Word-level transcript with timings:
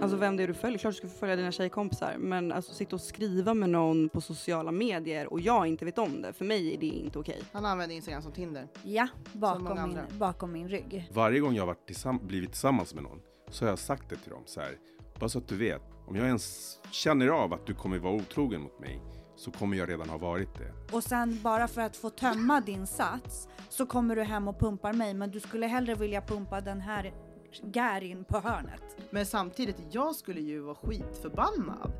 Alltså 0.00 0.16
vem 0.16 0.36
det 0.36 0.42
är 0.42 0.48
du 0.48 0.54
följer, 0.54 0.78
klart 0.78 0.94
du 0.94 0.96
ska 0.98 1.08
få 1.08 1.18
följa 1.18 1.36
dina 1.36 1.52
tjejkompisar. 1.52 2.14
Men 2.18 2.52
alltså 2.52 2.74
sitta 2.74 2.96
och 2.96 3.00
skriva 3.02 3.54
med 3.54 3.70
någon 3.70 4.08
på 4.08 4.20
sociala 4.20 4.72
medier 4.72 5.32
och 5.32 5.40
jag 5.40 5.66
inte 5.66 5.84
vet 5.84 5.98
om 5.98 6.22
det, 6.22 6.32
för 6.32 6.44
mig 6.44 6.74
är 6.74 6.78
det 6.78 6.86
inte 6.86 7.18
okej. 7.18 7.42
Han 7.52 7.64
använder 7.64 7.96
Instagram 7.96 8.22
som 8.22 8.32
Tinder. 8.32 8.68
Ja, 8.82 9.08
bakom 9.32 9.82
min, 9.82 9.98
bakom 10.18 10.52
min 10.52 10.68
rygg. 10.68 11.10
Varje 11.12 11.40
gång 11.40 11.54
jag 11.54 11.62
har 11.62 11.66
varit 11.66 11.86
tillsamm- 11.90 12.26
blivit 12.26 12.50
tillsammans 12.50 12.94
med 12.94 13.02
någon 13.02 13.18
så 13.50 13.64
har 13.64 13.70
jag 13.70 13.78
sagt 13.78 14.10
det 14.10 14.16
till 14.16 14.30
dem 14.30 14.42
så 14.46 14.60
här. 14.60 14.78
Bara 15.20 15.28
så 15.28 15.38
att 15.38 15.48
du 15.48 15.56
vet, 15.56 15.82
om 16.06 16.16
jag 16.16 16.26
ens 16.26 16.76
känner 16.90 17.28
av 17.28 17.52
att 17.54 17.66
du 17.66 17.74
kommer 17.74 17.98
vara 17.98 18.14
otrogen 18.14 18.60
mot 18.62 18.80
mig 18.80 19.02
så 19.36 19.50
kommer 19.50 19.76
jag 19.76 19.88
redan 19.88 20.08
ha 20.08 20.18
varit 20.18 20.54
det. 20.58 20.94
Och 20.96 21.02
sen 21.04 21.40
bara 21.42 21.68
för 21.68 21.80
att 21.80 21.96
få 21.96 22.10
tömma 22.10 22.60
din 22.60 22.86
sats 22.86 23.48
så 23.68 23.86
kommer 23.86 24.16
du 24.16 24.22
hem 24.22 24.48
och 24.48 24.60
pumpar 24.60 24.92
mig 24.92 25.14
men 25.14 25.30
du 25.30 25.40
skulle 25.40 25.66
hellre 25.66 25.94
vilja 25.94 26.20
pumpa 26.22 26.60
den 26.60 26.80
här 26.80 27.12
Gärin 27.52 28.24
på 28.24 28.38
hörnet. 28.38 28.82
Men 29.10 29.26
samtidigt, 29.26 29.76
jag 29.90 30.14
skulle 30.14 30.40
ju 30.40 30.60
vara 30.60 30.74
skitförbannad. 30.74 31.92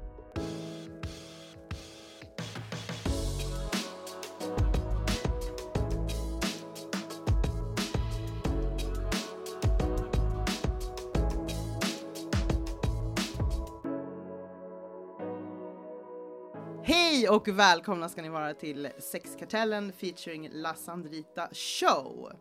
Hej 16.82 17.28
och 17.28 17.48
välkomna 17.48 18.08
ska 18.08 18.22
ni 18.22 18.28
vara 18.28 18.54
till 18.54 18.88
Sexkartellen 18.98 19.92
featuring 19.92 20.48
La 20.52 20.74
Sandrita 20.74 21.48
Show. 21.52 22.32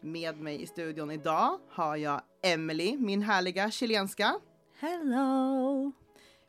Med 0.00 0.40
mig 0.40 0.62
i 0.62 0.66
studion 0.66 1.10
idag 1.10 1.58
har 1.68 1.96
jag 1.96 2.22
Emily, 2.42 2.96
min 2.96 3.22
härliga 3.22 3.70
chilenska. 3.70 4.40
Hello! 4.78 5.92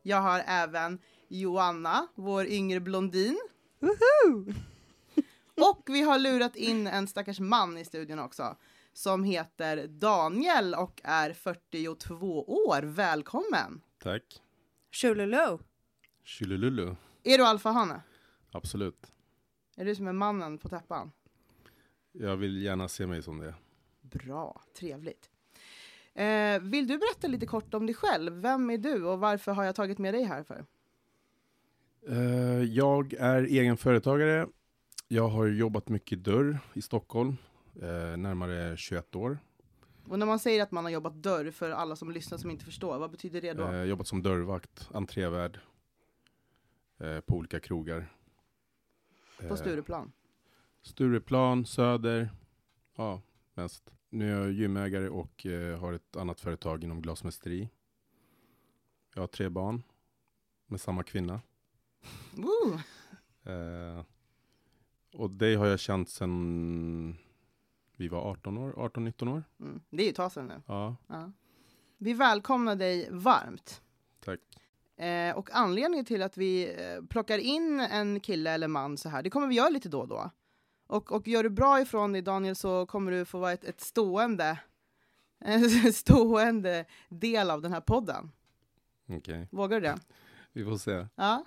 Jag 0.01 0.21
har 0.21 0.43
även 0.47 0.99
Joanna, 1.27 2.07
vår 2.15 2.45
yngre 2.45 2.79
blondin. 2.79 3.39
Och 5.55 5.83
vi 5.85 6.01
har 6.01 6.19
lurat 6.19 6.55
in 6.55 6.87
en 6.87 7.07
stackars 7.07 7.39
man 7.39 7.77
i 7.77 7.85
studion 7.85 8.19
också 8.19 8.57
som 8.93 9.23
heter 9.23 9.87
Daniel 9.87 10.75
och 10.75 11.01
är 11.03 11.33
42 11.33 12.43
år. 12.43 12.81
Välkommen! 12.81 13.81
Tack. 14.03 14.41
Tjololo! 14.91 15.59
Tjolilulu. 16.23 16.95
Är 17.23 17.37
du 17.37 17.45
alfahane? 17.45 18.01
Absolut. 18.51 19.11
Är 19.77 19.85
du 19.85 19.95
som 19.95 20.07
är 20.07 20.13
mannen 20.13 20.57
på 20.57 20.69
täppan? 20.69 21.11
Jag 22.19 22.37
vill 22.37 22.61
gärna 22.61 22.87
se 22.87 23.07
mig 23.07 23.21
som 23.23 23.39
det. 23.39 23.53
Bra, 24.01 24.61
trevligt. 24.79 25.29
Eh, 26.13 26.59
vill 26.61 26.87
du 26.87 26.97
berätta 26.97 27.27
lite 27.27 27.45
kort 27.45 27.73
om 27.73 27.85
dig 27.85 27.95
själv? 27.95 28.33
Vem 28.33 28.69
är 28.69 28.77
du 28.77 29.03
och 29.05 29.19
varför 29.19 29.51
har 29.51 29.63
jag 29.63 29.75
tagit 29.75 29.97
med 29.97 30.13
dig 30.13 30.23
här 30.23 30.43
för? 30.43 30.65
Eh, 32.07 32.63
Jag 32.63 33.13
är 33.13 33.43
egenföretagare. 33.43 34.47
Jag 35.07 35.27
har 35.27 35.47
jobbat 35.47 35.89
mycket 35.89 36.23
dörr 36.23 36.59
i 36.73 36.81
Stockholm, 36.81 37.37
eh, 37.81 38.17
närmare 38.17 38.77
21 38.77 39.15
år. 39.15 39.37
Och 40.09 40.19
när 40.19 40.25
man 40.25 40.39
säger 40.39 40.63
att 40.63 40.71
man 40.71 40.83
har 40.83 40.91
jobbat 40.91 41.13
dörr 41.13 41.51
för 41.51 41.69
alla 41.71 41.95
som 41.95 42.11
lyssnar 42.11 42.37
som 42.37 42.51
inte 42.51 42.65
förstår, 42.65 42.99
vad 42.99 43.11
betyder 43.11 43.41
det 43.41 43.53
då? 43.53 43.63
Eh, 43.67 43.83
jobbat 43.83 44.07
som 44.07 44.23
dörrvakt, 44.23 44.89
entrévärd 44.93 45.59
eh, 46.99 47.19
på 47.19 47.35
olika 47.35 47.59
krogar. 47.59 48.13
på 49.39 49.45
Eh, 49.45 49.55
Stureplan? 49.55 50.11
Stureplan, 50.87 51.65
Söder, 51.65 52.29
ja 52.95 53.21
mest. 53.53 53.91
Nu 54.09 54.31
är 54.31 54.39
jag 54.41 54.51
gymägare 54.51 55.09
och 55.09 55.45
eh, 55.45 55.79
har 55.79 55.93
ett 55.93 56.15
annat 56.15 56.39
företag 56.39 56.83
inom 56.83 57.01
glasmästeri. 57.01 57.69
Jag 59.15 59.21
har 59.21 59.27
tre 59.27 59.49
barn 59.49 59.83
med 60.67 60.81
samma 60.81 61.03
kvinna. 61.03 61.41
Eh, 63.43 64.05
och 65.13 65.29
det 65.29 65.55
har 65.55 65.65
jag 65.65 65.79
känt 65.79 66.09
sedan 66.09 67.17
vi 67.95 68.07
var 68.07 68.21
18 68.31 68.57
år, 68.57 68.71
18-19 68.71 69.33
år. 69.33 69.43
Mm. 69.59 69.81
Det 69.89 70.03
är 70.03 70.05
ju 70.05 70.09
ett 70.09 70.15
tag 70.15 70.31
sedan 70.31 70.47
nu. 70.47 70.61
Ja, 70.65 70.95
Ja. 71.07 71.31
Vi 71.97 72.13
välkomnar 72.13 72.75
dig 72.75 73.09
varmt. 73.11 73.81
tack. 74.19 74.39
Eh, 75.05 75.37
och 75.37 75.49
anledningen 75.53 76.05
till 76.05 76.21
att 76.23 76.37
vi 76.37 76.75
eh, 76.81 77.05
plockar 77.05 77.37
in 77.37 77.79
en 77.79 78.19
kille 78.19 78.51
eller 78.51 78.67
man 78.67 78.97
så 78.97 79.09
här, 79.09 79.23
det 79.23 79.29
kommer 79.29 79.47
vi 79.47 79.55
göra 79.55 79.69
lite 79.69 79.89
då 79.89 79.99
och 79.99 80.07
då. 80.07 80.31
Och, 80.87 81.11
och 81.11 81.27
gör 81.27 81.43
du 81.43 81.49
bra 81.49 81.81
ifrån 81.81 82.11
dig 82.11 82.21
Daniel 82.21 82.55
så 82.55 82.85
kommer 82.85 83.11
du 83.11 83.25
få 83.25 83.39
vara 83.39 83.51
ett, 83.51 83.63
ett 83.63 83.81
stående, 83.81 84.59
en 85.39 85.69
stående 85.93 86.85
del 87.09 87.51
av 87.51 87.61
den 87.61 87.73
här 87.73 87.81
podden. 87.81 88.31
Okej, 89.09 89.47
Vågar 89.51 89.81
du 89.81 89.87
det? 89.87 89.99
vi 90.53 90.65
får 90.65 90.77
se. 90.77 91.07
Ja. 91.15 91.45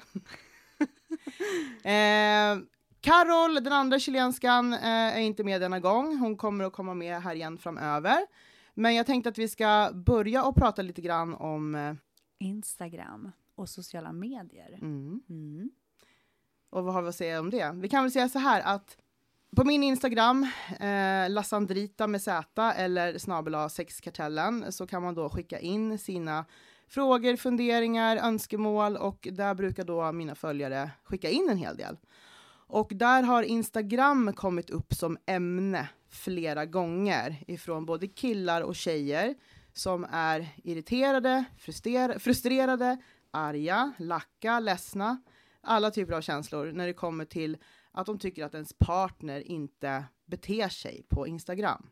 eh, 1.91 2.59
Carol, 3.01 3.55
den 3.55 3.73
andra 3.73 3.99
chilenskan, 3.99 4.73
eh, 4.73 4.81
är 5.17 5.21
inte 5.21 5.45
med 5.45 5.61
denna 5.61 5.81
gång. 5.81 6.17
Hon 6.19 6.37
kommer 6.37 6.65
att 6.65 6.73
komma 6.73 6.95
med 6.95 7.23
här 7.23 7.35
igen 7.35 7.59
framöver. 7.59 8.27
Men 8.75 8.95
jag 8.95 9.07
tänkte 9.07 9.29
att 9.29 9.39
vi 9.39 9.49
ska 9.49 9.91
börja 9.95 10.45
och 10.45 10.55
prata 10.57 10.83
lite 10.83 11.01
grann 11.01 11.35
om... 11.35 11.75
Eh, 11.75 11.95
Instagram 12.39 13.33
och 13.55 13.69
sociala 13.69 14.13
medier. 14.13 14.79
mm. 14.83 15.23
Mm. 15.29 15.71
Och 16.71 16.85
vad 16.85 16.95
har 16.95 17.03
vi 17.03 17.09
att 17.09 17.15
säga 17.15 17.41
om 17.41 17.51
det? 17.51 17.73
Vi 17.75 17.89
kan 17.89 18.05
väl 18.05 18.13
säga 18.13 18.29
så 18.29 18.39
här 18.39 18.63
att 18.75 18.97
på 19.57 19.65
min 19.65 19.83
Instagram, 19.83 20.47
eh, 20.81 21.31
Lassandrita 21.31 22.07
med 22.07 22.23
Z 22.23 22.73
eller 22.77 23.19
snabel 23.19 23.71
sexkartellen, 23.71 24.73
så 24.73 24.87
kan 24.87 25.03
man 25.03 25.15
då 25.15 25.31
skicka 25.31 25.59
in 25.59 25.99
sina 25.99 26.45
frågor, 26.89 27.37
funderingar, 27.37 28.17
önskemål 28.17 28.97
och 28.97 29.29
där 29.33 29.55
brukar 29.55 29.85
då 29.85 30.13
mina 30.13 30.35
följare 30.35 30.91
skicka 31.05 31.29
in 31.31 31.49
en 31.51 31.59
hel 31.59 31.77
del. 31.77 31.97
Och 32.67 32.93
där 32.95 33.23
har 33.23 33.43
Instagram 33.43 34.33
kommit 34.33 34.71
upp 34.71 34.95
som 34.95 35.19
ämne 35.27 35.89
flera 36.11 36.67
gånger 36.67 37.45
ifrån 37.47 37.87
både 37.87 38.09
killar 38.09 38.61
och 38.61 38.77
tjejer 38.77 39.35
som 39.73 40.07
är 40.11 40.49
irriterade, 40.65 41.45
frustrerade, 41.59 42.19
frustrerade 42.19 42.99
arga, 43.31 43.93
lacka, 43.99 44.61
ledsna 44.61 45.23
alla 45.63 45.91
typer 45.91 46.13
av 46.13 46.21
känslor 46.21 46.73
när 46.73 46.87
det 46.87 46.93
kommer 46.93 47.25
till 47.25 47.57
att 47.93 48.07
de 48.07 48.19
tycker 48.19 48.45
att 48.45 48.55
ens 48.55 48.73
partner 48.73 49.41
inte 49.41 50.05
beter 50.25 50.69
sig 50.69 51.03
på 51.09 51.27
Instagram. 51.27 51.91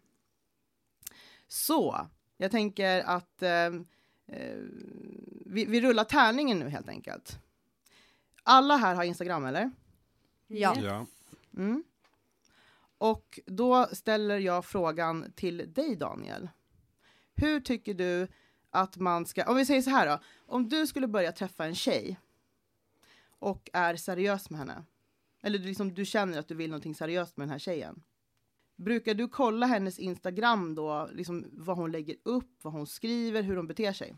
Så, 1.49 2.07
jag 2.37 2.51
tänker 2.51 3.01
att 3.01 3.43
eh, 3.43 3.67
eh, 4.27 4.57
vi, 5.47 5.65
vi 5.65 5.81
rullar 5.81 6.05
tärningen 6.05 6.59
nu 6.59 6.69
helt 6.69 6.89
enkelt. 6.89 7.39
Alla 8.43 8.77
här 8.77 8.95
har 8.95 9.05
Instagram, 9.05 9.45
eller? 9.45 9.71
Ja. 10.47 10.77
Ja. 10.83 11.07
Mm. 11.57 11.85
Och 12.99 13.41
då 13.47 13.87
ställer 13.93 14.39
jag 14.39 14.65
frågan 14.65 15.33
till 15.33 15.73
dig, 15.73 15.97
Daniel. 15.97 16.49
Hur 17.35 17.61
tycker 17.61 17.95
du 17.95 18.29
att 18.71 18.97
man 18.97 19.27
ska... 19.27 19.45
Om 19.45 19.57
vi 19.57 19.67
säger 19.67 19.83
så 19.83 19.91
här 19.91 20.07
då. 20.09 20.21
Om 20.47 20.69
du 20.69 20.87
skulle 20.87 21.09
börja 21.09 21.33
träffa 21.33 21.65
en 21.65 21.75
tjej 21.75 22.21
och 23.39 23.71
är 23.73 23.97
seriös 23.97 24.51
med 24.51 24.59
henne. 24.59 24.85
Eller 25.43 25.59
du, 25.59 25.65
liksom, 25.65 25.95
du 25.95 26.05
känner 26.05 26.39
att 26.39 26.49
du 26.49 26.55
vill 26.55 26.71
någonting 26.71 26.95
seriöst 26.95 27.37
med 27.37 27.45
den 27.45 27.53
här 27.53 27.59
tjejen. 27.59 28.03
Brukar 28.77 29.15
du 29.15 29.29
kolla 29.29 29.67
hennes 29.67 29.99
Instagram 29.99 30.75
då, 30.75 31.11
liksom 31.13 31.47
vad 31.53 31.77
hon 31.77 31.93
lägger 31.93 32.17
upp, 32.23 32.59
vad 32.63 32.73
hon 32.73 32.87
skriver, 32.87 33.43
hur 33.43 33.57
hon 33.57 33.67
beter 33.67 33.93
sig? 33.93 34.17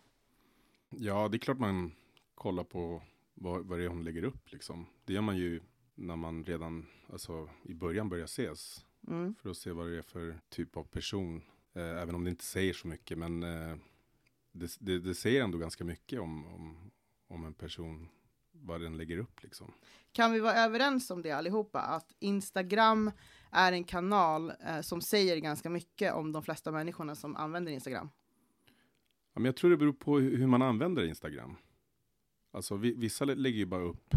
ja, 0.91 1.29
det 1.29 1.37
är 1.37 1.39
klart 1.39 1.59
man 1.59 1.93
kollar 2.35 2.65
på 2.65 3.03
vad, 3.35 3.67
vad 3.67 3.79
det 3.79 3.85
är 3.85 3.89
hon 3.89 4.05
lägger 4.05 4.25
upp 4.25 4.53
liksom. 4.53 4.87
Det 5.05 5.13
gör 5.13 5.21
man 5.21 5.37
ju 5.37 5.61
när 5.95 6.17
man 6.17 6.45
redan, 6.45 6.87
alltså 7.13 7.49
i 7.63 7.75
början 7.75 8.09
börjar 8.09 8.25
ses. 8.25 8.87
Mm. 9.09 9.35
För 9.35 9.51
att 9.51 9.57
se 9.57 9.73
vad 9.73 9.87
det 9.87 9.99
är 9.99 10.03
för 10.03 10.41
typ 10.49 10.77
av 10.77 10.85
person. 10.85 11.43
Eh, 11.73 12.03
även 12.03 12.15
om 12.15 12.25
det 12.25 12.31
inte 12.31 12.45
säger 12.45 12.73
så 12.73 12.89
mycket. 12.89 13.19
Men 13.19 13.43
eh, 13.43 13.77
det, 14.53 14.77
det, 14.81 14.99
det 14.99 15.15
säger 15.15 15.45
ändå 15.45 15.59
ganska 15.59 15.85
mycket 15.85 16.21
om, 16.21 16.47
om, 16.47 16.91
om 17.29 17.45
en 17.45 17.55
person. 17.55 18.09
Vad 18.53 18.81
den 18.81 18.97
lägger 18.97 19.19
upp 19.19 19.43
liksom. 19.43 19.73
Kan 20.13 20.33
vi 20.33 20.41
vara 20.41 20.55
överens 20.55 21.11
om 21.11 21.23
det 21.23 21.31
allihopa? 21.31 21.81
Att 21.81 22.13
Instagram 22.19 23.11
är 23.51 23.73
en 23.73 23.85
kanal 23.85 24.53
eh, 24.67 24.81
som 24.81 25.01
säger 25.01 25.37
ganska 25.37 25.71
mycket 25.71 26.15
om 26.15 26.33
de 26.33 26.43
flesta 26.43 26.73
människorna 26.73 27.15
som 27.15 27.37
använder 27.37 27.73
Instagram. 27.73 28.09
Ja, 29.33 29.41
men 29.41 29.45
jag 29.45 29.57
tror 29.57 29.71
det 29.71 29.77
beror 29.77 29.93
på 29.93 30.19
hur 30.19 30.47
man 30.47 30.63
använder 30.63 31.05
Instagram. 31.05 31.57
Alltså 32.51 32.77
vi, 32.77 32.95
vissa 32.95 33.25
lä- 33.25 33.35
lägger 33.35 33.59
ju 33.59 33.67
bara 33.67 33.83
upp 33.83 34.15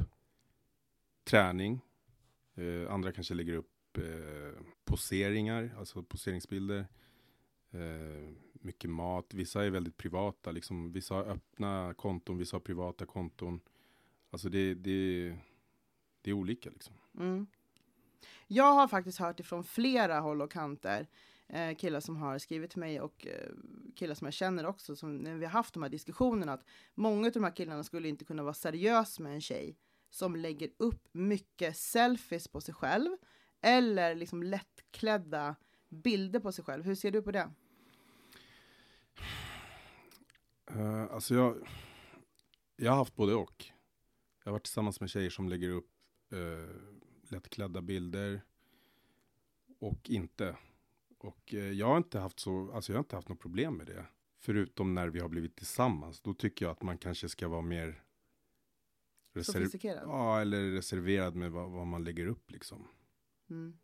träning. 1.23 1.81
Eh, 2.55 2.93
andra 2.93 3.11
kanske 3.11 3.33
lägger 3.33 3.53
upp 3.53 3.97
eh, 3.97 4.63
poseringar, 4.85 5.75
alltså 5.77 6.03
poseringsbilder. 6.03 6.87
Eh, 7.71 8.33
mycket 8.53 8.89
mat. 8.89 9.33
Vissa 9.33 9.65
är 9.65 9.69
väldigt 9.69 9.97
privata, 9.97 10.51
liksom, 10.51 10.91
vissa 10.91 11.15
har 11.15 11.23
öppna 11.23 11.93
konton, 11.97 12.37
vissa 12.37 12.55
har 12.55 12.61
privata 12.61 13.05
konton. 13.05 13.59
Alltså 14.33 14.49
det, 14.49 14.73
det, 14.73 15.35
det 16.21 16.29
är 16.29 16.33
olika 16.33 16.69
liksom. 16.69 16.93
Mm. 17.19 17.47
Jag 18.47 18.73
har 18.73 18.87
faktiskt 18.87 19.19
hört 19.19 19.39
ifrån 19.39 19.63
flera 19.63 20.19
håll 20.19 20.41
och 20.41 20.51
kanter 20.51 21.07
eh, 21.47 21.75
killar 21.75 21.99
som 21.99 22.15
har 22.15 22.37
skrivit 22.37 22.71
till 22.71 22.79
mig 22.79 23.01
och 23.01 23.27
eh, 23.27 23.49
killar 23.95 24.15
som 24.15 24.25
jag 24.25 24.33
känner 24.33 24.65
också, 24.65 24.95
som 24.95 25.17
när 25.17 25.35
vi 25.35 25.45
har 25.45 25.51
haft 25.51 25.73
de 25.73 25.83
här 25.83 25.89
diskussionerna, 25.89 26.53
att 26.53 26.65
många 26.95 27.27
av 27.27 27.33
de 27.33 27.43
här 27.43 27.55
killarna 27.55 27.83
skulle 27.83 28.07
inte 28.07 28.25
kunna 28.25 28.43
vara 28.43 28.53
seriös 28.53 29.19
med 29.19 29.33
en 29.33 29.41
tjej 29.41 29.77
som 30.09 30.35
lägger 30.35 30.69
upp 30.77 31.07
mycket 31.11 31.77
selfies 31.77 32.47
på 32.47 32.61
sig 32.61 32.73
själv 32.73 33.17
eller 33.61 34.15
liksom 34.15 34.43
lättklädda 34.43 35.55
bilder 35.89 36.39
på 36.39 36.51
sig 36.51 36.63
själv. 36.63 36.83
Hur 36.83 36.95
ser 36.95 37.11
du 37.11 37.21
på 37.21 37.31
det? 37.31 37.49
Uh, 40.71 41.13
alltså 41.13 41.35
jag, 41.35 41.67
jag 42.75 42.91
har 42.91 42.97
haft 42.97 43.15
både 43.15 43.33
och. 43.33 43.73
Jag 44.43 44.51
har 44.51 44.53
varit 44.53 44.63
tillsammans 44.63 44.99
med 44.99 45.09
tjejer 45.09 45.29
som 45.29 45.49
lägger 45.49 45.69
upp 45.69 45.89
uh, 46.33 46.69
lättklädda 47.29 47.81
bilder 47.81 48.41
och 49.79 50.09
inte. 50.09 50.57
Och 51.17 51.53
uh, 51.53 51.71
jag 51.71 51.87
har 51.87 51.97
inte 51.97 52.19
haft 52.19 52.39
så, 52.39 52.71
alltså 52.71 52.91
jag 52.91 52.97
har 52.97 53.03
inte 53.03 53.15
haft 53.15 53.29
något 53.29 53.39
problem 53.39 53.77
med 53.77 53.87
det. 53.87 54.05
Förutom 54.39 54.93
när 54.93 55.07
vi 55.07 55.19
har 55.19 55.29
blivit 55.29 55.55
tillsammans. 55.55 56.21
Då 56.21 56.33
tycker 56.33 56.65
jag 56.65 56.71
att 56.71 56.81
man 56.81 56.97
kanske 56.97 57.29
ska 57.29 57.47
vara 57.47 57.61
mer 57.61 58.03
Sofistikerad? 59.41 60.03
Ja, 60.07 60.41
eller 60.41 60.71
reserverad 60.71 61.35
med 61.35 61.51
vad, 61.51 61.71
vad 61.71 61.87
man 61.87 62.03
lägger 62.03 62.27
upp 62.27 62.51
liksom. 62.51 62.87
Mm. 63.49 63.77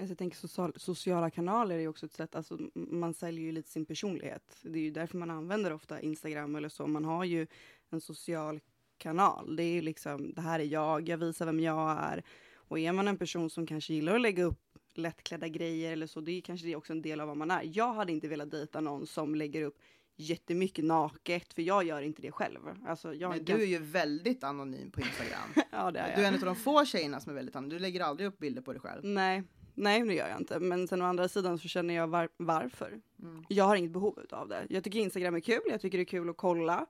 Alltså 0.00 0.10
jag 0.10 0.18
tänker 0.18 0.36
social, 0.36 0.72
sociala 0.76 1.30
kanaler 1.30 1.78
är 1.78 1.88
också 1.88 2.06
ett 2.06 2.12
sätt, 2.12 2.34
alltså 2.34 2.58
man 2.74 3.14
säljer 3.14 3.44
ju 3.44 3.52
lite 3.52 3.70
sin 3.70 3.86
personlighet. 3.86 4.58
Det 4.62 4.78
är 4.78 4.82
ju 4.82 4.90
därför 4.90 5.18
man 5.18 5.30
använder 5.30 5.72
ofta 5.72 6.00
Instagram 6.00 6.56
eller 6.56 6.68
så. 6.68 6.86
Man 6.86 7.04
har 7.04 7.24
ju 7.24 7.46
en 7.90 8.00
social 8.00 8.60
kanal. 9.00 9.56
Det 9.56 9.62
är 9.62 9.82
liksom, 9.82 10.32
det 10.34 10.40
här 10.40 10.60
är 10.60 10.64
jag, 10.64 11.08
jag 11.08 11.18
visar 11.18 11.46
vem 11.46 11.60
jag 11.60 11.90
är. 11.90 12.22
Och 12.54 12.78
är 12.78 12.92
man 12.92 13.08
en 13.08 13.18
person 13.18 13.50
som 13.50 13.66
kanske 13.66 13.94
gillar 13.94 14.14
att 14.14 14.20
lägga 14.20 14.44
upp 14.44 14.58
lättklädda 14.94 15.48
grejer 15.48 15.92
eller 15.92 16.06
så, 16.06 16.20
det 16.20 16.32
är 16.32 16.40
kanske 16.40 16.66
det 16.66 16.76
också 16.76 16.92
en 16.92 17.02
del 17.02 17.20
av 17.20 17.28
vad 17.28 17.36
man 17.36 17.50
är. 17.50 17.62
Jag 17.64 17.94
hade 17.94 18.12
inte 18.12 18.28
velat 18.28 18.50
dejta 18.50 18.80
någon 18.80 19.06
som 19.06 19.34
lägger 19.34 19.62
upp 19.62 19.78
jättemycket 20.16 20.84
naket, 20.84 21.52
för 21.54 21.62
jag 21.62 21.84
gör 21.84 22.02
inte 22.02 22.22
det 22.22 22.32
själv. 22.32 22.58
Alltså, 22.86 23.14
jag 23.14 23.30
Men 23.30 23.44
du 23.44 23.62
är 23.62 23.66
ju 23.66 23.78
väldigt 23.78 24.44
anonym 24.44 24.90
på 24.90 25.00
Instagram. 25.00 25.48
ja, 25.70 25.90
det 25.90 25.98
är 25.98 26.08
jag. 26.08 26.18
Du 26.18 26.24
är 26.24 26.28
en 26.28 26.34
av 26.34 26.40
de 26.40 26.56
få 26.56 26.84
tjejerna 26.84 27.20
som 27.20 27.30
är 27.30 27.34
väldigt 27.34 27.56
anonym. 27.56 27.70
Du 27.70 27.78
lägger 27.78 28.00
aldrig 28.00 28.28
upp 28.28 28.38
bilder 28.38 28.62
på 28.62 28.72
dig 28.72 28.80
själv. 28.80 29.04
Nej, 29.04 29.42
Nej, 29.74 30.02
det 30.02 30.14
gör 30.14 30.28
jag 30.28 30.38
inte. 30.38 30.60
Men 30.60 30.88
sen 30.88 31.02
å 31.02 31.04
andra 31.04 31.28
sidan 31.28 31.58
så 31.58 31.68
känner 31.68 31.94
jag 31.94 32.08
var 32.08 32.28
varför. 32.36 33.00
Mm. 33.22 33.44
Jag 33.48 33.64
har 33.64 33.76
inget 33.76 33.90
behov 33.90 34.18
av 34.30 34.48
det. 34.48 34.66
Jag 34.68 34.84
tycker 34.84 34.98
Instagram 34.98 35.34
är 35.34 35.40
kul, 35.40 35.60
jag 35.70 35.80
tycker 35.80 35.98
det 35.98 36.02
är 36.02 36.04
kul 36.04 36.30
att 36.30 36.36
kolla. 36.36 36.86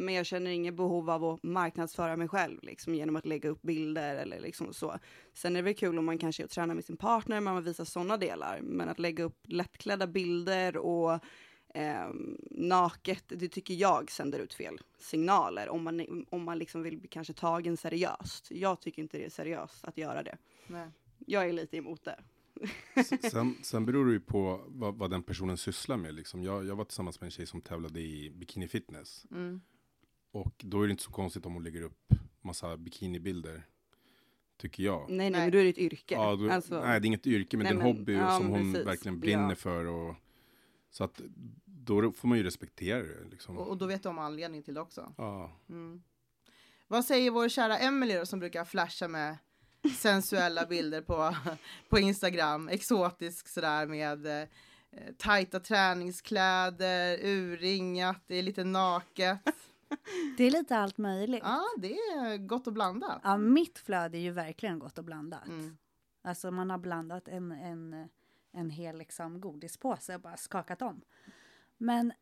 Men 0.00 0.14
jag 0.14 0.26
känner 0.26 0.50
inget 0.50 0.74
behov 0.74 1.10
av 1.10 1.24
att 1.24 1.42
marknadsföra 1.42 2.16
mig 2.16 2.28
själv 2.28 2.58
liksom, 2.62 2.94
genom 2.94 3.16
att 3.16 3.26
lägga 3.26 3.48
upp 3.48 3.62
bilder 3.62 4.16
eller 4.16 4.40
liksom 4.40 4.72
så. 4.72 4.98
Sen 5.34 5.56
är 5.56 5.60
det 5.60 5.64
väl 5.64 5.74
kul 5.74 5.98
om 5.98 6.04
man 6.04 6.18
kanske 6.18 6.46
tränar 6.46 6.74
med 6.74 6.84
sin 6.84 6.96
partner, 6.96 7.40
man 7.40 7.56
vill 7.56 7.64
visa 7.64 7.84
sådana 7.84 8.16
delar. 8.16 8.60
Men 8.62 8.88
att 8.88 8.98
lägga 8.98 9.24
upp 9.24 9.38
lättklädda 9.44 10.06
bilder 10.06 10.76
och 10.76 11.12
eh, 11.74 12.08
naket, 12.50 13.24
det 13.28 13.48
tycker 13.48 13.74
jag 13.74 14.10
sänder 14.10 14.38
ut 14.38 14.54
fel 14.54 14.80
signaler 14.98 15.68
om 15.68 15.84
man, 15.84 16.26
om 16.30 16.44
man 16.44 16.58
liksom 16.58 16.82
vill 16.82 16.98
bli 16.98 17.08
kanske 17.08 17.32
tagen 17.32 17.76
seriöst. 17.76 18.50
Jag 18.50 18.80
tycker 18.80 19.02
inte 19.02 19.18
det 19.18 19.24
är 19.24 19.30
seriöst 19.30 19.84
att 19.84 19.98
göra 19.98 20.22
det. 20.22 20.38
Nej. 20.66 20.88
Jag 21.26 21.48
är 21.48 21.52
lite 21.52 21.76
emot 21.76 22.04
det. 22.04 22.20
sen, 23.30 23.54
sen 23.62 23.86
beror 23.86 24.06
det 24.06 24.12
ju 24.12 24.20
på 24.20 24.60
vad, 24.66 24.94
vad, 24.94 25.10
den 25.10 25.22
personen 25.22 25.56
sysslar 25.56 25.96
med. 25.96 26.14
Liksom. 26.14 26.42
Jag, 26.42 26.66
jag 26.66 26.76
var 26.76 26.84
tillsammans 26.84 27.20
med 27.20 27.26
en 27.26 27.30
tjej 27.30 27.46
som 27.46 27.60
tävlade 27.60 28.00
i 28.00 28.30
bikini 28.30 28.68
fitness. 28.68 29.26
Mm. 29.30 29.60
Och 30.30 30.54
då 30.58 30.82
är 30.82 30.86
det 30.86 30.90
inte 30.90 31.02
så 31.02 31.10
konstigt 31.10 31.46
om 31.46 31.54
hon 31.54 31.64
lägger 31.64 31.82
upp 31.82 32.14
massa 32.40 32.76
bikinibilder. 32.76 33.66
Tycker 34.56 34.82
jag. 34.82 35.00
Nej, 35.08 35.16
nej, 35.16 35.30
nej. 35.30 35.40
men 35.40 35.50
då 35.50 35.58
är 35.58 35.62
det 35.64 35.70
ett 35.70 35.78
yrke. 35.78 36.14
Ja, 36.14 36.36
då, 36.36 36.50
alltså, 36.50 36.80
nej, 36.80 37.00
det 37.00 37.04
är 37.04 37.06
inget 37.06 37.26
yrke, 37.26 37.56
men 37.56 37.64
nej, 37.64 37.74
det 37.74 37.80
är 37.80 37.88
en 37.90 37.96
hobby 37.96 38.12
ja, 38.12 38.38
som 38.38 38.48
hon 38.48 38.72
precis. 38.72 38.86
verkligen 38.86 39.20
brinner 39.20 39.48
ja. 39.48 39.54
för. 39.54 39.84
Och, 39.84 40.14
så 40.90 41.04
att 41.04 41.20
då 41.64 42.12
får 42.12 42.28
man 42.28 42.38
ju 42.38 42.44
respektera 42.44 43.02
det. 43.02 43.24
Liksom. 43.30 43.58
Och, 43.58 43.68
och, 43.68 43.76
då 43.76 43.86
vet 43.86 44.06
om 44.06 44.18
anledningen 44.18 44.64
till 44.64 44.74
det 44.74 44.80
också. 44.80 45.14
Ja. 45.16 45.52
Mm. 45.68 46.02
Vad 46.88 47.04
säger 47.04 47.30
vår 47.30 47.48
kära 47.48 47.78
Emelie 47.78 48.26
som 48.26 48.38
brukar 48.38 48.64
flasha 48.64 49.08
med 49.08 49.36
sensuella 49.96 50.66
bilder 50.66 51.02
på, 51.02 51.36
på 51.88 51.98
Instagram, 51.98 52.68
exotisk 52.68 53.48
sådär 53.48 53.86
med 53.86 54.26
eh, 54.26 54.48
tajta 55.18 55.60
träningskläder, 55.60 57.18
urringat, 57.22 58.22
det 58.26 58.36
är 58.36 58.42
lite 58.42 58.64
naket. 58.64 59.40
Det 60.36 60.44
är 60.44 60.50
lite 60.50 60.76
allt 60.76 60.98
möjligt. 60.98 61.42
Ja, 61.44 61.64
det 61.78 61.94
är 61.94 62.36
gott 62.36 62.66
och 62.66 62.72
blandat. 62.72 63.20
Ja, 63.24 63.36
mitt 63.36 63.78
flöde 63.78 64.18
är 64.18 64.20
ju 64.20 64.30
verkligen 64.30 64.78
gott 64.78 64.98
och 64.98 65.04
blandat. 65.04 65.46
Mm. 65.46 65.76
Alltså 66.22 66.50
man 66.50 66.70
har 66.70 66.78
blandat 66.78 67.28
en, 67.28 67.52
en, 67.52 68.08
en 68.52 68.70
hel 68.70 68.98
liksom 68.98 69.40
godispåse 69.40 70.14
och 70.14 70.20
bara 70.20 70.36
skakat 70.36 70.82
om. 70.82 71.02
Men 71.76 72.12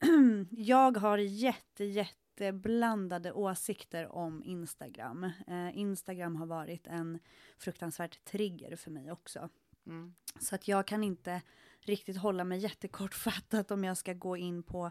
jag 0.50 0.96
har 0.96 1.18
jätte, 1.18 1.84
jätte 1.84 2.52
blandade 2.52 3.32
åsikter 3.32 4.08
om 4.08 4.42
Instagram. 4.44 5.24
Eh, 5.46 5.78
Instagram 5.78 6.36
har 6.36 6.46
varit 6.46 6.86
en 6.86 7.18
fruktansvärd 7.58 8.24
trigger 8.24 8.76
för 8.76 8.90
mig 8.90 9.12
också. 9.12 9.48
Mm. 9.86 10.14
Så 10.40 10.54
att 10.54 10.68
jag 10.68 10.86
kan 10.86 11.04
inte 11.04 11.42
riktigt 11.80 12.16
hålla 12.16 12.44
mig 12.44 12.58
jättekortfattat 12.58 13.70
om 13.70 13.84
jag 13.84 13.96
ska 13.96 14.12
gå 14.12 14.36
in 14.36 14.62
på 14.62 14.90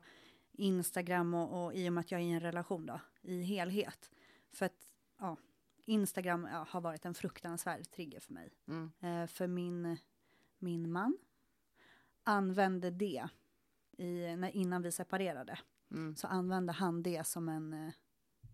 Instagram 0.57 1.33
och, 1.33 1.65
och 1.65 1.73
i 1.73 1.89
och 1.89 1.93
med 1.93 2.01
att 2.01 2.11
jag 2.11 2.21
är 2.21 2.25
i 2.25 2.31
en 2.31 2.39
relation 2.39 2.85
då, 2.85 2.99
i 3.21 3.41
helhet. 3.41 4.11
För 4.51 4.65
att, 4.65 4.93
ja, 5.19 5.37
Instagram 5.85 6.47
ja, 6.51 6.65
har 6.69 6.81
varit 6.81 7.05
en 7.05 7.13
fruktansvärd 7.13 7.91
trigger 7.91 8.19
för 8.19 8.33
mig. 8.33 8.53
Mm. 8.67 8.91
Eh, 8.99 9.27
för 9.27 9.47
min, 9.47 9.97
min 10.59 10.91
man 10.91 11.17
använde 12.23 12.91
det 12.91 13.27
i, 13.97 14.35
när, 14.35 14.55
innan 14.55 14.81
vi 14.81 14.91
separerade. 14.91 15.59
Mm. 15.91 16.15
Så 16.15 16.27
använde 16.27 16.73
han 16.73 17.03
det 17.03 17.27
som 17.27 17.49
en, 17.49 17.91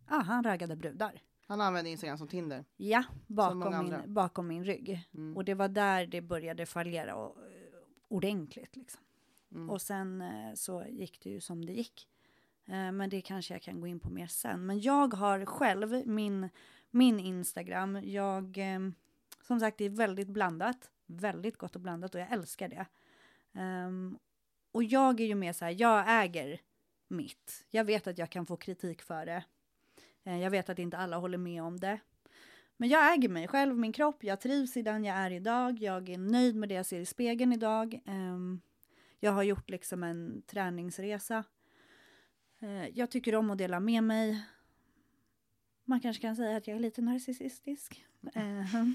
ja, 0.09 0.19
eh, 0.19 0.23
han 0.23 0.43
raggade 0.43 0.75
brudar. 0.75 1.21
Han 1.47 1.61
använde 1.61 1.89
Instagram 1.89 2.17
som 2.17 2.27
Tinder? 2.27 2.65
Ja, 2.77 3.03
bakom, 3.27 3.83
min, 3.83 4.13
bakom 4.13 4.47
min 4.47 4.63
rygg. 4.63 5.09
Mm. 5.13 5.37
Och 5.37 5.45
det 5.45 5.53
var 5.53 5.67
där 5.67 6.05
det 6.05 6.21
började 6.21 6.65
fallera 6.65 7.15
och, 7.15 7.37
ordentligt 8.07 8.75
liksom. 8.75 9.01
Mm. 9.51 9.69
Och 9.69 9.81
sen 9.81 10.21
eh, 10.21 10.53
så 10.53 10.85
gick 10.89 11.19
det 11.23 11.29
ju 11.29 11.41
som 11.41 11.65
det 11.65 11.73
gick. 11.73 12.07
Eh, 12.65 12.91
men 12.91 13.09
det 13.09 13.21
kanske 13.21 13.53
jag 13.53 13.61
kan 13.61 13.81
gå 13.81 13.87
in 13.87 13.99
på 13.99 14.09
mer 14.09 14.27
sen. 14.27 14.65
Men 14.65 14.79
jag 14.79 15.13
har 15.13 15.45
själv 15.45 16.07
min, 16.07 16.49
min 16.91 17.19
Instagram. 17.19 17.99
Jag, 18.03 18.57
ehm, 18.57 18.93
som 19.41 19.59
sagt, 19.59 19.77
det 19.77 19.85
är 19.85 19.89
väldigt 19.89 20.27
blandat. 20.27 20.91
Väldigt 21.05 21.57
gott 21.57 21.75
och 21.75 21.81
blandat 21.81 22.15
och 22.15 22.21
jag 22.21 22.31
älskar 22.31 22.67
det. 22.67 22.85
Ehm, 23.53 24.17
och 24.71 24.83
jag 24.83 25.19
är 25.19 25.25
ju 25.25 25.35
mer 25.35 25.53
så 25.53 25.65
här, 25.65 25.75
jag 25.77 26.23
äger 26.23 26.61
mitt. 27.07 27.65
Jag 27.69 27.83
vet 27.83 28.07
att 28.07 28.17
jag 28.17 28.29
kan 28.29 28.45
få 28.45 28.57
kritik 28.57 29.01
för 29.01 29.25
det. 29.25 29.43
Eh, 30.23 30.39
jag 30.39 30.51
vet 30.51 30.69
att 30.69 30.79
inte 30.79 30.97
alla 30.97 31.17
håller 31.17 31.37
med 31.37 31.63
om 31.63 31.79
det. 31.79 31.99
Men 32.77 32.89
jag 32.89 33.13
äger 33.13 33.29
mig 33.29 33.47
själv, 33.47 33.77
min 33.77 33.93
kropp, 33.93 34.23
jag 34.23 34.41
trivs 34.41 34.77
i 34.77 34.81
den 34.81 35.05
jag 35.05 35.17
är 35.17 35.31
idag. 35.31 35.79
Jag 35.79 36.09
är 36.09 36.17
nöjd 36.17 36.55
med 36.55 36.69
det 36.69 36.75
jag 36.75 36.85
ser 36.85 36.99
i 36.99 37.05
spegeln 37.05 37.53
idag. 37.53 37.99
Um, 38.05 38.61
jag 39.23 39.31
har 39.31 39.43
gjort 39.43 39.69
liksom 39.69 40.03
en 40.03 40.41
träningsresa. 40.41 41.43
Eh, 42.59 42.87
jag 42.87 43.11
tycker 43.11 43.35
om 43.35 43.51
att 43.51 43.57
dela 43.57 43.79
med 43.79 44.03
mig. 44.03 44.45
Man 45.85 45.99
kanske 45.99 46.21
kan 46.21 46.35
säga 46.35 46.57
att 46.57 46.67
jag 46.67 46.75
är 46.75 46.81
lite 46.81 47.01
narcissistisk. 47.01 48.05
Eh, 48.33 48.85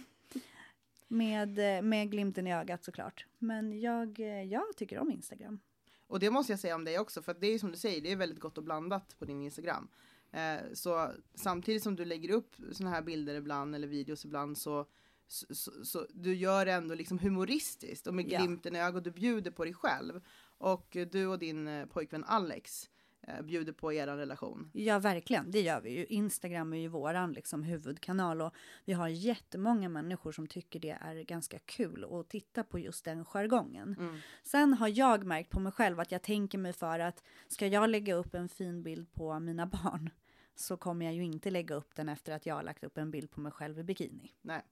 med, 1.08 1.58
med 1.84 2.10
glimten 2.10 2.46
i 2.46 2.54
ögat 2.54 2.84
såklart. 2.84 3.26
Men 3.38 3.80
jag, 3.80 4.20
eh, 4.20 4.42
jag 4.42 4.76
tycker 4.76 4.98
om 4.98 5.10
Instagram. 5.10 5.60
Och 6.06 6.18
det 6.18 6.30
måste 6.30 6.52
jag 6.52 6.60
säga 6.60 6.74
om 6.74 6.84
dig 6.84 6.98
också, 6.98 7.22
för 7.22 7.34
det 7.40 7.46
är 7.46 7.58
som 7.58 7.70
du 7.70 7.76
säger, 7.76 8.00
det 8.00 8.12
är 8.12 8.16
väldigt 8.16 8.40
gott 8.40 8.58
och 8.58 8.64
blandat 8.64 9.18
på 9.18 9.24
din 9.24 9.42
Instagram. 9.42 9.88
Eh, 10.32 10.72
så 10.72 11.12
samtidigt 11.34 11.82
som 11.82 11.96
du 11.96 12.04
lägger 12.04 12.30
upp 12.30 12.54
sådana 12.72 12.94
här 12.94 13.02
bilder 13.02 13.34
ibland 13.34 13.74
eller 13.74 13.88
videos 13.88 14.24
ibland 14.24 14.58
så, 14.58 14.86
så, 15.28 15.54
så, 15.54 15.84
så 15.84 16.06
du 16.10 16.34
gör 16.34 16.66
det 16.66 16.72
ändå 16.72 16.94
liksom 16.94 17.18
humoristiskt 17.18 18.06
och 18.06 18.14
med 18.14 18.26
glimten 18.26 18.76
i 18.76 18.80
ögat, 18.80 19.04
du 19.04 19.10
bjuder 19.10 19.50
på 19.50 19.64
dig 19.64 19.74
själv. 19.74 20.20
Och 20.58 20.96
du 21.10 21.26
och 21.26 21.38
din 21.38 21.68
eh, 21.68 21.86
pojkvän 21.86 22.24
Alex 22.24 22.90
eh, 23.22 23.42
bjuder 23.42 23.72
på 23.72 23.92
er 23.92 24.06
relation. 24.06 24.70
Ja, 24.72 24.98
verkligen. 24.98 25.50
Det 25.50 25.60
gör 25.60 25.80
vi 25.80 25.90
ju. 25.90 26.06
Instagram 26.06 26.72
är 26.72 26.76
ju 26.78 26.88
våran 26.88 27.32
liksom, 27.32 27.62
huvudkanal 27.62 28.42
och 28.42 28.54
vi 28.84 28.92
har 28.92 29.08
jättemånga 29.08 29.88
människor 29.88 30.32
som 30.32 30.46
tycker 30.46 30.80
det 30.80 30.98
är 31.00 31.22
ganska 31.22 31.58
kul 31.58 32.06
att 32.10 32.28
titta 32.28 32.64
på 32.64 32.78
just 32.78 33.04
den 33.04 33.24
jargongen. 33.24 33.96
Mm. 33.98 34.18
Sen 34.42 34.72
har 34.74 34.88
jag 34.88 35.24
märkt 35.24 35.50
på 35.50 35.60
mig 35.60 35.72
själv 35.72 36.00
att 36.00 36.12
jag 36.12 36.22
tänker 36.22 36.58
mig 36.58 36.72
för 36.72 36.98
att 36.98 37.22
ska 37.48 37.66
jag 37.66 37.90
lägga 37.90 38.14
upp 38.14 38.34
en 38.34 38.48
fin 38.48 38.82
bild 38.82 39.12
på 39.12 39.40
mina 39.40 39.66
barn 39.66 40.10
så 40.54 40.76
kommer 40.76 41.06
jag 41.06 41.14
ju 41.14 41.24
inte 41.24 41.50
lägga 41.50 41.74
upp 41.74 41.94
den 41.94 42.08
efter 42.08 42.32
att 42.32 42.46
jag 42.46 42.54
har 42.54 42.62
lagt 42.62 42.84
upp 42.84 42.98
en 42.98 43.10
bild 43.10 43.30
på 43.30 43.40
mig 43.40 43.52
själv 43.52 43.78
i 43.78 43.82
bikini. 43.82 44.32
Nej. 44.42 44.62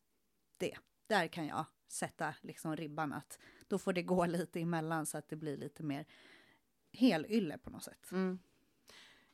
Det. 0.56 0.76
Där 1.06 1.28
kan 1.28 1.46
jag 1.46 1.64
sätta 1.88 2.34
liksom 2.40 2.76
ribban 2.76 3.12
att 3.12 3.38
då 3.68 3.78
får 3.78 3.92
det 3.92 4.02
gå 4.02 4.26
lite 4.26 4.60
emellan 4.60 5.06
så 5.06 5.18
att 5.18 5.28
det 5.28 5.36
blir 5.36 5.56
lite 5.56 5.82
mer 5.82 6.06
helylle 6.92 7.58
på 7.58 7.70
något 7.70 7.84
sätt. 7.84 8.12
Mm. 8.12 8.38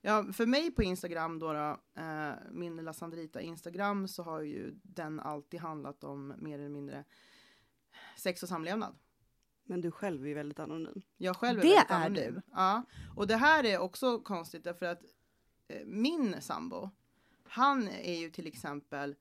Ja, 0.00 0.32
för 0.32 0.46
mig 0.46 0.70
på 0.70 0.82
Instagram 0.82 1.38
då, 1.38 1.52
då 1.52 1.80
eh, 1.94 2.32
min 2.50 2.76
lilla 2.76 2.92
Sandrita 2.92 3.40
Instagram 3.40 4.08
så 4.08 4.22
har 4.22 4.40
ju 4.40 4.74
den 4.82 5.20
alltid 5.20 5.60
handlat 5.60 6.04
om 6.04 6.34
mer 6.38 6.58
eller 6.58 6.68
mindre 6.68 7.04
sex 8.16 8.42
och 8.42 8.48
samlevnad. 8.48 8.98
Men 9.64 9.80
du 9.80 9.90
själv 9.90 10.26
är 10.26 10.34
väldigt 10.34 10.58
anonym. 10.58 11.02
Jag 11.16 11.36
själv 11.36 11.58
är 11.58 11.62
det 11.62 11.68
väldigt 11.68 11.90
är 11.90 11.94
anonym. 11.94 12.34
du. 12.34 12.42
Ja, 12.52 12.82
och 13.16 13.26
det 13.26 13.36
här 13.36 13.64
är 13.64 13.78
också 13.78 14.18
konstigt 14.18 14.64
därför 14.64 14.86
att 14.86 15.02
eh, 15.68 15.86
min 15.86 16.36
sambo, 16.40 16.90
han 17.44 17.88
är 17.88 18.18
ju 18.18 18.30
till 18.30 18.46
exempel, 18.46 19.16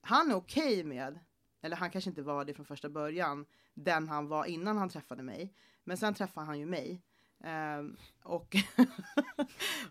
han 0.00 0.30
är 0.30 0.34
okej 0.34 0.72
okay 0.72 0.84
med, 0.84 1.18
eller 1.62 1.76
han 1.76 1.90
kanske 1.90 2.10
inte 2.10 2.22
var 2.22 2.44
det 2.44 2.54
från 2.54 2.66
första 2.66 2.88
början, 2.88 3.46
den 3.74 4.08
han 4.08 4.28
var 4.28 4.44
innan 4.44 4.76
han 4.76 4.88
träffade 4.88 5.22
mig. 5.22 5.54
Men 5.84 5.96
sen 5.96 6.14
träffade 6.14 6.46
han 6.46 6.58
ju 6.58 6.66
mig. 6.66 7.02
Um, 7.78 7.96
och, 8.22 8.56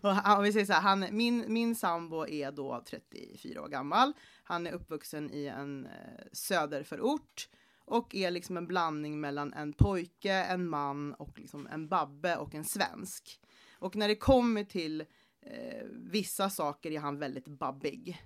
och 0.00 0.36
om 0.36 0.42
vi 0.42 0.52
säger 0.52 0.66
så 0.66 0.72
här, 0.72 0.80
han, 0.80 1.06
min, 1.10 1.52
min 1.52 1.74
sambo 1.74 2.26
är 2.26 2.52
då 2.52 2.82
34 2.86 3.62
år 3.62 3.68
gammal. 3.68 4.12
Han 4.42 4.66
är 4.66 4.72
uppvuxen 4.72 5.30
i 5.30 5.46
en 5.46 5.86
eh, 5.86 5.92
söderförort 6.32 7.48
och 7.84 8.14
är 8.14 8.30
liksom 8.30 8.56
en 8.56 8.66
blandning 8.66 9.20
mellan 9.20 9.52
en 9.52 9.72
pojke, 9.72 10.32
en 10.32 10.68
man 10.68 11.14
och 11.14 11.38
liksom 11.38 11.66
en 11.66 11.88
babbe 11.88 12.36
och 12.36 12.54
en 12.54 12.64
svensk. 12.64 13.40
Och 13.72 13.96
när 13.96 14.08
det 14.08 14.16
kommer 14.16 14.64
till 14.64 15.00
eh, 15.40 15.84
vissa 15.90 16.50
saker 16.50 16.90
är 16.90 16.98
han 16.98 17.18
väldigt 17.18 17.48
babbig. 17.48 18.22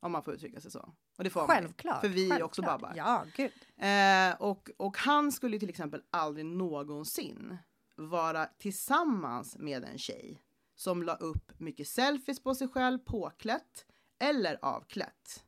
Om 0.00 0.12
man 0.12 0.22
får 0.22 0.34
uttrycka 0.34 0.60
sig 0.60 0.70
så. 0.70 0.94
Och 1.18 1.24
det 1.24 1.30
får 1.30 1.46
Självklart. 1.46 1.94
Man, 1.94 2.00
för 2.00 2.08
vi 2.08 2.30
är 2.30 2.42
också 2.42 2.62
babbar. 2.62 2.92
Ja, 2.96 3.24
gud. 3.36 3.52
Eh, 3.76 4.42
och, 4.42 4.70
och 4.76 4.96
han 4.98 5.32
skulle 5.32 5.58
till 5.58 5.68
exempel 5.68 6.02
aldrig 6.10 6.46
någonsin 6.46 7.58
vara 7.96 8.46
tillsammans 8.46 9.58
med 9.58 9.84
en 9.84 9.98
tjej 9.98 10.42
som 10.74 11.02
la 11.02 11.14
upp 11.14 11.60
mycket 11.60 11.88
selfies 11.88 12.42
på 12.42 12.54
sig 12.54 12.68
själv 12.68 12.98
påklätt 12.98 13.86
eller 14.18 14.58
avklätt. 14.62 15.44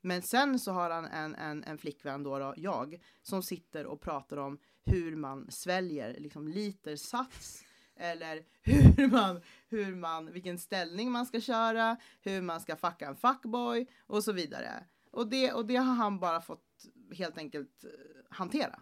Men 0.00 0.22
sen 0.22 0.58
så 0.58 0.72
har 0.72 0.90
han 0.90 1.04
en, 1.04 1.34
en, 1.34 1.64
en 1.64 1.78
flickvän 1.78 2.22
då, 2.22 2.38
då, 2.38 2.54
jag, 2.56 3.02
som 3.22 3.42
sitter 3.42 3.86
och 3.86 4.00
pratar 4.00 4.36
om 4.36 4.58
hur 4.84 5.16
man 5.16 5.50
sväljer 5.50 6.20
liksom 6.20 6.48
liter 6.48 6.96
sats 6.96 7.63
eller 7.96 8.44
hur 8.62 9.08
man, 9.08 9.40
hur 9.68 9.94
man, 9.94 10.32
vilken 10.32 10.58
ställning 10.58 11.10
man 11.10 11.26
ska 11.26 11.40
köra, 11.40 11.96
hur 12.22 12.42
man 12.42 12.60
ska 12.60 12.76
fucka 12.76 13.06
en 13.06 13.16
fuckboy 13.16 13.86
och 14.06 14.24
så 14.24 14.32
vidare. 14.32 14.84
Och 15.10 15.28
det, 15.28 15.52
och 15.52 15.66
det 15.66 15.76
har 15.76 15.94
han 15.94 16.18
bara 16.18 16.40
fått 16.40 16.86
helt 17.12 17.38
enkelt 17.38 17.84
eh, 17.84 17.90
hantera. 18.30 18.80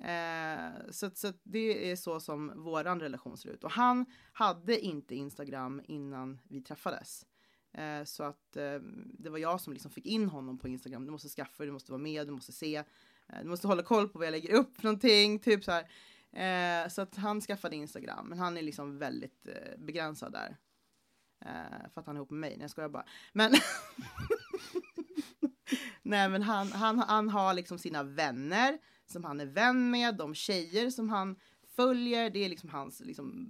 Eh, 0.00 0.90
så, 0.90 1.10
så 1.14 1.32
det 1.42 1.90
är 1.90 1.96
så 1.96 2.20
som 2.20 2.52
våran 2.56 3.00
relation 3.00 3.36
ser 3.36 3.48
ut. 3.48 3.64
Och 3.64 3.70
han 3.70 4.06
hade 4.32 4.80
inte 4.80 5.14
Instagram 5.14 5.82
innan 5.84 6.40
vi 6.48 6.60
träffades. 6.60 7.26
Eh, 7.72 8.04
så 8.04 8.22
att 8.22 8.56
eh, 8.56 8.78
det 9.18 9.30
var 9.30 9.38
jag 9.38 9.60
som 9.60 9.72
liksom 9.72 9.90
fick 9.90 10.06
in 10.06 10.28
honom 10.28 10.58
på 10.58 10.68
Instagram. 10.68 11.04
Du 11.04 11.10
måste 11.10 11.28
skaffa 11.28 11.64
du 11.64 11.72
måste 11.72 11.92
vara 11.92 12.02
med, 12.02 12.26
du 12.26 12.32
måste 12.32 12.52
se. 12.52 12.76
Eh, 12.76 13.42
du 13.42 13.48
måste 13.48 13.66
hålla 13.66 13.82
koll 13.82 14.08
på 14.08 14.18
vad 14.18 14.26
jag 14.26 14.32
lägger 14.32 14.54
upp 14.54 14.82
någonting, 14.82 15.38
typ 15.38 15.64
så 15.64 15.70
här. 15.70 15.90
Eh, 16.32 16.88
så 16.88 17.02
att 17.02 17.16
han 17.16 17.40
skaffade 17.40 17.76
Instagram, 17.76 18.26
men 18.28 18.38
han 18.38 18.56
är 18.56 18.62
liksom 18.62 18.98
väldigt 18.98 19.46
eh, 19.46 19.78
begränsad 19.78 20.32
där. 20.32 20.56
Eh, 21.44 21.90
för 21.94 22.00
att 22.00 22.06
han 22.06 22.16
är 22.16 22.18
ihop 22.18 22.30
med 22.30 22.40
mig. 22.40 22.50
Nej, 22.50 22.60
jag 22.60 22.70
skojar 22.70 22.88
bara. 22.88 23.06
Men 23.32 23.52
Nej, 26.02 26.28
men 26.28 26.42
han, 26.42 26.72
han, 26.72 26.98
han 26.98 27.28
har 27.28 27.54
liksom 27.54 27.78
sina 27.78 28.02
vänner 28.02 28.78
som 29.06 29.24
han 29.24 29.40
är 29.40 29.46
vän 29.46 29.90
med, 29.90 30.16
de 30.16 30.34
tjejer 30.34 30.90
som 30.90 31.08
han 31.08 31.36
följer, 31.76 32.30
det 32.30 32.44
är 32.44 32.48
liksom 32.48 32.68
hans 32.68 33.00
liksom, 33.00 33.48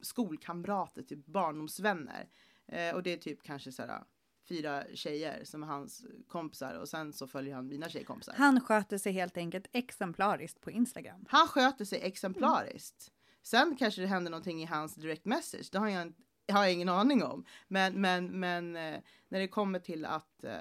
skolkamrater, 0.00 1.02
typ 1.02 1.26
barndomsvänner. 1.26 2.28
Eh, 2.66 2.94
och 2.94 3.02
det 3.02 3.12
är 3.12 3.16
typ 3.16 3.42
kanske 3.42 3.72
såhär 3.72 4.04
fyra 4.50 4.84
tjejer 4.94 5.44
som 5.44 5.62
är 5.62 5.66
hans 5.66 6.04
kompisar 6.28 6.74
och 6.74 6.88
sen 6.88 7.12
så 7.12 7.26
följer 7.26 7.54
han 7.54 7.66
mina 7.66 7.88
tjejkompisar. 7.88 8.34
Han 8.36 8.60
sköter 8.60 8.98
sig 8.98 9.12
helt 9.12 9.36
enkelt 9.36 9.66
exemplariskt 9.72 10.60
på 10.60 10.70
Instagram. 10.70 11.24
Han 11.28 11.46
sköter 11.46 11.84
sig 11.84 12.00
exemplariskt. 12.02 13.08
Mm. 13.08 13.16
Sen 13.42 13.76
kanske 13.76 14.00
det 14.00 14.06
händer 14.06 14.30
någonting 14.30 14.62
i 14.62 14.66
hans 14.66 14.94
direct 14.94 15.24
message, 15.24 15.68
det 15.72 15.78
har 15.78 15.88
jag, 15.88 16.12
har 16.52 16.62
jag 16.64 16.72
ingen 16.72 16.88
aning 16.88 17.22
om. 17.22 17.44
Men, 17.68 18.00
men, 18.00 18.40
men 18.40 18.76
eh, 18.76 19.00
när 19.28 19.40
det 19.40 19.48
kommer 19.48 19.78
till 19.78 20.04
att, 20.04 20.44
eh, 20.44 20.54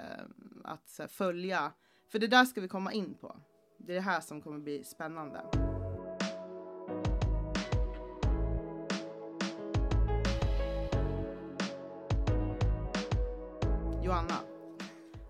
att 0.64 1.00
följa, 1.10 1.72
för 2.08 2.20
det 2.20 2.28
där 2.28 2.46
ska 2.46 2.62
vi 2.62 2.68
komma 2.68 2.94
in 2.94 3.14
på. 3.14 3.40
Det 3.78 3.92
är 3.92 3.96
det 3.96 4.02
här 4.02 4.22
som 4.22 4.42
kommer 4.42 4.60
bli 4.60 4.84
spännande. 4.84 5.69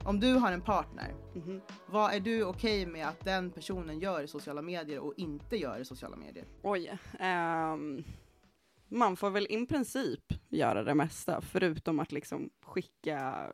Om 0.09 0.19
du 0.19 0.33
har 0.33 0.51
en 0.51 0.61
partner, 0.61 1.15
mm 1.35 1.47
-hmm. 1.47 1.61
vad 1.85 2.13
är 2.13 2.19
du 2.19 2.43
okej 2.43 2.81
okay 2.81 2.93
med 2.93 3.07
att 3.07 3.25
den 3.25 3.51
personen 3.51 3.99
gör 3.99 4.21
i 4.21 4.27
sociala 4.27 4.61
medier 4.61 4.99
och 4.99 5.13
inte 5.17 5.57
gör 5.57 5.79
i 5.79 5.85
sociala 5.85 6.15
medier? 6.15 6.45
Oj. 6.61 6.97
Um, 7.19 8.03
man 8.87 9.17
får 9.17 9.29
väl 9.29 9.47
i 9.49 9.65
princip 9.65 10.33
göra 10.49 10.83
det 10.83 10.95
mesta, 10.95 11.41
förutom 11.41 11.99
att 11.99 12.11
liksom 12.11 12.49
skicka 12.61 13.47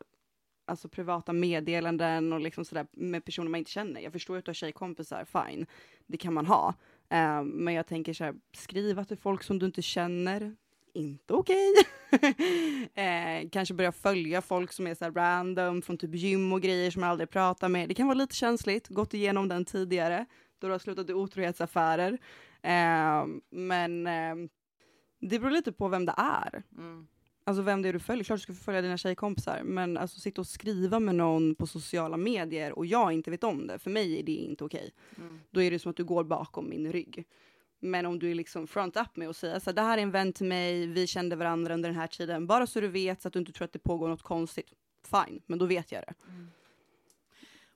alltså 0.66 0.88
privata 0.88 1.32
meddelanden 1.32 2.32
och 2.32 2.40
liksom 2.40 2.64
sådär 2.64 2.86
med 2.92 3.24
personer 3.24 3.50
man 3.50 3.58
inte 3.58 3.70
känner. 3.70 4.00
Jag 4.00 4.12
förstår 4.12 4.36
att 4.36 4.44
du 4.44 4.48
har 4.48 4.54
tjejkompisar, 4.54 5.24
fine, 5.24 5.66
det 6.06 6.16
kan 6.16 6.34
man 6.34 6.46
ha. 6.46 6.74
Uh, 7.12 7.42
men 7.42 7.74
jag 7.74 7.86
tänker 7.86 8.12
så 8.12 8.24
här, 8.24 8.34
skriva 8.52 9.04
till 9.04 9.18
folk 9.18 9.42
som 9.42 9.58
du 9.58 9.66
inte 9.66 9.82
känner, 9.82 10.56
inte 10.96 11.34
okej. 11.34 11.74
Okay. 12.12 12.30
uh, 13.44 13.50
kanske 13.50 13.74
börja 13.74 13.92
följa 13.92 14.42
folk 14.42 14.72
som 14.72 14.86
är 14.86 14.94
så 14.94 15.10
random 15.10 15.82
från 15.82 15.98
typ 15.98 16.14
gym 16.14 16.52
och 16.52 16.62
grejer 16.62 16.90
som 16.90 17.02
jag 17.02 17.10
aldrig 17.10 17.30
pratar 17.30 17.68
med. 17.68 17.88
Det 17.88 17.94
kan 17.94 18.06
vara 18.06 18.18
lite 18.18 18.34
känsligt, 18.34 18.88
gått 18.88 19.14
igenom 19.14 19.48
den 19.48 19.64
tidigare, 19.64 20.26
då 20.58 20.66
du 20.66 20.72
har 20.72 20.78
slutat 20.78 21.10
i 21.10 21.12
otrohetsaffärer. 21.12 22.12
Uh, 22.12 23.26
men 23.50 24.06
ehm, 24.06 24.48
det 25.20 25.38
beror 25.38 25.50
lite 25.50 25.72
på 25.72 25.88
vem 25.88 26.06
det 26.06 26.14
är. 26.16 26.62
Mm. 26.78 27.06
Alltså 27.48 27.62
vem 27.62 27.82
det 27.82 27.88
är 27.88 27.92
du 27.92 27.98
följer, 27.98 28.24
klart 28.24 28.38
du 28.38 28.42
ska 28.42 28.54
följa 28.54 28.82
dina 28.82 28.96
tjejkompisar, 28.96 29.62
men 29.64 29.96
alltså 29.96 30.20
sitta 30.20 30.40
och 30.40 30.46
skriva 30.46 31.00
med 31.00 31.14
någon 31.14 31.54
på 31.54 31.66
sociala 31.66 32.16
medier 32.16 32.72
och 32.72 32.86
jag 32.86 33.12
inte 33.12 33.30
vet 33.30 33.44
om 33.44 33.66
det, 33.66 33.78
för 33.78 33.90
mig 33.90 34.18
är 34.18 34.22
det 34.22 34.32
inte 34.32 34.64
okej. 34.64 34.90
Mm. 35.18 35.40
Då 35.50 35.62
är 35.62 35.70
det 35.70 35.78
som 35.78 35.90
att 35.90 35.96
du 35.96 36.04
går 36.04 36.24
bakom 36.24 36.68
min 36.68 36.92
rygg. 36.92 37.24
Men 37.80 38.06
om 38.06 38.18
du 38.18 38.30
är 38.30 38.34
liksom 38.34 38.66
front 38.66 38.96
up 38.96 39.16
med 39.16 39.28
och 39.28 39.36
säga 39.36 39.60
så 39.60 39.70
här, 39.70 39.74
det 39.74 39.82
här 39.82 39.98
är 39.98 40.02
en 40.02 40.10
vän 40.10 40.32
till 40.32 40.46
mig, 40.46 40.86
vi 40.86 41.06
kände 41.06 41.36
varandra 41.36 41.74
under 41.74 41.88
den 41.88 41.98
här 41.98 42.06
tiden, 42.06 42.46
bara 42.46 42.66
så 42.66 42.80
du 42.80 42.88
vet 42.88 43.22
så 43.22 43.28
att 43.28 43.34
du 43.34 43.38
inte 43.38 43.52
tror 43.52 43.64
att 43.64 43.72
det 43.72 43.78
pågår 43.78 44.08
något 44.08 44.22
konstigt. 44.22 44.72
Fine, 45.04 45.42
men 45.46 45.58
då 45.58 45.66
vet 45.66 45.92
jag 45.92 46.02
det. 46.02 46.14
Mm. 46.28 46.50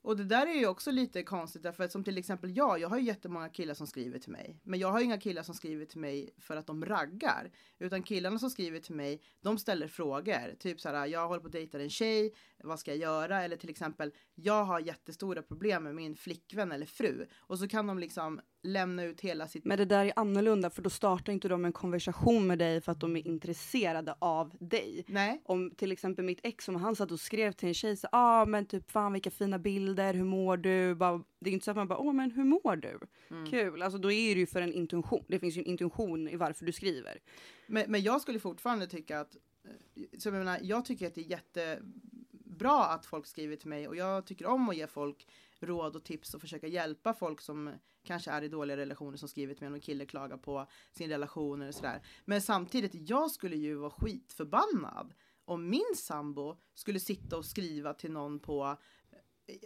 Och 0.03 0.17
det 0.17 0.25
där 0.25 0.47
är 0.47 0.55
ju 0.55 0.67
också 0.67 0.91
lite 0.91 1.23
konstigt 1.23 1.63
därför 1.63 1.85
att 1.85 1.93
som 1.93 2.05
till 2.05 2.19
exempel 2.19 2.57
jag, 2.57 2.81
jag 2.81 2.89
har 2.89 2.99
ju 2.99 3.05
jättemånga 3.05 3.49
killar 3.49 3.75
som 3.75 3.87
skriver 3.87 4.19
till 4.19 4.33
mig. 4.33 4.61
Men 4.63 4.81
jag 4.81 4.89
har 4.89 5.01
inga 5.01 5.21
killar 5.21 5.43
som 5.43 5.55
skriver 5.55 5.85
till 5.85 6.01
mig 6.01 6.35
för 6.39 6.57
att 6.57 6.67
de 6.67 6.85
raggar. 6.85 7.51
Utan 7.79 8.03
killarna 8.03 8.39
som 8.39 8.51
skriver 8.51 8.81
till 8.81 8.95
mig, 8.95 9.23
de 9.41 9.59
ställer 9.59 9.89
frågor. 9.89 10.55
Typ 10.59 10.81
så 10.81 10.89
här, 10.89 11.07
jag 11.07 11.29
håller 11.29 11.41
på 11.41 11.47
att 11.47 11.53
dejta 11.53 11.81
en 11.81 11.91
tjej, 11.91 12.35
vad 12.63 12.81
ska 12.81 12.91
jag 12.91 12.99
göra? 12.99 13.43
Eller 13.43 13.57
till 13.57 13.71
exempel, 13.71 14.13
jag 14.35 14.65
har 14.65 14.81
jättestora 14.81 15.43
problem 15.43 15.85
med 15.85 15.95
min 15.95 16.17
flickvän 16.17 16.73
eller 16.73 16.87
fru. 16.87 17.27
Och 17.39 17.59
så 17.59 17.69
kan 17.69 17.87
de 17.87 17.99
liksom 17.99 18.41
lämna 18.63 19.05
ut 19.05 19.21
hela 19.21 19.49
sitt... 19.49 19.65
Men 19.65 19.79
det 19.79 19.85
där 19.85 20.05
är 20.05 20.13
annorlunda 20.17 20.71
för 20.71 20.83
då 20.83 20.91
startar 20.91 21.33
inte 21.33 21.49
de 21.49 21.65
en 21.65 21.73
konversation 21.73 22.47
med 22.47 22.59
dig 22.59 22.81
för 22.81 22.93
att 22.93 23.01
de 23.01 23.17
är 23.17 23.27
intresserade 23.27 24.15
av 24.19 24.57
dig. 24.61 25.05
Nej. 25.09 25.43
Om 25.45 25.71
till 25.71 25.93
exempel 25.93 26.25
mitt 26.25 26.41
ex, 26.43 26.69
om 26.69 26.77
han 26.77 26.97
satt 26.97 27.11
och 27.11 27.21
skrev 27.21 27.53
till 27.53 27.69
en 27.69 27.75
tjej 27.75 27.97
så 27.97 28.09
ah 28.13 28.45
men 28.45 28.67
typ 28.67 28.91
fan 28.91 29.13
vilka 29.13 29.31
fina 29.31 29.59
bilder, 29.59 30.15
hur 30.15 30.25
mår 30.25 30.57
du? 30.57 30.95
Bara, 30.95 31.23
det 31.39 31.51
är 31.51 31.55
inte 31.55 31.65
så 31.65 31.71
att 31.71 31.77
man 31.77 31.89
bara, 31.89 31.99
åh 31.99 32.13
men 32.13 32.31
hur 32.31 32.45
mår 32.45 32.77
du? 32.77 32.99
Mm. 33.31 33.51
Kul, 33.51 33.83
alltså 33.83 33.99
då 33.99 34.13
är 34.13 34.35
det 34.35 34.41
ju 34.41 34.47
för 34.47 34.63
en 34.63 34.73
intention. 34.73 35.25
Det 35.29 35.39
finns 35.39 35.57
ju 35.57 35.61
en 35.61 35.67
intention 35.67 36.29
i 36.29 36.37
varför 36.37 36.67
du 36.67 36.73
skriver. 36.73 37.19
Men, 37.67 37.91
men 37.91 38.03
jag 38.03 38.21
skulle 38.21 38.39
fortfarande 38.39 38.87
tycka 38.87 39.21
att, 39.21 39.37
eh, 39.65 39.71
så 40.19 40.29
jag 40.29 40.33
menar, 40.33 40.59
jag 40.63 40.85
tycker 40.85 41.07
att 41.07 41.15
det 41.15 41.21
är 41.21 41.31
jättebra 41.31 42.85
att 42.85 43.07
folk 43.07 43.27
skriver 43.27 43.57
till 43.57 43.69
mig 43.69 43.89
och 43.89 43.97
jag 43.97 44.27
tycker 44.27 44.47
om 44.47 44.69
att 44.69 44.77
ge 44.77 44.87
folk 44.87 45.27
råd 45.63 45.97
och 45.97 46.05
tips 46.05 46.35
och 46.35 46.41
försöka 46.41 46.67
hjälpa 46.67 47.15
folk 47.15 47.41
som 47.41 47.71
kanske 48.03 48.31
är 48.31 48.43
i 48.43 48.49
dåliga 48.49 48.77
relationer 48.77 49.17
som 49.17 49.29
skrivit 49.29 49.61
med 49.61 49.69
om 49.69 49.75
en 49.75 49.81
kille 49.81 50.07
klagar 50.07 50.37
på 50.37 50.67
sin 50.93 51.09
relation 51.09 51.63
eller 51.63 51.73
sådär. 51.73 52.03
Men 52.25 52.43
samtidigt, 52.43 53.11
jag 53.11 53.31
skulle 53.31 53.57
ju 53.57 53.75
vara 53.75 53.91
skitförbannad 53.91 55.15
om 55.45 55.69
min 55.69 55.95
sambo 55.97 56.57
skulle 56.75 57.01
sitta 57.01 57.37
och 57.37 57.45
skriva 57.45 57.95
till 57.95 58.13
någon 58.13 58.39
på, 58.39 58.77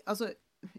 alltså 0.07 0.33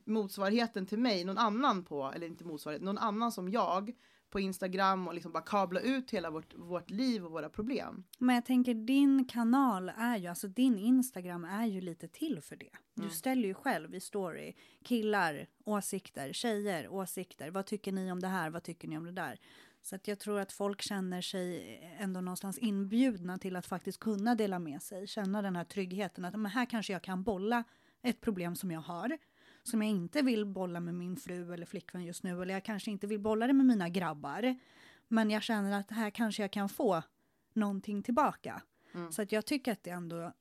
motsvarigheten 0.06 0.86
till 0.86 1.00
mig, 1.00 1.26
någon 1.26 1.38
annan 1.38 1.84
på, 1.84 2.12
eller 2.16 2.28
inte 2.28 2.46
motsvarigheten, 2.46 2.86
någon 2.86 2.98
annan 2.98 3.32
som 3.32 3.50
jag 3.50 3.96
på 4.36 4.40
Instagram 4.40 5.08
och 5.08 5.14
liksom 5.14 5.32
bara 5.32 5.44
kabla 5.44 5.80
ut 5.80 6.12
hela 6.12 6.30
vårt, 6.30 6.54
vårt 6.56 6.90
liv 6.90 7.26
och 7.26 7.32
våra 7.32 7.50
problem. 7.50 8.04
Men 8.18 8.36
jag 8.36 8.46
tänker 8.46 8.74
din 8.74 9.26
kanal 9.26 9.92
är 9.98 10.18
ju, 10.18 10.28
alltså 10.28 10.48
din 10.48 10.78
Instagram 10.78 11.46
är 11.46 11.66
ju 11.66 11.82
lite 11.82 12.08
till 12.08 12.42
för 12.42 12.56
det. 12.56 12.70
Du 12.94 13.02
mm. 13.02 13.14
ställer 13.14 13.48
ju 13.48 13.54
själv 13.54 13.96
i 13.96 14.00
story 14.00 14.54
killar, 14.84 15.48
åsikter, 15.66 16.34
tjejer, 16.34 16.88
åsikter. 16.88 17.52
Vad 17.52 17.66
tycker 17.66 17.92
ni 17.92 18.12
om 18.12 18.20
det 18.20 18.28
här? 18.28 18.50
Vad 18.50 18.64
tycker 18.64 18.88
ni 18.88 18.98
om 18.98 19.06
det 19.06 19.12
där? 19.12 19.40
Så 19.82 19.96
att 19.96 20.08
jag 20.08 20.20
tror 20.20 20.40
att 20.40 20.52
folk 20.52 20.82
känner 20.82 21.22
sig 21.22 21.80
ändå 22.00 22.22
någonstans 22.22 22.58
inbjudna 22.58 23.38
till 23.38 23.56
att 23.56 23.66
faktiskt 23.66 24.00
kunna 24.00 24.36
dela 24.36 24.60
med 24.60 24.82
sig, 24.82 25.08
känna 25.08 25.42
den 25.42 25.56
här 25.56 25.64
tryggheten 25.64 26.26
att 26.26 26.40
men 26.40 26.52
här 26.52 26.66
kanske 26.66 26.94
jag 26.94 27.02
kan 27.02 27.24
bolla 27.24 27.64
ett 28.02 28.22
problem 28.22 28.56
som 28.56 28.72
jag 28.72 28.82
har 28.82 29.18
som 29.66 29.82
jag 29.82 29.92
inte 29.92 30.22
vill 30.22 30.46
bolla 30.46 30.80
med 30.80 30.94
min 30.94 31.18
fru 31.18 31.54
eller 31.54 31.66
flickvän 31.66 32.04
just 32.04 32.24
nu, 32.24 32.42
eller 32.42 32.54
jag 32.54 32.66
kanske 32.66 32.92
inte 32.92 33.08
vill 33.08 33.20
bolla 33.20 33.48
det 33.48 33.54
med 33.54 33.66
mina 33.66 33.90
grabbar. 33.90 34.56
Men 35.08 35.30
jag 35.30 35.44
känner 35.44 35.80
att 35.80 35.92
här 35.92 36.10
kanske 36.10 36.44
jag 36.44 36.52
kan 36.52 36.70
få 36.70 37.04
någonting 37.54 38.04
tillbaka. 38.04 38.62
Mm. 38.94 39.12
Så 39.12 39.22
att 39.22 39.32
jag 39.32 39.46
tycker 39.46 39.72
att 39.72 39.84
det 39.84 39.90
ändå 39.90 40.34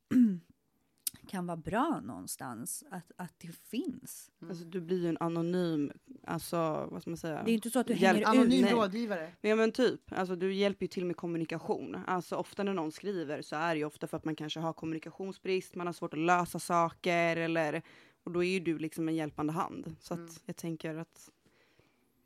kan 1.28 1.47
vara 1.47 1.57
bra 1.57 2.00
någonstans 2.04 2.85
att, 2.90 3.12
att 3.16 3.33
det 3.38 3.52
finns. 3.52 4.31
Mm. 4.40 4.50
Alltså, 4.50 4.64
du 4.64 4.81
blir 4.81 5.02
ju 5.02 5.09
en 5.09 5.16
anonym, 5.21 5.93
alltså 6.26 6.88
vad 6.90 7.02
ska 7.02 7.11
man 7.11 7.16
säga? 7.16 7.43
Det 7.45 7.50
är 7.50 7.54
inte 7.54 7.71
så 7.71 7.78
att 7.78 7.87
du 7.87 7.95
hänger 7.95 8.28
Anonym 8.28 8.64
ut. 8.64 8.73
rådgivare. 8.73 9.33
Ja 9.40 9.57
men 9.57 9.73
typ, 9.73 10.12
alltså 10.12 10.37
du 10.37 10.54
hjälper 10.54 10.85
ju 10.85 10.88
till 10.88 11.04
med 11.04 11.16
kommunikation. 11.16 11.97
Alltså 12.07 12.37
ofta 12.37 12.62
när 12.62 12.75
någon 12.75 12.93
skriver 12.93 13.43
så 13.43 13.57
är 13.57 13.75
det 13.75 13.78
ju 13.78 13.85
ofta 13.85 14.07
för 14.07 14.16
att 14.16 14.25
man 14.25 14.37
kanske 14.37 14.61
har 14.61 14.73
kommunikationsbrist, 14.73 15.75
man 15.75 15.87
har 15.87 15.95
svårt 15.95 16.12
att 16.12 16.21
lösa 16.21 16.59
saker 16.59 17.37
eller 17.37 17.83
och 18.25 18.33
då 18.33 18.45
är 18.45 18.52
ju 18.52 18.61
du 18.61 18.78
liksom 18.78 19.09
en 19.09 19.14
hjälpande 19.14 19.52
hand. 19.52 19.97
Så 20.00 20.14
att 20.14 20.21
mm. 20.21 20.35
jag 20.45 20.57
tänker 20.57 20.95
att 20.95 21.31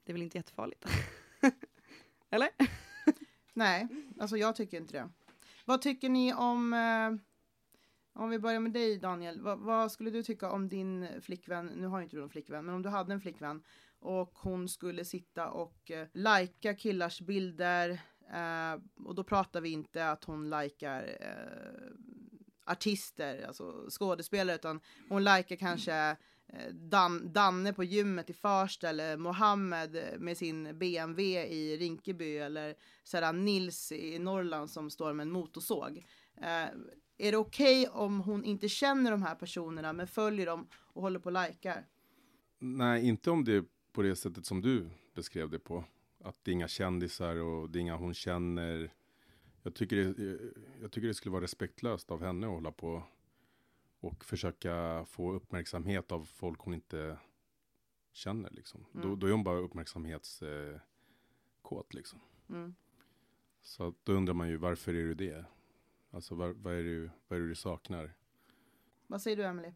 det 0.04 0.12
är 0.12 0.14
väl 0.14 0.22
inte 0.22 0.38
jättefarligt. 0.38 0.84
eller? 2.30 2.48
Nej, 3.52 3.88
alltså 4.20 4.36
jag 4.36 4.56
tycker 4.56 4.76
inte 4.76 4.92
det. 4.92 5.08
Vad 5.64 5.82
tycker 5.82 6.08
ni 6.08 6.34
om 6.34 6.72
eh 6.72 7.28
om 8.18 8.30
vi 8.30 8.38
börjar 8.38 8.60
med 8.60 8.72
dig 8.72 8.98
Daniel, 8.98 9.40
vad, 9.40 9.58
vad, 9.58 9.92
skulle 9.92 10.10
du 10.10 10.22
tycka 10.22 10.50
om 10.50 10.68
din 10.68 11.08
flickvän, 11.20 11.66
nu 11.66 11.86
har 11.86 12.02
inte 12.02 12.16
du 12.16 12.20
någon 12.20 12.30
flickvän, 12.30 12.64
men 12.64 12.74
om 12.74 12.82
du 12.82 12.88
hade 12.88 13.12
en 13.12 13.20
flickvän 13.20 13.62
och 13.98 14.38
hon 14.38 14.68
skulle 14.68 15.04
sitta 15.04 15.48
och 15.50 15.90
eh, 15.90 16.06
lajka 16.12 16.74
killars 16.74 17.20
bilder 17.20 17.90
eh, 18.32 18.80
och 19.04 19.14
då 19.14 19.24
pratar 19.24 19.60
vi 19.60 19.68
inte 19.68 20.10
att 20.10 20.24
hon 20.24 20.50
likar 20.50 21.02
eh, 21.20 21.90
artister, 22.68 23.46
alltså 23.46 23.86
skådespelare, 23.90 24.56
utan 24.56 24.80
hon 25.08 25.24
likar 25.24 25.56
kanske 25.56 26.16
eh, 26.46 26.68
Dan, 26.72 27.32
Danne 27.32 27.72
på 27.72 27.84
gymmet 27.84 28.30
i 28.30 28.32
Farsta 28.32 28.88
eller 28.88 29.16
Mohammed 29.16 30.14
med 30.18 30.36
sin 30.36 30.78
BMW 30.78 31.46
i 31.46 31.76
Rinkeby 31.76 32.36
eller 32.36 32.74
sådär 33.04 33.32
Nils 33.32 33.92
i 33.92 34.18
Norrland 34.18 34.70
som 34.70 34.90
står 34.90 35.12
med 35.12 35.24
en 35.24 35.30
motorsåg. 35.30 36.06
Eh, 36.36 36.68
är 37.18 37.32
det 37.32 37.36
okej 37.36 37.88
okay 37.88 38.00
om 38.04 38.20
hon 38.20 38.44
inte 38.44 38.68
känner 38.68 39.10
de 39.10 39.22
här 39.22 39.34
personerna 39.34 39.92
men 39.92 40.06
följer 40.06 40.46
dem 40.46 40.68
och 40.74 41.02
håller 41.02 41.18
på 41.18 41.30
och 41.30 41.42
likar? 41.48 41.86
Nej, 42.58 43.08
inte 43.08 43.30
om 43.30 43.44
det 43.44 43.52
är 43.52 43.64
på 43.92 44.02
det 44.02 44.16
sättet 44.16 44.46
som 44.46 44.60
du 44.60 44.90
beskrev 45.14 45.50
det 45.50 45.58
på. 45.58 45.84
Att 46.24 46.44
det 46.44 46.50
är 46.50 46.52
inga 46.52 46.68
kändisar 46.68 47.36
och 47.36 47.70
det 47.70 47.78
är 47.78 47.80
inga 47.80 47.96
hon 47.96 48.14
känner. 48.14 48.92
Jag 49.68 49.74
tycker 49.74 49.96
det, 49.96 50.38
jag 50.80 50.92
tycker 50.92 51.08
det 51.08 51.14
skulle 51.14 51.32
vara 51.32 51.44
respektlöst 51.44 52.10
av 52.10 52.22
henne 52.22 52.46
att 52.46 52.52
hålla 52.52 52.72
på 52.72 53.02
och 54.00 54.24
försöka 54.24 55.04
få 55.04 55.32
uppmärksamhet 55.32 56.12
av 56.12 56.24
folk 56.24 56.60
hon 56.60 56.74
inte 56.74 57.18
känner. 58.12 58.50
Liksom. 58.50 58.86
Mm. 58.94 59.08
Då, 59.08 59.16
då 59.16 59.26
är 59.26 59.30
hon 59.30 59.44
bara 59.44 59.58
uppmärksamhetskåt. 59.58 61.94
Liksom. 61.94 62.20
Mm. 62.48 62.74
Så 63.62 63.94
då 64.02 64.12
undrar 64.12 64.34
man 64.34 64.48
ju 64.48 64.56
varför 64.56 64.94
är 64.94 65.02
du 65.02 65.14
det? 65.14 65.44
Alltså 66.10 66.34
vad, 66.34 66.56
vad, 66.56 66.74
är 66.74 66.82
det, 66.82 67.10
vad 67.28 67.38
är 67.38 67.42
det 67.42 67.48
du 67.48 67.54
saknar? 67.54 68.14
Vad 69.06 69.22
säger 69.22 69.36
du 69.36 69.44
Emily? 69.44 69.72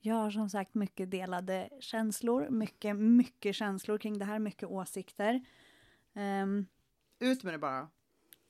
Jag 0.00 0.14
har 0.14 0.30
som 0.30 0.50
sagt 0.50 0.74
mycket 0.74 1.10
delade 1.10 1.70
känslor, 1.80 2.50
mycket, 2.50 2.96
mycket 2.96 3.54
känslor 3.54 3.98
kring 3.98 4.18
det 4.18 4.24
här, 4.24 4.38
mycket 4.38 4.68
åsikter. 4.68 5.44
Um, 6.12 6.66
Ut 7.18 7.42
med 7.42 7.54
det 7.54 7.58
bara. 7.58 7.88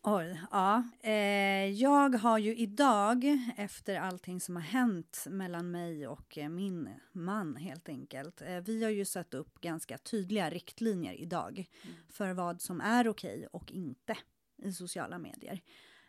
Oj, 0.09 0.41
ja. 0.51 0.83
Eh, 1.01 1.71
jag 1.71 2.15
har 2.15 2.39
ju 2.39 2.57
idag, 2.57 3.39
efter 3.57 4.01
allting 4.01 4.41
som 4.41 4.57
har 4.57 4.63
hänt 4.63 5.27
mellan 5.31 5.71
mig 5.71 6.07
och 6.09 6.39
eh, 6.39 6.49
min 6.49 6.89
man 7.13 7.57
helt 7.57 7.89
enkelt, 7.89 8.43
eh, 8.43 8.61
vi 8.61 8.85
har 8.85 8.91
ju 8.91 9.05
satt 9.05 9.35
upp 9.35 9.61
ganska 9.61 9.99
tydliga 9.99 10.51
riktlinjer 10.51 11.13
idag 11.13 11.69
mm. 11.83 11.97
för 12.09 12.33
vad 12.33 12.61
som 12.61 12.81
är 12.81 13.09
okej 13.09 13.47
och 13.47 13.73
inte 13.73 14.17
i 14.57 14.73
sociala 14.73 15.19
medier. 15.19 15.61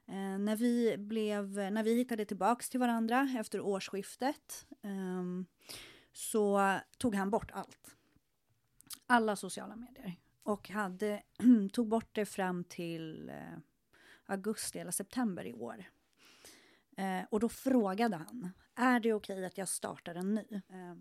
Eh, 0.07 0.37
när, 0.39 0.55
vi 0.55 0.97
blev, 0.97 1.49
när 1.49 1.83
vi 1.83 1.95
hittade 1.95 2.25
tillbaks 2.25 2.69
till 2.69 2.79
varandra 2.79 3.29
efter 3.39 3.59
årsskiftet 3.59 4.67
eh, 4.83 5.23
så 6.13 6.77
tog 6.97 7.15
han 7.15 7.29
bort 7.29 7.51
allt. 7.51 7.95
Alla 9.07 9.35
sociala 9.35 9.75
medier. 9.75 10.15
Och 10.43 10.69
hade, 10.69 11.23
tog 11.73 11.87
bort 11.87 12.09
det 12.11 12.25
fram 12.25 12.63
till 12.63 13.29
eh, 13.29 13.59
augusti 14.27 14.79
eller 14.79 14.91
september 14.91 15.45
i 15.45 15.53
år. 15.53 15.83
Eh, 16.97 17.21
och 17.29 17.39
då 17.39 17.49
frågade 17.49 18.15
han, 18.15 18.51
är 18.75 18.99
det 18.99 19.13
okej 19.13 19.45
att 19.45 19.57
jag 19.57 19.69
startar 19.69 20.15
en 20.15 20.35
ny? 20.35 20.45
Eh, 20.51 20.95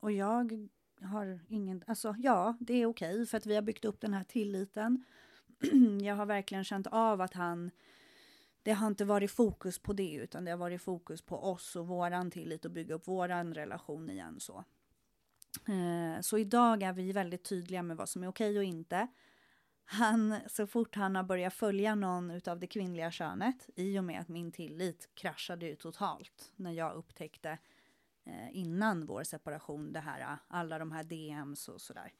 och 0.00 0.12
jag 0.12 0.68
har 1.00 1.40
ingen, 1.48 1.84
alltså 1.86 2.14
ja, 2.18 2.56
det 2.60 2.74
är 2.74 2.86
okej 2.86 3.26
för 3.26 3.38
att 3.38 3.46
vi 3.46 3.54
har 3.54 3.62
byggt 3.62 3.84
upp 3.84 4.00
den 4.00 4.14
här 4.14 4.24
tilliten. 4.24 5.04
jag 6.02 6.14
har 6.14 6.26
verkligen 6.26 6.64
känt 6.64 6.86
av 6.86 7.20
att 7.20 7.34
han 7.34 7.70
det 8.62 8.72
har 8.72 8.86
inte 8.86 9.04
varit 9.04 9.30
fokus 9.30 9.78
på 9.78 9.92
det, 9.92 10.14
utan 10.14 10.44
det 10.44 10.50
har 10.50 10.58
varit 10.58 10.82
fokus 10.82 11.22
på 11.22 11.44
oss 11.44 11.76
och 11.76 11.86
våran 11.86 12.30
tillit 12.30 12.64
och 12.64 12.70
bygga 12.70 12.94
upp 12.94 13.08
våran 13.08 13.54
relation 13.54 14.10
igen 14.10 14.40
så. 14.40 14.64
Eh, 15.68 16.20
så 16.20 16.38
idag 16.38 16.82
är 16.82 16.92
vi 16.92 17.12
väldigt 17.12 17.44
tydliga 17.44 17.82
med 17.82 17.96
vad 17.96 18.08
som 18.08 18.22
är 18.22 18.28
okej 18.28 18.58
och 18.58 18.64
inte. 18.64 19.08
Han, 19.90 20.34
så 20.46 20.66
fort 20.66 20.94
han 20.94 21.16
har 21.16 21.22
börjat 21.22 21.54
följa 21.54 21.94
någon 21.94 22.40
av 22.46 22.60
det 22.60 22.66
kvinnliga 22.66 23.10
könet, 23.10 23.70
i 23.76 23.98
och 23.98 24.04
med 24.04 24.20
att 24.20 24.28
min 24.28 24.52
tillit 24.52 25.08
kraschade 25.14 25.66
ju 25.66 25.76
totalt 25.76 26.52
när 26.56 26.72
jag 26.72 26.94
upptäckte 26.94 27.58
eh, 28.24 28.56
innan 28.56 29.06
vår 29.06 29.22
separation 29.22 29.92
det 29.92 30.00
här, 30.00 30.36
alla 30.48 30.78
de 30.78 30.92
här 30.92 31.04
DMs 31.04 31.68
och 31.68 31.80
sådär. 31.80 32.12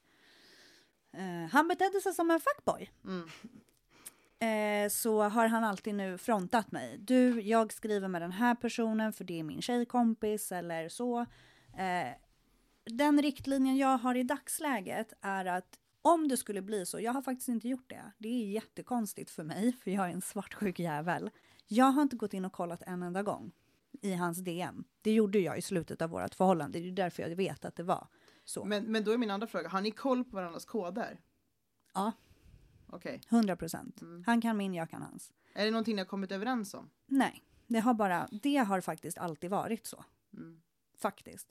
Eh, 1.11 1.51
han 1.51 1.67
betedde 1.67 2.01
sig 2.01 2.13
som 2.13 2.31
en 2.31 2.39
fuckboy. 2.39 2.91
Mm 3.05 3.29
eh, 4.39 4.89
så 4.89 5.21
har 5.21 5.47
han 5.47 5.63
alltid 5.63 5.95
nu 5.95 6.17
frontat 6.17 6.71
mig. 6.71 6.97
Du, 6.97 7.41
jag 7.41 7.73
skriver 7.73 8.07
med 8.07 8.21
den 8.21 8.31
här 8.31 8.55
personen 8.55 9.13
för 9.13 9.23
det 9.23 9.39
är 9.39 9.43
min 9.43 9.61
tjejkompis 9.61 10.51
eller 10.51 10.89
så. 10.89 11.19
Eh, 11.77 12.13
den 12.85 13.21
riktlinjen 13.21 13.77
jag 13.77 13.97
har 13.97 14.15
i 14.15 14.23
dagsläget 14.23 15.13
är 15.21 15.45
att 15.45 15.78
om 16.01 16.27
det 16.27 16.37
skulle 16.37 16.61
bli 16.61 16.85
så, 16.85 16.99
jag 16.99 17.13
har 17.13 17.21
faktiskt 17.21 17.49
inte 17.49 17.67
gjort 17.67 17.89
det. 17.89 18.11
Det 18.17 18.27
är 18.27 18.47
jättekonstigt 18.47 19.31
för 19.31 19.43
mig, 19.43 19.73
för 19.73 19.91
jag 19.91 20.09
är 20.09 20.13
en 20.13 20.21
svartsjuk 20.21 20.79
jävel. 20.79 21.29
Jag 21.67 21.85
har 21.85 22.01
inte 22.01 22.15
gått 22.15 22.33
in 22.33 22.45
och 22.45 22.53
kollat 22.53 22.83
en 22.83 23.03
enda 23.03 23.23
gång 23.23 23.51
i 24.01 24.13
hans 24.13 24.37
DM. 24.37 24.83
Det 25.01 25.11
gjorde 25.11 25.39
jag 25.39 25.57
i 25.57 25.61
slutet 25.61 26.01
av 26.01 26.09
vårt 26.09 26.35
förhållande, 26.35 26.79
det 26.79 26.87
är 26.87 26.91
därför 26.91 27.23
jag 27.23 27.35
vet 27.35 27.65
att 27.65 27.75
det 27.75 27.83
var 27.83 28.07
så. 28.45 28.65
Men, 28.65 28.83
men 28.83 29.03
då 29.03 29.11
är 29.11 29.17
min 29.17 29.31
andra 29.31 29.47
fråga, 29.47 29.69
har 29.69 29.81
ni 29.81 29.91
koll 29.91 30.23
på 30.23 30.35
varandras 30.35 30.65
koder? 30.65 31.21
Ja. 31.93 32.11
Okej. 32.87 33.21
Okay. 33.25 33.37
100 33.37 33.55
procent. 33.55 34.01
Mm. 34.01 34.23
Han 34.25 34.41
kan 34.41 34.57
min, 34.57 34.73
jag 34.73 34.89
kan 34.89 35.01
hans. 35.01 35.31
Är 35.53 35.65
det 35.65 35.71
någonting 35.71 35.95
ni 35.95 36.01
har 36.01 36.07
kommit 36.07 36.31
överens 36.31 36.73
om? 36.73 36.89
Nej, 37.05 37.43
det 37.67 37.79
har 37.79 37.93
bara, 37.93 38.27
det 38.31 38.57
har 38.57 38.81
faktiskt 38.81 39.17
alltid 39.17 39.49
varit 39.49 39.85
så. 39.85 40.05
Mm. 40.33 40.61
Faktiskt. 40.97 41.47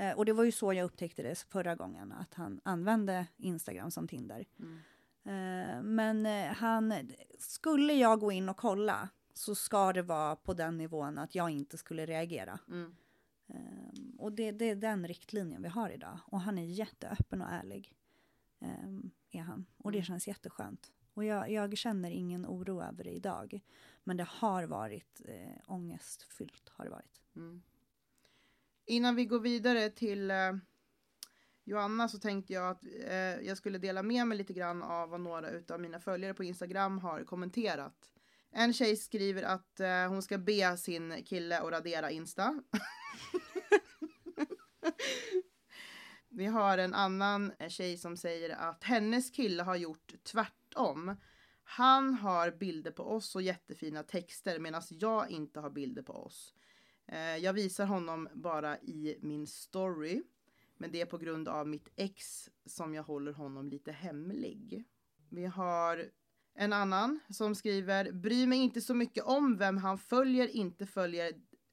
Eh, 0.00 0.12
och 0.12 0.24
det 0.24 0.32
var 0.32 0.44
ju 0.44 0.52
så 0.52 0.72
jag 0.72 0.84
upptäckte 0.84 1.22
det 1.22 1.38
förra 1.38 1.74
gången, 1.74 2.12
att 2.12 2.34
han 2.34 2.60
använde 2.64 3.26
Instagram 3.36 3.90
som 3.90 4.08
Tinder. 4.08 4.46
Mm. 4.58 4.78
Eh, 5.24 5.82
men 5.82 6.26
eh, 6.26 6.54
han, 6.54 6.94
skulle 7.38 7.92
jag 7.92 8.20
gå 8.20 8.32
in 8.32 8.48
och 8.48 8.56
kolla 8.56 9.08
så 9.34 9.54
ska 9.54 9.92
det 9.92 10.02
vara 10.02 10.36
på 10.36 10.54
den 10.54 10.76
nivån 10.76 11.18
att 11.18 11.34
jag 11.34 11.50
inte 11.50 11.78
skulle 11.78 12.06
reagera. 12.06 12.58
Mm. 12.68 12.94
Um, 13.46 14.16
och 14.18 14.32
det, 14.32 14.50
det, 14.52 14.70
är 14.70 14.74
den 14.74 15.08
riktlinjen 15.08 15.62
vi 15.62 15.68
har 15.68 15.90
idag. 15.90 16.18
Och 16.26 16.40
han 16.40 16.58
är 16.58 16.64
jätteöppen 16.64 17.42
och 17.42 17.50
ärlig. 17.50 17.94
Um, 18.58 19.10
är 19.30 19.40
han. 19.40 19.66
Och 19.76 19.92
det 19.92 19.98
mm. 19.98 20.04
känns 20.04 20.28
jätteskönt. 20.28 20.92
Och 21.14 21.24
jag, 21.24 21.50
jag, 21.50 21.78
känner 21.78 22.10
ingen 22.10 22.46
oro 22.46 22.82
över 22.82 23.04
det 23.04 23.10
idag. 23.10 23.60
Men 24.04 24.16
det 24.16 24.26
har 24.28 24.64
varit 24.64 25.20
eh, 25.24 25.62
ångestfyllt. 25.66 26.68
Har 26.68 26.84
det 26.84 26.90
varit. 26.90 27.20
Mm. 27.36 27.62
Innan 28.86 29.16
vi 29.16 29.24
går 29.24 29.40
vidare 29.40 29.90
till 29.90 30.30
eh, 30.30 30.52
Joanna 31.64 32.08
så 32.08 32.18
tänkte 32.18 32.52
jag 32.52 32.70
att 32.70 32.84
eh, 32.84 33.40
jag 33.46 33.56
skulle 33.56 33.78
dela 33.78 34.02
med 34.02 34.26
mig 34.26 34.38
lite 34.38 34.52
grann 34.52 34.82
av 34.82 35.08
vad 35.08 35.20
några 35.20 35.48
av 35.74 35.80
mina 35.80 36.00
följare 36.00 36.34
på 36.34 36.44
Instagram 36.44 36.98
har 36.98 37.24
kommenterat. 37.24 38.12
En 38.52 38.72
tjej 38.72 38.96
skriver 38.96 39.42
att 39.42 39.80
eh, 39.80 40.08
hon 40.08 40.22
ska 40.22 40.38
be 40.38 40.76
sin 40.76 41.24
kille 41.24 41.60
att 41.60 41.72
radera 41.72 42.10
Insta. 42.10 42.62
Vi 46.28 46.46
har 46.46 46.78
en 46.78 46.94
annan 46.94 47.52
tjej 47.68 47.96
som 47.96 48.16
säger 48.16 48.50
att 48.50 48.84
hennes 48.84 49.30
kille 49.30 49.62
har 49.62 49.76
gjort 49.76 50.14
tvärtom. 50.22 51.16
Han 51.64 52.14
har 52.14 52.50
bilder 52.50 52.90
på 52.90 53.02
oss 53.02 53.34
och 53.34 53.42
jättefina 53.42 54.02
texter 54.02 54.58
medan 54.58 54.82
jag 54.88 55.30
inte 55.30 55.60
har 55.60 55.70
bilder 55.70 56.02
på 56.02 56.12
oss. 56.12 56.54
Eh, 57.12 57.36
jag 57.36 57.52
visar 57.52 57.86
honom 57.86 58.28
bara 58.34 58.78
i 58.78 59.18
min 59.20 59.46
story. 59.46 60.22
Men 60.76 60.92
det 60.92 61.00
är 61.00 61.06
på 61.06 61.18
grund 61.18 61.48
av 61.48 61.68
mitt 61.68 61.88
ex 61.96 62.48
som 62.66 62.94
jag 62.94 63.02
håller 63.02 63.32
honom 63.32 63.68
lite 63.68 63.92
hemlig. 63.92 64.84
Vi 65.28 65.46
har 65.46 66.10
en 66.54 66.72
annan 66.72 67.20
som 67.30 67.54
skriver 67.54 68.12
Bryr 68.12 68.46
mig 68.46 68.58
inte 68.58 68.80
så 68.80 68.94
mycket 68.94 69.24
om 69.24 69.56
vem 69.56 69.76
han 69.76 69.98
följer, 69.98 70.48
inte 70.48 70.86
följer, 70.86 71.32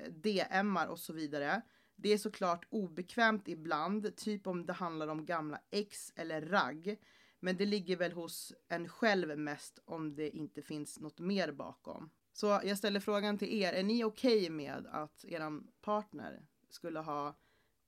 DMar 0.10 0.88
och 0.88 1.00
så 1.00 1.14
vidare. 1.14 1.62
Det 1.96 2.14
är 2.14 2.18
såklart 2.18 2.68
obekvämt 2.70 3.48
ibland, 3.48 4.16
typ 4.16 4.48
om 4.48 4.66
det 4.66 4.74
handlar 4.74 5.08
om 5.08 5.26
gamla 5.26 5.62
ex 5.72 6.14
eller 6.16 6.42
ragg. 6.42 7.00
Men 7.40 7.58
det 7.58 7.66
ligger 7.66 7.98
väl 7.98 8.12
hos 8.12 8.54
en 8.68 8.90
själv 8.90 9.40
mest 9.40 9.80
om 9.86 10.16
det 10.16 10.30
inte 10.30 10.62
finns 10.62 11.00
något 11.00 11.20
mer 11.20 11.52
bakom. 11.52 12.10
Så 12.40 12.62
jag 12.64 12.78
ställer 12.78 13.00
frågan 13.00 13.38
till 13.38 13.62
er, 13.62 13.74
är 13.74 13.84
ni 13.84 14.04
okej 14.04 14.38
okay 14.38 14.50
med 14.50 14.88
att 14.92 15.26
er 15.26 15.62
partner 15.82 16.46
skulle 16.70 17.00
ha 17.00 17.36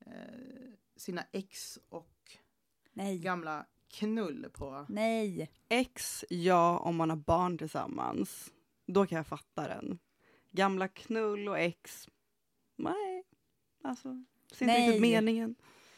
eh, 0.05 0.13
sina 0.95 1.23
ex 1.31 1.79
och 1.89 2.38
Nej. 2.93 3.19
gamla 3.19 3.65
knull 3.88 4.49
på? 4.53 4.85
Nej. 4.89 5.51
Ex, 5.67 6.25
ja, 6.29 6.77
om 6.79 6.95
man 6.95 7.09
har 7.09 7.17
barn 7.17 7.57
tillsammans. 7.57 8.51
Då 8.85 9.05
kan 9.05 9.15
jag 9.15 9.27
fatta 9.27 9.67
den. 9.67 9.99
Gamla 10.51 10.88
knull 10.88 11.49
och 11.49 11.59
ex, 11.59 12.09
nej. 12.75 13.23
Alltså, 13.83 14.23
ser 14.53 14.65
inte 14.65 14.88
riktigt 14.88 15.01
meningen. 15.01 15.55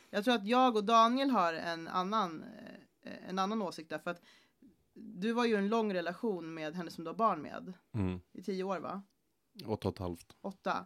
Jag 0.09 0.23
tror 0.23 0.33
att 0.33 0.47
jag 0.47 0.75
och 0.75 0.83
Daniel 0.83 1.29
har 1.29 1.53
en 1.53 1.87
annan, 1.87 2.43
eh, 3.03 3.29
en 3.29 3.39
annan 3.39 3.61
åsikt 3.61 3.89
där. 3.89 3.99
För 3.99 4.11
att 4.11 4.21
du 4.93 5.34
var 5.34 5.45
ju 5.45 5.56
en 5.56 5.67
lång 5.67 5.93
relation 5.93 6.54
med 6.54 6.75
henne 6.75 6.91
som 6.91 7.04
du 7.04 7.10
har 7.10 7.15
barn 7.15 7.41
med. 7.41 7.73
Mm. 7.93 8.19
I 8.32 8.43
tio 8.43 8.63
år 8.63 8.80
va? 8.80 9.01
Åtta 9.65 9.88
och 9.88 9.93
ett 9.93 9.99
halvt. 9.99 10.36
Åtta. 10.41 10.86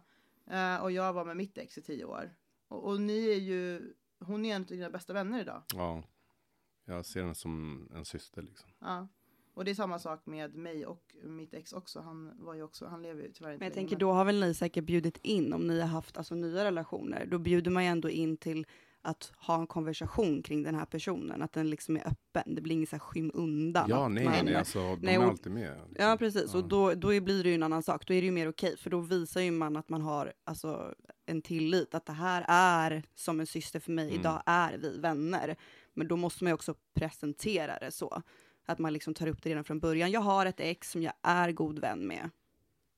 Uh, 0.50 0.82
och 0.82 0.92
jag 0.92 1.12
var 1.12 1.24
med 1.24 1.36
mitt 1.36 1.58
ex 1.58 1.78
i 1.78 1.82
tio 1.82 2.04
år. 2.04 2.36
Och, 2.68 2.84
och 2.84 3.00
ni 3.00 3.28
är 3.28 3.40
ju, 3.40 3.92
hon 4.18 4.44
är 4.44 4.56
en 4.56 4.62
av 4.62 4.68
dina 4.68 4.90
bästa 4.90 5.12
vänner 5.12 5.40
idag. 5.40 5.62
Ja. 5.74 6.02
Jag 6.84 7.06
ser 7.06 7.20
henne 7.20 7.34
som 7.34 7.88
en 7.94 8.04
syster 8.04 8.42
liksom. 8.42 8.70
Ja. 8.78 9.08
Och 9.54 9.64
det 9.64 9.70
är 9.70 9.74
samma 9.74 9.98
sak 9.98 10.26
med 10.26 10.54
mig 10.54 10.86
och 10.86 11.16
mitt 11.22 11.54
ex 11.54 11.72
också. 11.72 12.00
Han 12.00 12.32
var 12.38 12.54
ju 12.54 12.62
också, 12.62 12.86
han 12.86 13.02
lever 13.02 13.22
ju 13.22 13.32
tyvärr 13.32 13.52
inte 13.52 13.58
Men 13.58 13.66
jag 13.66 13.74
tänker 13.74 13.96
då 13.96 14.12
har 14.12 14.24
väl 14.24 14.40
ni 14.40 14.54
säkert 14.54 14.84
bjudit 14.84 15.18
in, 15.22 15.52
om 15.52 15.66
ni 15.66 15.80
har 15.80 15.88
haft 15.88 16.16
alltså 16.16 16.34
nya 16.34 16.64
relationer, 16.64 17.26
då 17.26 17.38
bjuder 17.38 17.70
man 17.70 17.84
ju 17.84 17.88
ändå 17.88 18.10
in 18.10 18.36
till 18.36 18.66
att 19.06 19.32
ha 19.36 19.60
en 19.60 19.66
konversation 19.66 20.42
kring 20.42 20.62
den 20.62 20.74
här 20.74 20.84
personen, 20.84 21.42
att 21.42 21.52
den 21.52 21.70
liksom 21.70 21.96
är 21.96 22.08
öppen. 22.08 22.54
Det 22.54 22.60
blir 22.60 22.74
inget 22.74 22.88
så 22.88 22.96
här 22.96 23.00
skymundan. 23.00 23.86
Ja, 23.88 24.08
nej, 24.08 24.24
man, 24.24 24.44
nej, 24.44 24.54
alltså, 24.54 24.78
de 24.78 24.98
nej, 25.02 25.18
och, 25.18 25.24
är 25.24 25.28
alltid 25.28 25.52
med. 25.52 25.76
Liksom. 25.88 26.06
Ja, 26.06 26.16
precis. 26.18 26.50
Ja. 26.52 26.58
Och 26.58 26.68
då, 26.68 26.94
då 26.94 27.20
blir 27.20 27.42
det 27.42 27.48
ju 27.48 27.54
en 27.54 27.62
annan 27.62 27.82
sak. 27.82 28.06
Då 28.06 28.14
är 28.14 28.20
det 28.20 28.24
ju 28.24 28.32
mer 28.32 28.48
okej, 28.48 28.68
okay, 28.68 28.76
för 28.76 28.90
då 28.90 29.00
visar 29.00 29.40
ju 29.40 29.50
man 29.50 29.76
att 29.76 29.88
man 29.88 30.02
har 30.02 30.32
alltså, 30.44 30.94
en 31.26 31.42
tillit, 31.42 31.94
att 31.94 32.06
det 32.06 32.12
här 32.12 32.44
är 32.48 33.02
som 33.14 33.40
en 33.40 33.46
syster 33.46 33.80
för 33.80 33.92
mig, 33.92 34.08
mm. 34.08 34.20
idag 34.20 34.42
är 34.46 34.78
vi 34.78 34.98
vänner. 34.98 35.56
Men 35.94 36.08
då 36.08 36.16
måste 36.16 36.44
man 36.44 36.50
ju 36.50 36.54
också 36.54 36.74
presentera 36.94 37.78
det 37.78 37.90
så. 37.90 38.22
Att 38.66 38.78
man 38.78 38.92
liksom 38.92 39.14
tar 39.14 39.26
upp 39.26 39.42
det 39.42 39.50
redan 39.50 39.64
från 39.64 39.80
början. 39.80 40.10
Jag 40.10 40.20
har 40.20 40.46
ett 40.46 40.60
ex 40.60 40.90
som 40.90 41.02
jag 41.02 41.12
är 41.22 41.52
god 41.52 41.78
vän 41.78 42.06
med. 42.06 42.30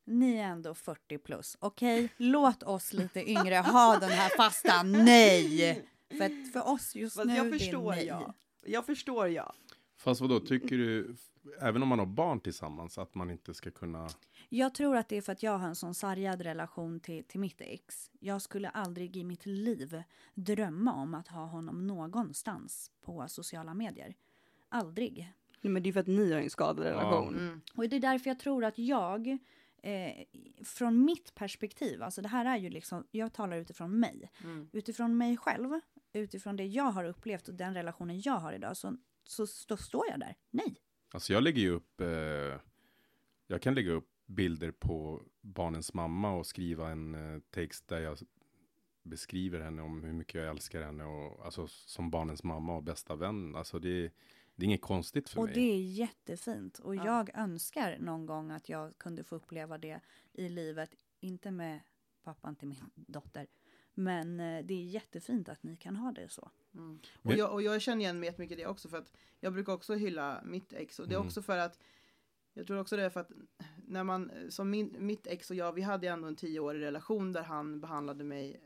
Ni 0.09 0.37
är 0.37 0.45
ändå 0.45 0.75
40 0.75 1.19
plus, 1.19 1.57
okej? 1.61 2.05
Okay? 2.05 2.09
Låt 2.17 2.63
oss 2.63 2.93
lite 2.93 3.31
yngre 3.31 3.57
ha 3.57 3.99
den 4.01 4.11
här 4.11 4.37
fasta 4.37 4.83
nej! 4.83 5.89
För, 6.09 6.53
för 6.53 6.69
oss 6.69 6.97
just 6.97 7.17
Fast 7.17 7.27
nu, 7.27 7.35
jag 7.35 7.51
förstår 7.51 7.93
det 7.93 7.97
är 7.97 7.97
nej. 7.97 8.07
Jag. 8.07 8.35
jag 8.67 8.87
förstår 8.87 9.29
jag. 9.29 9.53
Fast 9.97 10.21
vadå, 10.21 10.41
tycker 10.41 10.79
du, 10.79 11.17
även 11.61 11.83
om 11.83 11.89
man 11.89 11.99
har 11.99 12.07
barn 12.07 12.41
tillsammans, 12.41 12.99
att 12.99 13.15
man 13.15 13.31
inte 13.31 13.55
ska 13.55 13.71
kunna... 13.71 14.09
Jag 14.49 14.75
tror 14.75 14.97
att 14.97 15.09
det 15.09 15.17
är 15.17 15.23
för 15.23 15.33
att 15.33 15.43
jag 15.43 15.59
har 15.59 15.69
en 15.69 15.75
sån 15.75 15.95
sargad 15.95 16.43
relation 16.43 17.01
till, 17.01 17.25
till 17.25 17.41
mitt 17.41 17.61
ex. 17.61 18.11
Jag 18.21 18.43
skulle 18.43 18.69
aldrig 18.69 19.17
i 19.17 19.25
mitt 19.25 19.47
liv 19.47 20.03
drömma 20.35 20.95
om 20.95 21.15
att 21.15 21.29
ha 21.29 21.45
honom 21.45 21.87
någonstans 21.87 22.91
på 23.01 23.29
sociala 23.29 23.75
medier. 23.75 24.15
Aldrig. 24.69 25.33
Nej, 25.61 25.73
men 25.73 25.83
det 25.83 25.89
är 25.89 25.93
för 25.93 26.01
att 26.01 26.07
ni 26.07 26.33
har 26.33 26.41
en 26.41 26.51
skadad 26.51 26.85
relation. 26.85 27.35
Ja. 27.35 27.43
Mm. 27.43 27.61
Och 27.75 27.89
det 27.89 27.97
är 27.97 28.01
därför 28.01 28.31
jag 28.31 28.39
tror 28.39 28.65
att 28.65 28.79
jag, 28.79 29.39
eh, 29.83 30.13
från 30.65 31.05
mitt 31.05 31.35
perspektiv, 31.35 32.03
alltså 32.03 32.23
det 32.23 32.29
här 32.29 32.45
är 32.45 32.57
ju 32.57 32.71
liksom, 32.71 33.07
jag 33.11 33.33
talar 33.33 33.57
utifrån 33.57 34.01
mig. 34.01 34.31
Mm. 34.45 34.69
Utifrån 34.73 35.17
mig 35.19 35.37
själv, 35.37 35.81
utifrån 36.13 36.57
det 36.57 36.67
jag 36.67 36.91
har 36.91 37.05
upplevt 37.05 37.49
och 37.49 37.55
den 37.55 37.75
relationen 37.75 38.21
jag 38.21 38.33
har 38.39 38.53
idag, 38.53 38.77
så, 38.77 38.97
så, 39.25 39.47
så 39.47 39.77
står 39.77 40.05
jag 40.11 40.21
där. 40.21 40.35
Nej. 40.51 40.77
Alltså 41.11 41.33
jag 41.33 41.43
lägger 41.43 41.61
ju 41.61 41.71
upp, 41.71 42.01
eh, 42.01 42.61
jag 43.47 43.63
kan 43.63 43.75
lägga 43.75 43.93
upp 43.93 44.09
bilder 44.27 44.71
på 44.71 45.23
barnens 45.41 45.95
mamma 45.95 46.33
och 46.33 46.47
skriva 46.47 46.91
en 46.91 47.15
eh, 47.15 47.41
text 47.51 47.89
där 47.89 48.01
jag 48.01 48.19
beskriver 49.03 49.61
henne 49.61 49.83
om 49.83 50.05
hur 50.05 50.13
mycket 50.13 50.35
jag 50.35 50.51
älskar 50.51 50.83
henne 50.83 51.05
och 51.05 51.45
alltså 51.45 51.69
som 51.69 52.11
barnens 52.11 52.43
mamma 52.43 52.77
och 52.77 52.83
bästa 52.83 53.17
vän. 53.17 53.55
Alltså 53.57 53.79
det, 53.79 54.13
det 54.57 54.63
är 54.63 54.65
inget 54.65 54.81
konstigt 54.81 55.29
för 55.29 55.39
och 55.39 55.45
mig. 55.45 55.53
Och 55.53 55.59
det 55.59 55.73
är 55.73 55.81
jättefint. 55.81 56.79
Och 56.79 56.97
ja. 56.97 57.05
jag 57.05 57.31
önskar 57.35 57.99
någon 57.99 58.27
gång 58.27 58.51
att 58.51 58.69
jag 58.69 58.99
kunde 58.99 59.25
få 59.25 59.37
uppleva 59.37 59.79
det 59.79 60.01
i 60.33 60.49
livet. 60.49 60.91
Inte 61.21 61.51
med 61.51 61.81
pappan 62.23 62.57
till 62.57 62.69
min 62.69 62.79
dotter. 62.95 63.47
Men 63.99 64.41
eh, 64.41 64.65
det 64.65 64.75
är 64.75 64.85
jättefint 64.85 65.49
att 65.49 65.63
ni 65.63 65.77
kan 65.77 65.97
ha 65.97 66.13
det 66.13 66.29
så. 66.29 66.51
Mm. 66.75 66.99
Och, 67.23 67.33
jag, 67.33 67.53
och 67.53 67.63
jag 67.63 67.83
känner 67.83 68.03
igen 68.03 68.21
mig 68.21 68.35
mycket 68.39 68.59
det 68.59 68.67
också. 68.67 68.89
För 68.89 68.99
att 68.99 69.13
jag 69.41 69.53
brukar 69.53 69.73
också 69.73 69.95
hylla 69.95 70.43
mitt 70.45 70.73
ex. 70.73 70.99
Och 70.99 71.09
det 71.09 71.15
är 71.15 71.17
mm. 71.17 71.27
också 71.27 71.43
för 71.43 71.59
att 71.59 71.79
jag 72.55 72.67
tror 72.67 72.79
också 72.79 72.97
det 72.97 73.03
är 73.03 73.11
för 73.11 73.21
att 73.21 73.31
när 73.87 74.05
man, 74.05 74.31
som 74.49 74.71
min, 74.71 74.97
mitt 74.99 75.27
ex 75.27 75.51
och 75.51 75.57
jag, 75.57 75.73
vi 75.73 75.83
hade 75.83 76.09
ändå 76.09 76.29
en 76.29 76.37
tioårig 76.37 76.81
relation 76.81 77.33
där 77.33 77.43
han 77.43 77.81
behandlade 77.81 78.25
mig 78.25 78.61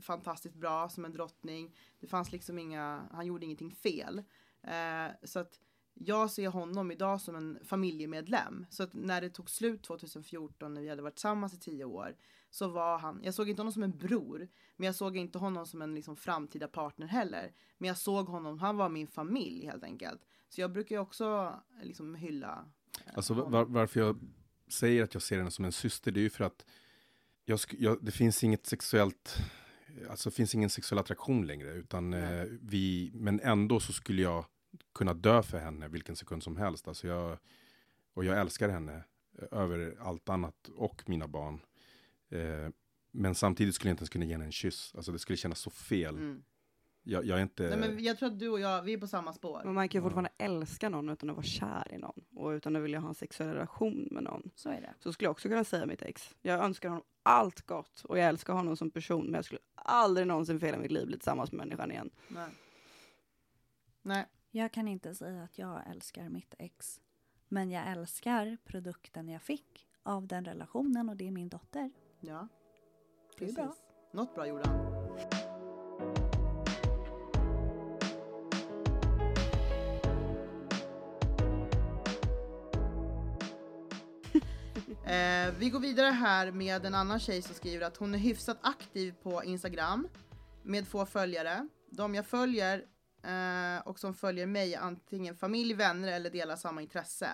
fantastiskt 0.00 0.54
bra 0.54 0.88
som 0.88 1.04
en 1.04 1.12
drottning. 1.12 1.76
Det 2.00 2.06
fanns 2.06 2.32
liksom 2.32 2.58
inga, 2.58 3.08
han 3.12 3.26
gjorde 3.26 3.44
ingenting 3.44 3.70
fel. 3.70 4.22
Eh, 4.62 5.06
så 5.24 5.38
att 5.38 5.60
jag 5.94 6.30
ser 6.30 6.48
honom 6.48 6.90
idag 6.90 7.20
som 7.20 7.36
en 7.36 7.58
familjemedlem. 7.64 8.66
Så 8.70 8.82
att 8.82 8.94
när 8.94 9.20
det 9.20 9.30
tog 9.30 9.50
slut 9.50 9.82
2014 9.82 10.74
när 10.74 10.80
vi 10.80 10.88
hade 10.88 11.02
varit 11.02 11.14
tillsammans 11.14 11.54
i 11.54 11.58
tio 11.58 11.84
år 11.84 12.16
så 12.52 12.68
var 12.68 12.98
han, 12.98 13.20
jag 13.22 13.34
såg 13.34 13.48
inte 13.48 13.62
honom 13.62 13.72
som 13.72 13.82
en 13.82 13.98
bror, 13.98 14.48
men 14.76 14.86
jag 14.86 14.94
såg 14.94 15.16
inte 15.16 15.38
honom 15.38 15.66
som 15.66 15.82
en 15.82 15.94
liksom 15.94 16.16
framtida 16.16 16.68
partner 16.68 17.06
heller. 17.06 17.52
Men 17.78 17.88
jag 17.88 17.98
såg 17.98 18.26
honom, 18.26 18.58
han 18.58 18.76
var 18.76 18.88
min 18.88 19.06
familj 19.06 19.66
helt 19.66 19.84
enkelt. 19.84 20.20
Så 20.48 20.60
jag 20.60 20.72
brukar 20.72 20.98
också 20.98 21.54
liksom 21.82 22.14
hylla. 22.14 22.64
Eh, 23.06 23.12
alltså 23.14 23.34
var, 23.34 23.64
varför 23.64 24.00
jag 24.00 24.18
säger 24.68 25.02
att 25.02 25.14
jag 25.14 25.22
ser 25.22 25.38
henne 25.38 25.50
som 25.50 25.64
en 25.64 25.72
syster, 25.72 26.12
det 26.12 26.20
är 26.20 26.22
ju 26.22 26.30
för 26.30 26.44
att 26.44 26.66
jag, 27.44 27.60
jag, 27.70 27.98
det 28.04 28.12
finns 28.12 28.44
inget 28.44 28.66
sexuellt 28.66 29.36
alltså 30.10 30.30
finns 30.30 30.54
ingen 30.54 30.70
sexuell 30.70 30.98
attraktion 30.98 31.46
längre, 31.46 31.72
utan 31.72 32.14
eh, 32.14 32.44
vi, 32.60 33.10
men 33.14 33.40
ändå 33.40 33.80
så 33.80 33.92
skulle 33.92 34.22
jag 34.22 34.44
kunna 34.94 35.14
dö 35.14 35.42
för 35.42 35.58
henne 35.58 35.88
vilken 35.88 36.16
sekund 36.16 36.42
som 36.42 36.56
helst. 36.56 36.88
Alltså 36.88 37.06
jag, 37.06 37.38
och 38.14 38.24
jag 38.24 38.40
älskar 38.40 38.68
henne 38.68 39.04
eh, 39.38 39.58
över 39.58 39.96
allt 40.00 40.28
annat 40.28 40.68
och 40.76 41.02
mina 41.06 41.28
barn. 41.28 41.60
Eh, 42.32 42.70
men 43.10 43.34
samtidigt 43.34 43.74
skulle 43.74 43.90
jag 43.90 43.92
inte 43.92 44.00
ens 44.00 44.10
kunna 44.10 44.24
ge 44.24 44.32
henne 44.32 44.44
en 44.44 44.52
kyss. 44.52 44.92
Alltså 44.94 45.12
det 45.12 45.18
skulle 45.18 45.36
kännas 45.36 45.58
så 45.58 45.70
fel. 45.70 46.16
Mm. 46.16 46.42
Jag, 47.04 47.24
jag, 47.24 47.38
är 47.38 47.42
inte... 47.42 47.76
Nej, 47.76 47.78
men 47.78 48.04
jag 48.04 48.18
tror 48.18 48.28
att 48.28 48.38
du 48.38 48.48
och 48.48 48.60
jag, 48.60 48.82
vi 48.82 48.92
är 48.92 48.98
på 48.98 49.06
samma 49.06 49.32
spår. 49.32 49.60
Men 49.64 49.74
man 49.74 49.88
kan 49.88 49.98
ju 49.98 50.02
fortfarande 50.02 50.30
ja. 50.36 50.44
älska 50.44 50.88
någon 50.88 51.08
utan 51.08 51.30
att 51.30 51.36
vara 51.36 51.46
kär 51.46 51.94
i 51.94 51.98
någon. 51.98 52.24
Och 52.34 52.48
utan 52.48 52.76
att 52.76 52.82
vilja 52.82 53.00
ha 53.00 53.08
en 53.08 53.14
sexuell 53.14 53.52
relation 53.52 54.08
med 54.10 54.22
någon. 54.22 54.50
Så 54.54 54.68
är 54.68 54.80
det. 54.80 54.94
Så 54.98 55.12
skulle 55.12 55.26
jag 55.26 55.30
också 55.30 55.48
kunna 55.48 55.64
säga 55.64 55.86
mitt 55.86 56.02
ex. 56.02 56.34
Jag 56.42 56.64
önskar 56.64 56.88
honom 56.88 57.04
allt 57.22 57.66
gott 57.66 58.04
och 58.04 58.18
jag 58.18 58.28
älskar 58.28 58.52
honom 58.52 58.76
som 58.76 58.90
person. 58.90 59.24
Men 59.24 59.34
jag 59.34 59.44
skulle 59.44 59.60
aldrig 59.74 60.26
någonsin 60.26 60.60
för 60.60 60.66
hela 60.66 60.78
mitt 60.78 60.92
liv 60.92 61.06
bli 61.06 61.16
tillsammans 61.16 61.52
med 61.52 61.58
människan 61.66 61.90
igen. 61.90 62.10
Nej. 62.28 62.48
Nej. 64.02 64.26
Jag 64.50 64.72
kan 64.72 64.88
inte 64.88 65.14
säga 65.14 65.42
att 65.42 65.58
jag 65.58 65.90
älskar 65.90 66.28
mitt 66.28 66.54
ex. 66.58 67.00
Men 67.48 67.70
jag 67.70 67.90
älskar 67.90 68.56
produkten 68.64 69.28
jag 69.28 69.42
fick 69.42 69.86
av 70.02 70.26
den 70.26 70.44
relationen 70.44 71.08
och 71.08 71.16
det 71.16 71.26
är 71.26 71.30
min 71.30 71.48
dotter. 71.48 71.90
Ja. 72.24 72.48
Det 73.38 73.44
är 73.44 73.52
bra. 73.52 73.74
Något 74.12 74.34
bra 74.34 74.46
gjorde 74.46 74.68
han. 74.68 74.78
Eh, 85.06 85.54
vi 85.58 85.70
går 85.70 85.80
vidare 85.80 86.06
här 86.06 86.50
med 86.50 86.86
en 86.86 86.94
annan 86.94 87.20
tjej 87.20 87.42
som 87.42 87.54
skriver 87.54 87.86
att 87.86 87.96
hon 87.96 88.14
är 88.14 88.18
hyfsat 88.18 88.58
aktiv 88.62 89.14
på 89.22 89.44
Instagram 89.44 90.08
med 90.62 90.88
få 90.88 91.06
följare. 91.06 91.68
De 91.90 92.14
jag 92.14 92.26
följer 92.26 92.84
eh, 93.22 93.88
och 93.88 93.98
som 93.98 94.14
följer 94.14 94.46
mig 94.46 94.74
är 94.74 94.80
antingen 94.80 95.36
familj, 95.36 95.74
vänner 95.74 96.12
eller 96.12 96.30
delar 96.30 96.56
samma 96.56 96.82
intresse. 96.82 97.28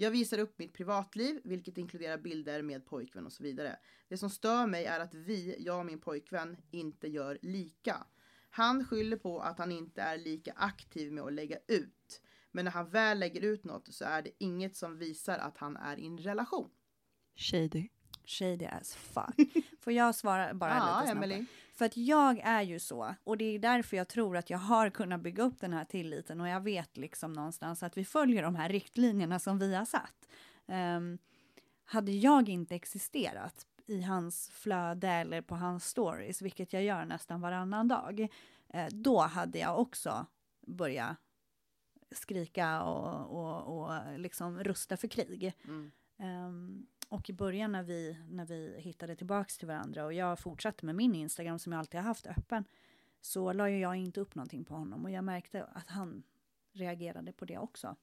Jag 0.00 0.10
visar 0.10 0.38
upp 0.38 0.58
mitt 0.58 0.72
privatliv, 0.72 1.40
vilket 1.44 1.78
inkluderar 1.78 2.18
bilder 2.18 2.62
med 2.62 2.86
pojkvän 2.86 3.26
och 3.26 3.32
så 3.32 3.42
vidare. 3.42 3.78
Det 4.08 4.16
som 4.16 4.30
stör 4.30 4.66
mig 4.66 4.84
är 4.84 5.00
att 5.00 5.14
vi, 5.14 5.56
jag 5.58 5.78
och 5.78 5.86
min 5.86 6.00
pojkvän, 6.00 6.56
inte 6.70 7.08
gör 7.08 7.38
lika. 7.42 8.06
Han 8.50 8.84
skyller 8.84 9.16
på 9.16 9.40
att 9.40 9.58
han 9.58 9.72
inte 9.72 10.02
är 10.02 10.18
lika 10.18 10.52
aktiv 10.56 11.12
med 11.12 11.24
att 11.24 11.32
lägga 11.32 11.58
ut. 11.68 12.22
Men 12.50 12.64
när 12.64 12.72
han 12.72 12.90
väl 12.90 13.18
lägger 13.18 13.40
ut 13.40 13.64
något 13.64 13.94
så 13.94 14.04
är 14.04 14.22
det 14.22 14.30
inget 14.38 14.76
som 14.76 14.98
visar 14.98 15.38
att 15.38 15.58
han 15.58 15.76
är 15.76 15.98
i 15.98 16.06
en 16.06 16.18
relation. 16.18 16.70
Shady. 17.36 17.88
Shady 18.24 18.66
as 18.66 18.94
fuck. 18.94 19.64
Får 19.80 19.92
jag 19.92 20.14
svara 20.14 20.54
bara 20.54 20.76
ja, 20.76 21.00
lite 21.00 21.12
snabbt? 21.12 21.50
För 21.80 21.84
att 21.84 21.96
jag 21.96 22.38
är 22.38 22.62
ju 22.62 22.78
så, 22.78 23.14
och 23.24 23.36
det 23.36 23.44
är 23.44 23.58
därför 23.58 23.96
jag 23.96 24.08
tror 24.08 24.36
att 24.36 24.50
jag 24.50 24.58
har 24.58 24.90
kunnat 24.90 25.20
bygga 25.20 25.42
upp 25.42 25.60
den 25.60 25.72
här 25.72 25.84
tilliten 25.84 26.40
och 26.40 26.48
jag 26.48 26.60
vet 26.60 26.96
liksom 26.96 27.32
någonstans 27.32 27.82
att 27.82 27.96
vi 27.96 28.04
följer 28.04 28.42
de 28.42 28.54
här 28.56 28.68
riktlinjerna 28.68 29.38
som 29.38 29.58
vi 29.58 29.74
har 29.74 29.84
satt. 29.84 30.28
Um, 30.66 31.18
hade 31.84 32.12
jag 32.12 32.48
inte 32.48 32.74
existerat 32.74 33.66
i 33.86 34.02
hans 34.02 34.50
flöde 34.50 35.08
eller 35.08 35.42
på 35.42 35.54
hans 35.54 35.86
stories, 35.86 36.42
vilket 36.42 36.72
jag 36.72 36.82
gör 36.82 37.04
nästan 37.04 37.40
varannan 37.40 37.88
dag, 37.88 38.28
eh, 38.68 38.86
då 38.90 39.20
hade 39.20 39.58
jag 39.58 39.78
också 39.78 40.26
börjat 40.66 41.16
skrika 42.10 42.82
och, 42.82 43.38
och, 43.38 43.82
och 43.82 44.18
liksom 44.18 44.64
rusta 44.64 44.96
för 44.96 45.08
krig. 45.08 45.52
Mm. 45.64 45.92
Um, 46.18 46.86
och 47.10 47.30
i 47.30 47.32
början 47.32 47.72
när 47.72 47.82
vi, 47.82 48.16
när 48.28 48.46
vi 48.46 48.80
hittade 48.80 49.16
tillbaks 49.16 49.58
till 49.58 49.68
varandra 49.68 50.04
och 50.04 50.12
jag 50.12 50.38
fortsatte 50.38 50.86
med 50.86 50.94
min 50.94 51.14
Instagram 51.14 51.58
som 51.58 51.72
jag 51.72 51.78
alltid 51.78 52.00
har 52.00 52.06
haft 52.06 52.26
öppen, 52.26 52.64
så 53.20 53.52
la 53.52 53.70
ju 53.70 53.78
jag 53.78 53.96
inte 53.96 54.20
upp 54.20 54.34
någonting 54.34 54.64
på 54.64 54.74
honom 54.74 55.04
och 55.04 55.10
jag 55.10 55.24
märkte 55.24 55.64
att 55.64 55.88
han 55.88 56.22
reagerade 56.72 57.32
på 57.32 57.44
det 57.44 57.58
också. 57.58 57.96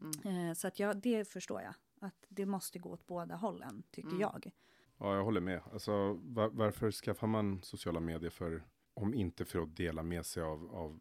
Mm. 0.00 0.48
Uh, 0.48 0.54
så 0.54 0.68
att 0.68 0.78
jag, 0.78 0.96
det 0.96 1.28
förstår 1.28 1.60
jag, 1.60 1.74
att 2.00 2.26
det 2.28 2.46
måste 2.46 2.78
gå 2.78 2.90
åt 2.90 3.06
båda 3.06 3.34
hållen, 3.34 3.82
tycker 3.90 4.08
mm. 4.08 4.20
jag. 4.20 4.50
Ja, 4.98 5.16
jag 5.16 5.24
håller 5.24 5.40
med. 5.40 5.60
Alltså, 5.72 6.12
var, 6.12 6.48
varför 6.48 6.90
skaffar 6.90 7.26
man 7.26 7.62
sociala 7.62 8.00
medier 8.00 8.30
för, 8.30 8.62
om 8.94 9.14
inte 9.14 9.44
för 9.44 9.58
att 9.58 9.76
dela 9.76 10.02
med 10.02 10.26
sig 10.26 10.42
av, 10.42 10.74
av, 10.74 11.00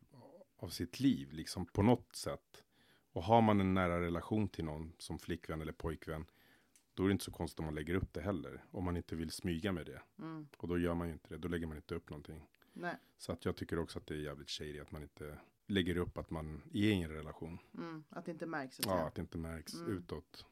av 0.57 0.69
sitt 0.69 0.99
liv, 0.99 1.31
liksom 1.31 1.65
på 1.65 1.81
något 1.81 2.15
sätt. 2.15 2.63
Och 3.13 3.23
har 3.23 3.41
man 3.41 3.59
en 3.59 3.73
nära 3.73 4.01
relation 4.01 4.49
till 4.49 4.65
någon 4.65 4.93
som 4.97 5.19
flickvän 5.19 5.61
eller 5.61 5.73
pojkvän, 5.73 6.25
då 6.93 7.03
är 7.03 7.07
det 7.07 7.11
inte 7.11 7.25
så 7.25 7.31
konstigt 7.31 7.59
om 7.59 7.65
man 7.65 7.75
lägger 7.75 7.95
upp 7.95 8.13
det 8.13 8.21
heller. 8.21 8.63
Om 8.71 8.83
man 8.83 8.97
inte 8.97 9.15
vill 9.15 9.31
smyga 9.31 9.71
med 9.71 9.85
det. 9.85 10.01
Mm. 10.19 10.47
Och 10.57 10.67
då 10.67 10.77
gör 10.77 10.93
man 10.93 11.07
ju 11.07 11.13
inte 11.13 11.27
det, 11.29 11.37
då 11.37 11.47
lägger 11.47 11.67
man 11.67 11.77
inte 11.77 11.95
upp 11.95 12.09
någonting. 12.09 12.47
Nej. 12.73 12.95
Så 13.17 13.31
att 13.31 13.45
jag 13.45 13.55
tycker 13.55 13.79
också 13.79 13.99
att 13.99 14.07
det 14.07 14.13
är 14.13 14.19
jävligt 14.19 14.49
shady 14.49 14.79
att 14.79 14.91
man 14.91 15.03
inte 15.03 15.37
lägger 15.67 15.97
upp 15.97 16.17
att 16.17 16.29
man 16.29 16.61
är 16.73 16.79
i 16.79 17.03
en 17.03 17.09
relation. 17.09 17.59
Mm. 17.77 18.03
Att 18.09 18.25
det 18.25 18.31
inte 18.31 18.45
märks. 18.45 18.79
Ja, 18.85 19.07
att 19.07 19.15
det 19.15 19.21
inte 19.21 19.37
märks 19.37 19.73
mm. 19.73 19.97
utåt. 19.97 20.45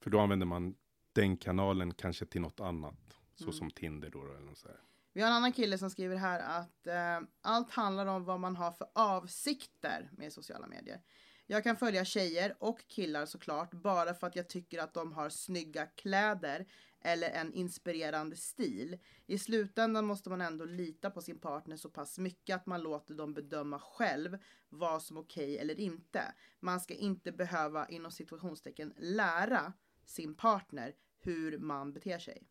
För 0.00 0.10
då 0.10 0.20
använder 0.20 0.46
man 0.46 0.74
den 1.12 1.36
kanalen 1.36 1.94
kanske 1.94 2.26
till 2.26 2.40
något 2.40 2.60
annat. 2.60 3.16
Så 3.34 3.44
mm. 3.44 3.52
som 3.52 3.70
Tinder 3.70 4.10
då. 4.10 4.22
Eller 4.22 4.54
så 4.54 4.68
här. 4.68 4.80
Vi 5.12 5.20
har 5.20 5.28
en 5.28 5.34
annan 5.36 5.52
kille 5.52 5.78
som 5.78 5.90
skriver 5.90 6.16
här 6.16 6.60
att 6.60 6.86
eh, 6.86 7.28
allt 7.40 7.70
handlar 7.70 8.06
om 8.06 8.24
vad 8.24 8.40
man 8.40 8.56
har 8.56 8.72
för 8.72 8.86
avsikter 8.92 10.10
med 10.12 10.32
sociala 10.32 10.66
medier. 10.66 11.02
Jag 11.50 11.64
kan 11.64 11.76
följa 11.76 12.04
tjejer 12.04 12.56
och 12.58 12.88
killar 12.88 13.26
såklart 13.26 13.70
bara 13.74 14.14
för 14.14 14.26
att 14.26 14.36
jag 14.36 14.48
tycker 14.48 14.78
att 14.78 14.94
de 14.94 15.12
har 15.12 15.28
snygga 15.28 15.86
kläder 15.86 16.66
eller 17.00 17.30
en 17.30 17.52
inspirerande 17.52 18.36
stil. 18.36 18.98
I 19.26 19.38
slutändan 19.38 20.06
måste 20.06 20.30
man 20.30 20.40
ändå 20.40 20.64
lita 20.64 21.10
på 21.10 21.22
sin 21.22 21.38
partner 21.38 21.76
så 21.76 21.88
pass 21.88 22.18
mycket 22.18 22.56
att 22.56 22.66
man 22.66 22.82
låter 22.82 23.14
dem 23.14 23.34
bedöma 23.34 23.78
själv 23.78 24.38
vad 24.68 25.02
som 25.02 25.16
är 25.16 25.20
okej 25.20 25.44
okay 25.44 25.56
eller 25.56 25.80
inte. 25.80 26.22
Man 26.60 26.80
ska 26.80 26.94
inte 26.94 27.32
behöva 27.32 27.88
inom 27.88 28.10
situationstecken 28.10 28.92
lära 28.96 29.72
sin 30.04 30.34
partner 30.34 30.94
hur 31.20 31.58
man 31.58 31.92
beter 31.92 32.18
sig. 32.18 32.42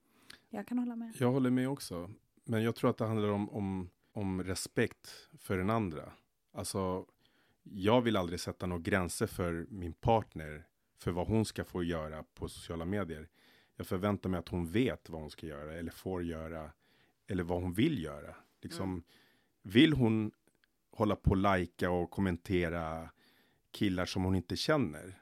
Jag 0.49 0.67
kan 0.67 0.79
hålla 0.79 0.95
med. 0.95 1.15
Jag 1.19 1.31
håller 1.31 1.49
med 1.49 1.69
också. 1.69 2.11
Men 2.43 2.63
jag 2.63 2.75
tror 2.75 2.89
att 2.89 2.97
det 2.97 3.05
handlar 3.05 3.29
om, 3.29 3.49
om, 3.49 3.89
om 4.11 4.43
respekt 4.43 5.29
för 5.37 5.57
den 5.57 5.69
andra. 5.69 6.13
Alltså, 6.53 7.05
jag 7.63 8.01
vill 8.01 8.17
aldrig 8.17 8.39
sätta 8.39 8.65
några 8.65 8.81
gränser 8.81 9.27
för 9.27 9.65
min 9.69 9.93
partner 9.93 10.65
för 10.97 11.11
vad 11.11 11.27
hon 11.27 11.45
ska 11.45 11.63
få 11.63 11.83
göra 11.83 12.23
på 12.23 12.49
sociala 12.49 12.85
medier. 12.85 13.29
Jag 13.75 13.87
förväntar 13.87 14.29
mig 14.29 14.39
att 14.39 14.49
hon 14.49 14.71
vet 14.71 15.09
vad 15.09 15.21
hon 15.21 15.29
ska 15.29 15.47
göra 15.47 15.73
eller 15.73 15.91
får 15.91 16.23
göra 16.23 16.71
eller 17.27 17.43
vad 17.43 17.61
hon 17.61 17.73
vill 17.73 18.03
göra. 18.03 18.35
Liksom, 18.61 18.89
mm. 18.89 19.03
Vill 19.61 19.93
hon 19.93 20.31
hålla 20.91 21.15
på 21.15 21.29
och 21.29 21.37
lajka 21.37 21.91
och 21.91 22.11
kommentera 22.11 23.09
killar 23.71 24.05
som 24.05 24.23
hon 24.23 24.35
inte 24.35 24.55
känner, 24.55 25.21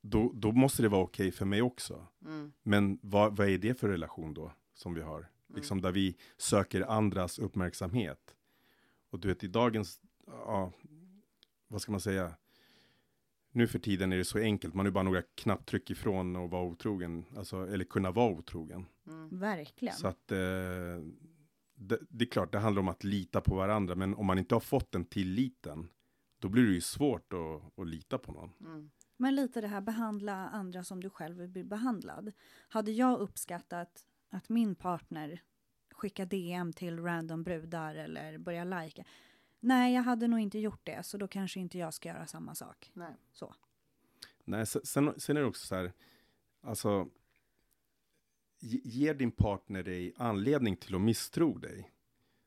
då, 0.00 0.32
då 0.34 0.52
måste 0.52 0.82
det 0.82 0.88
vara 0.88 1.02
okej 1.02 1.28
okay 1.28 1.32
för 1.32 1.44
mig 1.44 1.62
också. 1.62 2.06
Mm. 2.24 2.52
Men 2.62 2.98
vad, 3.02 3.36
vad 3.36 3.48
är 3.48 3.58
det 3.58 3.74
för 3.74 3.88
relation 3.88 4.34
då 4.34 4.52
som 4.74 4.94
vi 4.94 5.00
har? 5.00 5.18
Mm. 5.18 5.30
Liksom 5.54 5.80
där 5.80 5.92
vi 5.92 6.16
söker 6.36 6.90
andras 6.90 7.38
uppmärksamhet. 7.38 8.34
Och 9.10 9.20
du 9.20 9.28
vet 9.28 9.44
i 9.44 9.48
dagens, 9.48 10.00
ja, 10.26 10.72
vad 11.68 11.82
ska 11.82 11.92
man 11.92 12.00
säga? 12.00 12.34
Nu 13.52 13.66
för 13.66 13.78
tiden 13.78 14.12
är 14.12 14.16
det 14.16 14.24
så 14.24 14.38
enkelt, 14.38 14.74
man 14.74 14.86
är 14.86 14.90
bara 14.90 15.04
några 15.04 15.22
knapptryck 15.22 15.90
ifrån 15.90 16.36
att 16.36 16.50
vara 16.50 16.62
otrogen, 16.62 17.24
alltså, 17.36 17.68
eller 17.68 17.84
kunna 17.84 18.10
vara 18.10 18.32
otrogen. 18.32 18.86
Mm. 19.06 19.38
Verkligen. 19.38 19.94
Så 19.94 20.06
att 20.06 20.32
eh, 20.32 20.38
det, 21.74 21.98
det, 22.08 22.24
är 22.24 22.30
klart, 22.30 22.52
det 22.52 22.58
handlar 22.58 22.82
om 22.82 22.88
att 22.88 23.04
lita 23.04 23.40
på 23.40 23.54
varandra, 23.54 23.94
men 23.94 24.14
om 24.14 24.26
man 24.26 24.38
inte 24.38 24.54
har 24.54 24.60
fått 24.60 24.92
den 24.92 25.04
tilliten, 25.04 25.88
då 26.38 26.48
blir 26.48 26.66
det 26.66 26.72
ju 26.72 26.80
svårt 26.80 27.32
att, 27.32 27.78
att 27.78 27.86
lita 27.86 28.18
på 28.18 28.32
någon. 28.32 28.52
Mm. 28.60 28.90
Men 29.16 29.34
lite 29.34 29.60
det 29.60 29.68
här 29.68 29.80
behandla 29.80 30.34
andra 30.34 30.84
som 30.84 31.02
du 31.02 31.10
själv 31.10 31.36
vill 31.36 31.48
bli 31.48 31.64
behandlad. 31.64 32.32
Hade 32.68 32.92
jag 32.92 33.20
uppskattat 33.20 34.06
att 34.30 34.48
min 34.48 34.74
partner 34.74 35.42
skickar 35.90 36.26
DM 36.26 36.72
till 36.72 37.02
random 37.02 37.42
brudar 37.42 37.94
eller 37.94 38.38
börjar 38.38 38.64
lajka. 38.64 39.04
Nej, 39.64 39.94
jag 39.94 40.02
hade 40.02 40.28
nog 40.28 40.40
inte 40.40 40.58
gjort 40.58 40.80
det, 40.84 41.02
så 41.02 41.18
då 41.18 41.28
kanske 41.28 41.60
inte 41.60 41.78
jag 41.78 41.94
ska 41.94 42.08
göra 42.08 42.26
samma 42.26 42.54
sak. 42.54 42.90
Nej. 42.94 43.14
Så. 43.32 43.54
Nej, 44.44 44.66
sen, 44.66 45.14
sen 45.16 45.36
är 45.36 45.40
det 45.40 45.46
också 45.46 45.66
så 45.66 45.74
här, 45.74 45.92
alltså, 46.60 47.08
ger 48.84 49.14
din 49.14 49.30
partner 49.30 49.82
dig 49.82 50.14
anledning 50.16 50.76
till 50.76 50.94
att 50.94 51.00
misstro 51.00 51.58
dig? 51.58 51.90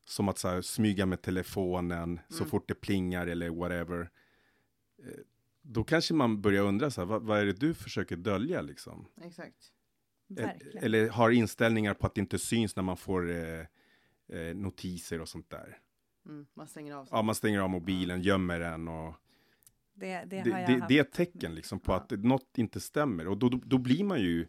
Som 0.06 0.30
att 0.30 0.38
så 0.38 0.48
här, 0.48 0.62
smyga 0.62 1.06
med 1.06 1.22
telefonen 1.22 2.12
mm. 2.12 2.20
så 2.30 2.46
fort 2.46 2.68
det 2.68 2.76
plingar 2.76 3.28
eller 3.28 3.50
whatever. 3.50 4.12
Eh, 5.04 5.20
då 5.62 5.84
kanske 5.84 6.14
man 6.14 6.42
börjar 6.42 6.64
undra 6.64 6.92
så 6.92 7.02
här, 7.02 7.06
vad, 7.06 7.24
vad, 7.24 7.40
är 7.40 7.46
det 7.46 7.54
du 7.60 7.74
försöker 7.74 8.16
dölja 8.16 8.62
liksom? 8.62 9.08
Exakt. 9.22 9.74
Verkligen. 10.28 10.84
Eller 10.84 11.10
har 11.10 11.32
inställningar 11.32 11.94
på 11.94 12.08
att 12.08 12.16
det 12.16 12.22
inte 12.22 12.40
syns 12.40 12.76
när 12.76 12.84
man 12.84 12.98
får 12.98 13.32
eh, 13.32 13.66
eh, 14.28 14.56
notiser 14.56 15.22
och 15.22 15.30
sånt 15.30 15.50
där. 15.50 15.80
Mm, 16.28 16.46
man 16.54 16.68
stänger 16.68 16.94
av. 16.94 17.08
Ja, 17.12 17.22
man 17.22 17.36
stänger 17.36 17.60
av 17.60 17.70
mobilen, 17.70 18.22
gömmer 18.22 18.60
den 18.60 18.88
och 18.88 19.14
det, 19.94 20.24
det, 20.26 20.44
det, 20.44 20.44
det, 20.44 20.86
det, 20.88 20.98
är 20.98 21.02
ett 21.02 21.12
tecken 21.12 21.56
liksom 21.56 21.80
på 21.80 21.92
ja. 21.92 21.96
att 21.96 22.12
något 22.12 22.58
inte 22.58 22.80
stämmer 22.80 23.28
och 23.28 23.38
då, 23.38 23.50
då, 23.50 23.62
då, 23.66 23.78
blir 23.78 24.04
man 24.04 24.22
ju 24.22 24.48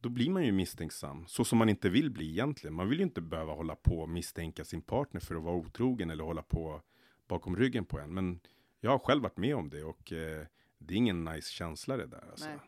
då 0.00 0.08
blir 0.08 0.30
man 0.30 0.44
ju 0.44 0.52
misstänksam, 0.52 1.26
så 1.26 1.44
som 1.44 1.58
man 1.58 1.68
inte 1.68 1.88
vill 1.88 2.10
bli 2.10 2.30
egentligen. 2.30 2.74
Man 2.74 2.88
vill 2.88 2.98
ju 2.98 3.04
inte 3.04 3.20
behöva 3.20 3.52
hålla 3.52 3.76
på 3.76 4.00
och 4.00 4.08
misstänka 4.08 4.64
sin 4.64 4.82
partner 4.82 5.20
för 5.20 5.34
att 5.34 5.42
vara 5.42 5.54
otrogen 5.54 6.10
eller 6.10 6.24
hålla 6.24 6.42
på 6.42 6.82
bakom 7.28 7.56
ryggen 7.56 7.84
på 7.84 7.98
en. 7.98 8.14
Men 8.14 8.40
jag 8.80 8.90
har 8.90 8.98
själv 8.98 9.22
varit 9.22 9.36
med 9.36 9.56
om 9.56 9.70
det 9.70 9.82
och 9.84 10.12
eh, 10.12 10.46
det 10.78 10.94
är 10.94 10.98
ingen 10.98 11.24
nice 11.24 11.50
känsla 11.50 11.96
det 11.96 12.06
där. 12.06 12.24
Alltså. 12.30 12.48
Nej. 12.48 12.58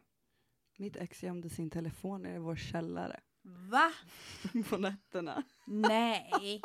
Mitt 0.76 0.96
ex 0.96 1.22
gömde 1.22 1.50
sin 1.50 1.70
telefon 1.70 2.26
i 2.26 2.38
vår 2.38 2.57
källare. 2.57 3.20
Va? 3.44 3.92
På 4.68 4.76
nätterna. 4.76 5.42
Nej. 5.64 6.30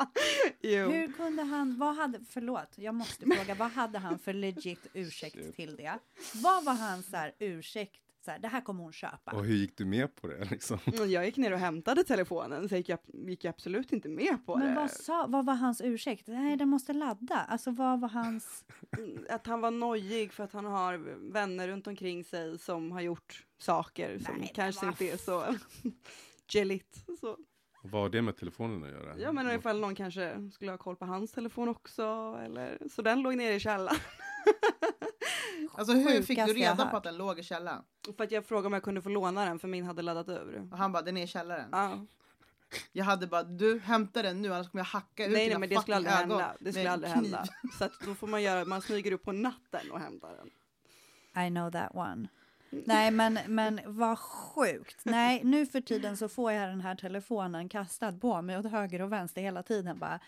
Hur 0.62 1.12
kunde 1.12 1.42
han, 1.42 1.78
vad 1.78 1.96
hade, 1.96 2.20
förlåt, 2.28 2.72
jag 2.76 2.94
måste 2.94 3.26
fråga, 3.36 3.54
vad 3.54 3.70
hade 3.70 3.98
han 3.98 4.18
för 4.18 4.32
legit 4.32 4.86
ursäkt 4.94 5.56
till 5.56 5.76
det? 5.76 5.98
Vad 6.34 6.64
var 6.64 6.74
hans 6.74 7.10
så 7.10 7.16
här, 7.16 7.34
ursäkt 7.38 8.00
så 8.24 8.30
här, 8.30 8.38
det 8.38 8.48
här 8.48 8.60
kommer 8.60 8.82
hon 8.82 8.92
köpa. 8.92 9.30
Och 9.30 9.44
hur 9.44 9.54
gick 9.54 9.76
du 9.76 9.84
med 9.84 10.14
på 10.16 10.26
det? 10.26 10.44
Liksom? 10.44 10.78
Jag 11.08 11.24
gick 11.24 11.36
ner 11.36 11.52
och 11.52 11.58
hämtade 11.58 12.04
telefonen, 12.04 12.68
så 12.68 12.74
jag 12.74 12.98
gick 13.12 13.44
jag 13.44 13.50
absolut 13.50 13.92
inte 13.92 14.08
med 14.08 14.46
på 14.46 14.56
Men 14.56 14.66
det. 14.66 14.74
Men 14.74 14.82
vad, 14.82 14.90
sa, 14.90 15.26
vad 15.28 15.46
var 15.46 15.54
hans 15.54 15.80
ursäkt? 15.80 16.26
Nej, 16.26 16.56
den 16.56 16.68
måste 16.68 16.92
ladda. 16.92 17.36
Alltså 17.36 17.70
vad 17.70 18.00
var 18.00 18.08
hans... 18.08 18.64
Mm, 18.98 19.26
att 19.30 19.46
han 19.46 19.60
var 19.60 19.70
nojig 19.70 20.32
för 20.32 20.44
att 20.44 20.52
han 20.52 20.64
har 20.64 20.96
vänner 21.32 21.68
runt 21.68 21.86
omkring 21.86 22.24
sig 22.24 22.58
som 22.58 22.92
har 22.92 23.00
gjort 23.00 23.46
saker 23.58 24.18
som 24.18 24.34
Nej, 24.36 24.52
kanske 24.54 24.86
inte 24.86 25.10
är 25.10 25.16
så 25.16 25.54
geligt. 26.54 27.04
Så. 27.20 27.36
Vad 27.82 28.02
har 28.02 28.08
det 28.08 28.22
med 28.22 28.36
telefonen 28.36 28.84
att 28.84 28.90
göra? 28.90 29.18
Ja, 29.18 29.32
men 29.32 29.50
ifall 29.50 29.80
någon 29.80 29.94
kanske 29.94 30.50
skulle 30.52 30.70
ha 30.70 30.78
koll 30.78 30.96
på 30.96 31.04
hans 31.04 31.32
telefon 31.32 31.68
också, 31.68 32.38
eller 32.44 32.78
så 32.90 33.02
den 33.02 33.22
låg 33.22 33.36
nere 33.36 33.54
i 33.54 33.60
källaren. 33.60 33.98
Alltså 35.74 35.92
hur 35.94 36.22
fick 36.22 36.46
du 36.46 36.52
reda 36.52 36.86
på 36.86 36.96
att 36.96 37.02
den 37.02 37.16
låg 37.16 37.38
i 37.38 37.42
källaren? 37.42 37.82
För 38.16 38.24
att 38.24 38.30
jag 38.32 38.46
frågade 38.46 38.66
om 38.66 38.72
jag 38.72 38.82
kunde 38.82 39.02
få 39.02 39.08
låna 39.08 39.44
den 39.44 39.58
för 39.58 39.68
min 39.68 39.84
hade 39.84 40.02
laddat 40.02 40.28
ur. 40.28 40.68
Och 40.72 40.78
han 40.78 40.92
bara, 40.92 41.02
den 41.02 41.16
är 41.16 41.22
i 41.22 41.26
källaren? 41.26 41.68
Ja. 41.72 42.06
Jag 42.92 43.04
hade 43.04 43.26
bara, 43.26 43.42
du 43.42 43.78
hämtar 43.78 44.22
den 44.22 44.42
nu 44.42 44.54
annars 44.54 44.70
kommer 44.70 44.80
jag 44.80 44.86
hacka 44.86 45.26
ut 45.26 45.32
Nej, 45.32 45.48
nej 45.48 45.58
men 45.58 45.68
det 45.68 45.80
skulle 45.80 45.96
aldrig 45.96 46.14
hända. 46.14 46.56
Det 46.60 46.72
skulle 46.72 46.90
aldrig 46.90 47.12
kniv. 47.12 47.22
hända. 47.22 47.44
Så 47.78 47.84
att 47.84 47.92
då 48.04 48.14
får 48.14 48.26
man 48.26 48.42
göra, 48.42 48.64
man 48.64 48.82
smyger 48.82 49.12
upp 49.12 49.22
på 49.22 49.32
natten 49.32 49.90
och 49.90 50.00
hämtar 50.00 50.36
den. 50.36 50.50
I 51.46 51.50
know 51.50 51.70
that 51.70 51.94
one. 51.94 52.28
Nej, 52.70 53.10
men, 53.10 53.38
men 53.46 53.80
vad 53.86 54.18
sjukt. 54.18 55.04
Nej, 55.04 55.44
nu 55.44 55.66
för 55.66 55.80
tiden 55.80 56.16
så 56.16 56.28
får 56.28 56.52
jag 56.52 56.68
den 56.68 56.80
här 56.80 56.94
telefonen 56.94 57.68
kastad 57.68 58.12
på 58.12 58.42
mig 58.42 58.58
åt 58.58 58.70
höger 58.70 59.02
och 59.02 59.12
vänster 59.12 59.42
hela 59.42 59.62
tiden. 59.62 59.98
Bara, 59.98 60.20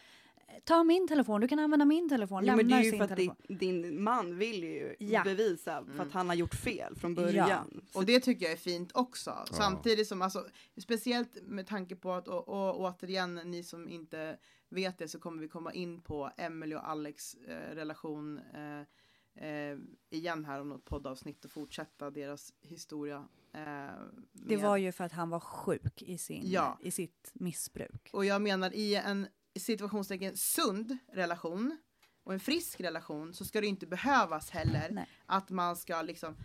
ta 0.64 0.84
min 0.84 1.08
telefon, 1.08 1.40
du 1.40 1.48
kan 1.48 1.58
använda 1.58 1.84
min 1.84 2.08
telefon. 2.08 2.44
Ja, 2.46 2.56
men 2.56 2.68
det 2.68 2.74
är 2.74 2.82
ju 2.82 2.92
för 2.92 3.04
att 3.04 3.16
din, 3.16 3.34
din, 3.48 4.02
man 4.02 4.38
vill 4.38 4.64
ju 4.64 4.96
ja. 4.98 5.24
bevisa 5.24 5.84
för 5.84 5.92
att 5.92 5.98
mm. 5.98 6.12
han 6.12 6.28
har 6.28 6.36
gjort 6.36 6.54
fel 6.54 6.96
från 6.96 7.14
början. 7.14 7.48
Ja. 7.74 7.80
Och 7.94 8.06
det 8.06 8.20
tycker 8.20 8.44
jag 8.44 8.52
är 8.52 8.56
fint 8.56 8.90
också. 8.94 9.30
Ja. 9.30 9.56
Samtidigt 9.56 10.08
som, 10.08 10.22
alltså, 10.22 10.46
speciellt 10.82 11.38
med 11.42 11.66
tanke 11.66 11.96
på 11.96 12.12
att, 12.12 12.28
och, 12.28 12.48
och, 12.48 12.80
återigen, 12.80 13.34
ni 13.34 13.62
som 13.62 13.88
inte 13.88 14.36
vet 14.68 14.98
det 14.98 15.08
så 15.08 15.18
kommer 15.18 15.42
vi 15.42 15.48
komma 15.48 15.72
in 15.72 16.00
på 16.00 16.30
Emily 16.36 16.74
och 16.74 16.88
Alex 16.88 17.34
eh, 17.34 17.74
relation 17.74 18.38
eh, 18.38 18.86
eh, 19.34 19.78
igen 20.10 20.44
här 20.44 20.60
om 20.60 20.68
något 20.68 20.84
poddavsnitt 20.84 21.44
och 21.44 21.50
fortsätta 21.50 22.10
deras 22.10 22.52
historia. 22.60 23.28
Eh, 23.52 23.90
det 24.32 24.56
var 24.56 24.76
ju 24.76 24.92
för 24.92 25.04
att 25.04 25.12
han 25.12 25.30
var 25.30 25.40
sjuk 25.40 26.02
i, 26.02 26.18
sin, 26.18 26.42
ja. 26.50 26.78
i 26.80 26.90
sitt 26.90 27.30
missbruk. 27.34 28.10
Och 28.12 28.24
jag 28.24 28.42
menar 28.42 28.74
i 28.74 28.94
en 28.94 29.26
situationstecken 29.54 30.36
sund 30.36 30.98
relation 31.12 31.78
och 32.24 32.32
en 32.32 32.40
frisk 32.40 32.80
relation 32.80 33.34
så 33.34 33.44
ska 33.44 33.60
det 33.60 33.66
inte 33.66 33.86
behövas 33.86 34.50
heller 34.50 34.88
Nej. 34.90 35.08
att 35.26 35.50
man 35.50 35.76
ska 35.76 36.02
liksom 36.02 36.36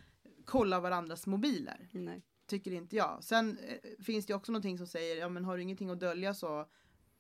kolla 0.46 0.80
varandras 0.80 1.28
mobiler. 1.28 1.90
Nej. 1.92 2.24
Tycker 2.46 2.72
inte 2.72 2.96
jag. 2.96 3.24
Sen 3.24 3.58
eh, 3.58 4.04
finns 4.04 4.26
det 4.26 4.34
också 4.34 4.52
någonting 4.52 4.78
som 4.78 4.88
säger, 4.88 5.16
ja 5.16 5.30
men 5.30 5.46
har 5.46 5.58
du 5.58 5.64
ingenting 5.64 5.90
att 5.90 6.00
dölja 6.00 6.34
så, 6.34 6.66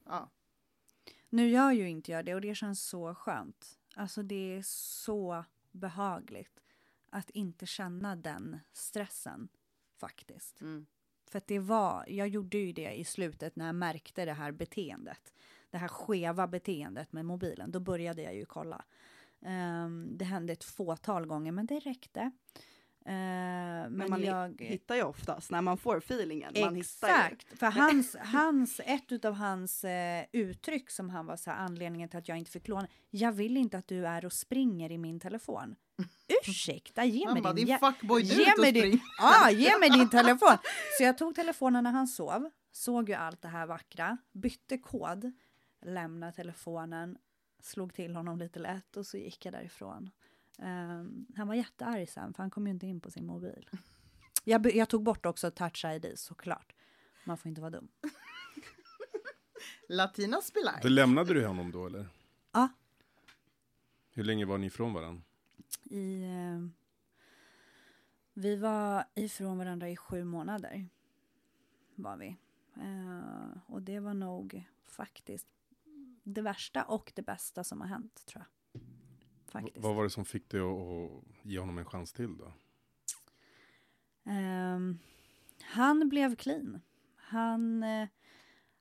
ja. 0.06 0.32
Nu 1.30 1.50
gör 1.50 1.72
ju 1.72 1.90
inte 1.90 2.12
jag 2.12 2.26
det 2.26 2.36
och 2.36 2.42
det 2.42 2.56
känns 2.56 2.84
så 2.84 3.16
skönt. 3.16 3.80
Alltså 3.96 4.24
det 4.24 4.58
är 4.58 4.62
så 4.66 5.46
behagligt 5.78 6.60
att 7.10 7.30
inte 7.30 7.66
känna 7.66 8.16
den 8.16 8.60
stressen 8.74 9.50
faktiskt. 9.98 10.62
Mm. 10.62 10.86
För 11.30 11.42
det 11.48 11.60
var, 11.60 12.06
jag 12.08 12.28
gjorde 12.28 12.58
ju 12.58 12.74
det 12.74 12.92
i 12.92 13.04
slutet 13.04 13.56
när 13.56 13.66
jag 13.66 13.76
märkte 13.76 14.26
det 14.26 14.34
här 14.34 14.52
beteendet. 14.52 15.34
Det 15.70 15.78
här 15.78 15.88
skeva 15.88 16.48
beteendet 16.48 17.14
med 17.14 17.26
mobilen. 17.26 17.72
Då 17.72 17.80
började 17.80 18.22
jag 18.22 18.36
ju 18.36 18.46
kolla. 18.46 18.86
Um, 19.40 20.18
det 20.18 20.26
hände 20.26 20.54
ett 20.54 20.64
fåtal 20.64 21.26
gånger, 21.26 21.52
men 21.52 21.66
det 21.66 21.80
räckte. 21.80 22.32
Uh, 23.08 23.14
men, 23.90 24.10
man 24.10 24.24
jag... 24.24 24.62
hittar 24.62 24.96
ju 24.96 25.04
oftast 25.04 25.52
när 25.52 25.62
man 25.62 25.78
får 25.78 25.98
feelingen. 25.98 26.78
Exakt, 26.78 27.60
för 27.60 27.66
hans, 27.72 28.16
hans, 28.20 28.82
ett 28.86 29.26
av 29.26 29.34
hans 29.34 29.84
uh, 29.84 29.90
uttryck 30.32 30.90
som 30.90 31.10
han 31.10 31.26
var 31.26 31.38
så 31.38 31.52
här, 31.52 31.58
anledningen 31.58 32.10
till 32.10 32.20
att 32.20 32.28
jag 32.28 32.38
inte 32.38 32.52
fick 32.52 32.68
låna. 32.68 32.88
Jag 33.10 33.32
vill 33.32 33.58
inte 33.58 33.78
att 33.78 33.88
du 33.88 34.08
är 34.08 34.26
och 34.26 34.34
springer 34.34 34.92
i 34.92 34.98
min 34.98 35.20
telefon. 35.20 35.76
Ursäkta, 36.48 37.06
ge 37.06 37.34
mig 37.34 37.42
bara, 37.42 37.54
din... 37.54 37.66
din 37.66 37.80
fuckboy, 37.80 38.22
ge, 38.24 38.54
mig 38.58 38.72
din, 38.72 39.00
ah, 39.20 39.50
ge 39.50 39.80
mig 39.80 39.90
din 39.90 40.10
telefon! 40.10 40.58
Så 40.98 41.04
jag 41.04 41.18
tog 41.18 41.36
telefonen 41.36 41.84
när 41.84 41.92
han 41.92 42.08
sov, 42.08 42.50
såg 42.72 43.10
ju 43.10 43.16
allt 43.16 43.42
det 43.42 43.48
här 43.48 43.66
vackra, 43.66 44.18
bytte 44.32 44.78
kod, 44.78 45.32
lämnade 45.86 46.32
telefonen, 46.32 47.18
slog 47.62 47.94
till 47.94 48.16
honom 48.16 48.40
lite 48.40 48.60
lätt 48.60 48.98
och 48.98 49.06
så 49.06 49.18
gick 49.18 49.46
jag 49.46 49.54
därifrån. 49.54 50.10
Um, 50.58 51.26
han 51.36 51.48
var 51.48 51.56
jättearg 51.56 52.10
sen, 52.10 52.34
för 52.34 52.44
han 52.44 52.50
kom 52.50 52.68
ju 52.68 52.74
inte 52.74 52.88
in 52.88 53.00
på 53.00 53.12
sin 53.12 53.26
mobil. 53.26 53.70
Jag, 54.44 54.76
jag 54.76 54.90
tog 54.90 55.04
bort 55.04 55.26
också 55.26 55.52
touch 55.52 55.86
ID 55.86 56.14
såklart. 56.16 56.74
Man 57.26 57.38
får 57.38 57.50
inte 57.50 57.62
vara 57.62 57.72
dum. 57.72 57.88
Latina 59.90 60.42
spelar. 60.42 60.80
Då 60.82 60.90
lämnade 60.90 61.34
du 61.34 61.46
honom 61.46 61.72
då 61.72 61.86
eller? 61.86 62.08
Ja. 62.52 62.70
Hur 64.12 64.24
länge 64.24 64.46
var 64.46 64.58
ni 64.58 64.68
ifrån 64.68 64.94
varandra? 64.94 65.24
I, 65.84 66.24
eh, 66.24 66.68
vi 68.34 68.56
var 68.56 69.06
ifrån 69.16 69.58
varandra 69.58 69.90
i 69.90 69.98
sju 69.98 70.24
månader. 70.24 70.88
Var 71.96 72.18
vi. 72.18 72.38
Eh, 72.76 73.58
och 73.66 73.82
det 73.82 74.00
var 74.00 74.14
nog 74.14 74.64
faktiskt 74.86 75.48
det 76.24 76.42
värsta 76.42 76.84
och 76.84 77.12
det 77.16 77.22
bästa 77.22 77.64
som 77.64 77.82
har 77.82 77.88
hänt 77.88 78.26
tror 78.26 78.44
jag. 78.44 78.57
Faktiskt. 79.62 79.84
vad 79.86 79.96
var 79.96 80.04
det 80.04 80.10
som 80.10 80.26
fick 80.26 80.50
dig 80.50 80.62
att, 80.62 81.24
ge 81.42 81.60
honom 81.60 81.78
en 81.78 81.86
chans 81.86 82.14
till 82.14 82.38
då? 82.38 82.54
Um, 84.32 85.00
han 85.62 86.10
blev 86.10 86.36
clean. 86.36 86.82
Han, 87.16 87.84
uh, 87.84 88.08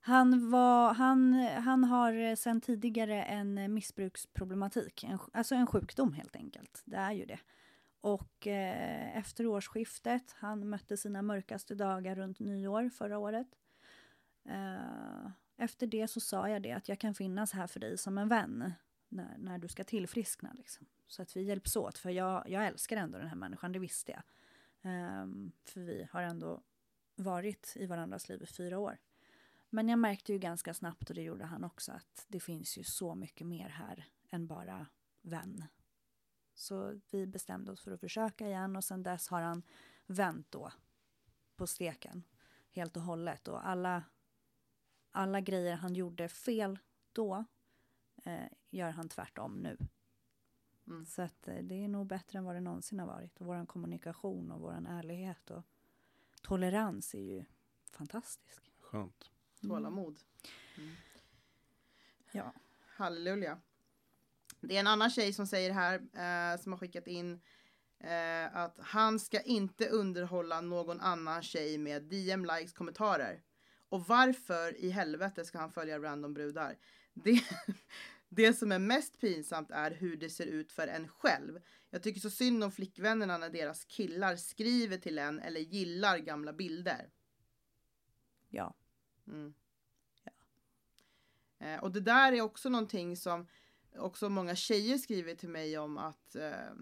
han, 0.01 0.51
var, 0.51 0.95
han, 0.95 1.33
han 1.43 1.85
har 1.85 2.37
sedan 2.37 2.61
tidigare 2.61 3.23
en 3.23 3.75
missbruksproblematik. 3.75 5.05
En, 5.05 5.19
alltså 5.33 5.55
en 5.55 5.67
sjukdom 5.67 6.13
helt 6.13 6.37
enkelt. 6.37 6.83
Det 6.85 6.97
är 6.97 7.13
ju 7.13 7.25
det. 7.25 7.39
Och 8.07 8.47
eh, 8.47 9.17
efter 9.17 9.47
årsskiftet, 9.47 10.35
han 10.39 10.69
mötte 10.69 10.97
sina 10.97 11.23
mörkaste 11.23 11.75
dagar 11.75 12.15
runt 12.15 12.39
nyår 12.39 12.89
förra 12.89 13.19
året. 13.19 13.49
Eh, 14.45 15.31
efter 15.57 15.87
det 15.87 16.09
så 16.09 16.21
sa 16.21 16.49
jag 16.49 16.63
det 16.63 16.73
att 16.73 16.89
jag 16.89 16.99
kan 16.99 17.15
finnas 17.15 17.53
här 17.53 17.67
för 17.67 17.81
dig 17.81 17.99
som 17.99 18.19
en 18.19 18.29
vän 18.29 18.73
när, 19.09 19.39
när 19.39 19.59
du 19.59 19.69
ska 19.69 19.85
tillfriskna. 19.85 20.53
Liksom. 20.53 20.87
Så 21.07 21.23
att 21.23 21.37
vi 21.37 21.43
hjälps 21.43 21.77
åt, 21.77 21.99
för 21.99 22.11
jag, 22.11 22.49
jag 22.49 22.67
älskar 22.67 22.97
ändå 22.97 23.19
den 23.19 23.29
här 23.29 23.37
människan, 23.37 23.73
det 23.73 23.79
visste 23.79 24.13
jag. 24.13 24.23
Um, 25.23 25.53
för 25.65 25.81
vi 25.81 26.09
har 26.11 26.23
ändå 26.23 26.63
varit 27.15 27.73
i 27.77 27.87
varandras 27.87 28.29
liv 28.29 28.43
i 28.43 28.47
fyra 28.47 28.79
år. 28.79 28.99
Men 29.71 29.89
jag 29.89 29.99
märkte 29.99 30.33
ju 30.33 30.39
ganska 30.39 30.75
snabbt, 30.75 31.09
och 31.09 31.15
det 31.15 31.23
gjorde 31.23 31.45
han 31.45 31.65
också, 31.65 31.93
att 31.93 32.25
det 32.29 32.41
finns 32.41 32.79
ju 32.79 32.85
så 32.85 33.15
mycket 33.15 33.47
mer 33.47 33.69
här 33.69 34.09
än 34.31 34.47
bara 34.47 34.87
vän. 35.23 35.65
Så 36.55 37.01
vi 37.11 37.27
bestämde 37.27 37.73
oss 37.73 37.81
för 37.81 37.91
att 37.91 38.01
försöka 38.01 38.47
igen 38.47 38.77
och 38.77 38.85
sen 38.85 39.03
dess 39.03 39.29
har 39.29 39.43
han 39.43 39.63
vänt 40.07 40.51
då 40.51 40.73
på 41.57 41.67
steken 41.67 42.23
helt 42.71 42.97
och 42.97 43.03
hållet. 43.03 43.49
Och 43.49 43.69
alla, 43.69 44.05
alla 45.11 45.41
grejer 45.41 45.77
han 45.77 45.95
gjorde 45.95 46.29
fel 46.29 46.79
då 47.13 47.45
eh, 48.25 48.49
gör 48.77 48.91
han 48.91 49.09
tvärtom 49.09 49.55
nu. 49.55 49.79
Mm. 50.87 51.07
Så 51.07 51.23
att 51.23 51.49
eh, 51.49 51.57
det 51.57 51.85
är 51.85 51.89
nog 51.89 52.07
bättre 52.07 52.39
än 52.39 52.45
vad 52.45 52.55
det 52.55 52.61
någonsin 52.61 52.99
har 52.99 53.07
varit. 53.07 53.41
Och 53.41 53.47
vår 53.47 53.67
kommunikation 53.67 54.51
och 54.51 54.61
vår 54.61 54.87
ärlighet 54.89 55.51
och 55.51 55.63
tolerans 56.43 57.15
är 57.15 57.23
ju 57.23 57.45
fantastisk. 57.93 58.73
Skönt. 58.81 59.31
Mm. 59.63 59.77
Tålamod. 59.77 60.21
Mm. 60.79 60.95
Ja. 62.33 62.53
Halleluja. 62.81 63.59
Det 64.61 64.77
är 64.77 64.81
en 64.81 64.87
annan 64.87 65.11
tjej 65.11 65.33
som 65.33 65.47
säger 65.47 65.73
här, 65.73 65.95
eh, 65.95 66.61
som 66.61 66.73
har 66.73 66.79
skickat 66.79 67.07
in 67.07 67.41
eh, 67.99 68.57
att 68.57 68.79
han 68.79 69.21
ska 69.21 69.41
inte 69.41 69.89
underhålla 69.89 70.61
någon 70.61 71.01
annan 71.01 71.43
tjej 71.43 71.79
med 71.79 72.03
DM, 72.03 72.45
likes, 72.45 72.73
kommentarer. 72.73 73.43
Och 73.89 74.07
varför 74.07 74.77
i 74.77 74.91
helvete 74.91 75.45
ska 75.45 75.59
han 75.59 75.73
följa 75.73 75.99
random 75.99 76.35
brudar? 76.35 76.79
Det, 77.15 77.41
det 78.29 78.53
som 78.53 78.73
är 78.73 78.79
mest 78.79 79.21
pinsamt 79.21 79.71
är 79.71 79.91
hur 79.91 80.17
det 80.17 80.31
ser 80.31 80.47
ut 80.47 80.73
för 80.73 80.89
en 80.89 81.09
själv. 81.09 81.61
Jag 81.91 82.03
tycker 82.03 82.21
så 82.21 82.31
synd 82.31 82.65
om 82.65 82.73
flickvännerna 82.73 83.39
när 83.39 83.51
deras 83.51 83.85
killar 83.85 84.37
skriver 84.37 84.99
till 84.99 85.19
en 85.19 85.41
eller 85.41 85.61
gillar 85.61 86.19
gamla 86.19 86.53
bilder. 86.53 87.11
Ja. 88.49 88.75
Mm. 89.27 89.55
ja. 90.25 90.33
Eh, 91.67 91.83
och 91.83 91.93
det 91.93 92.01
där 92.01 92.33
är 92.33 92.41
också 92.41 92.69
någonting 92.69 93.17
som 93.17 93.47
också 93.97 94.29
många 94.29 94.57
tjejer 94.57 94.99
skriver 94.99 95.35
till 95.35 95.49
mig 95.49 95.79
om 95.79 95.99
att 95.99 96.37
eh, 96.37 96.73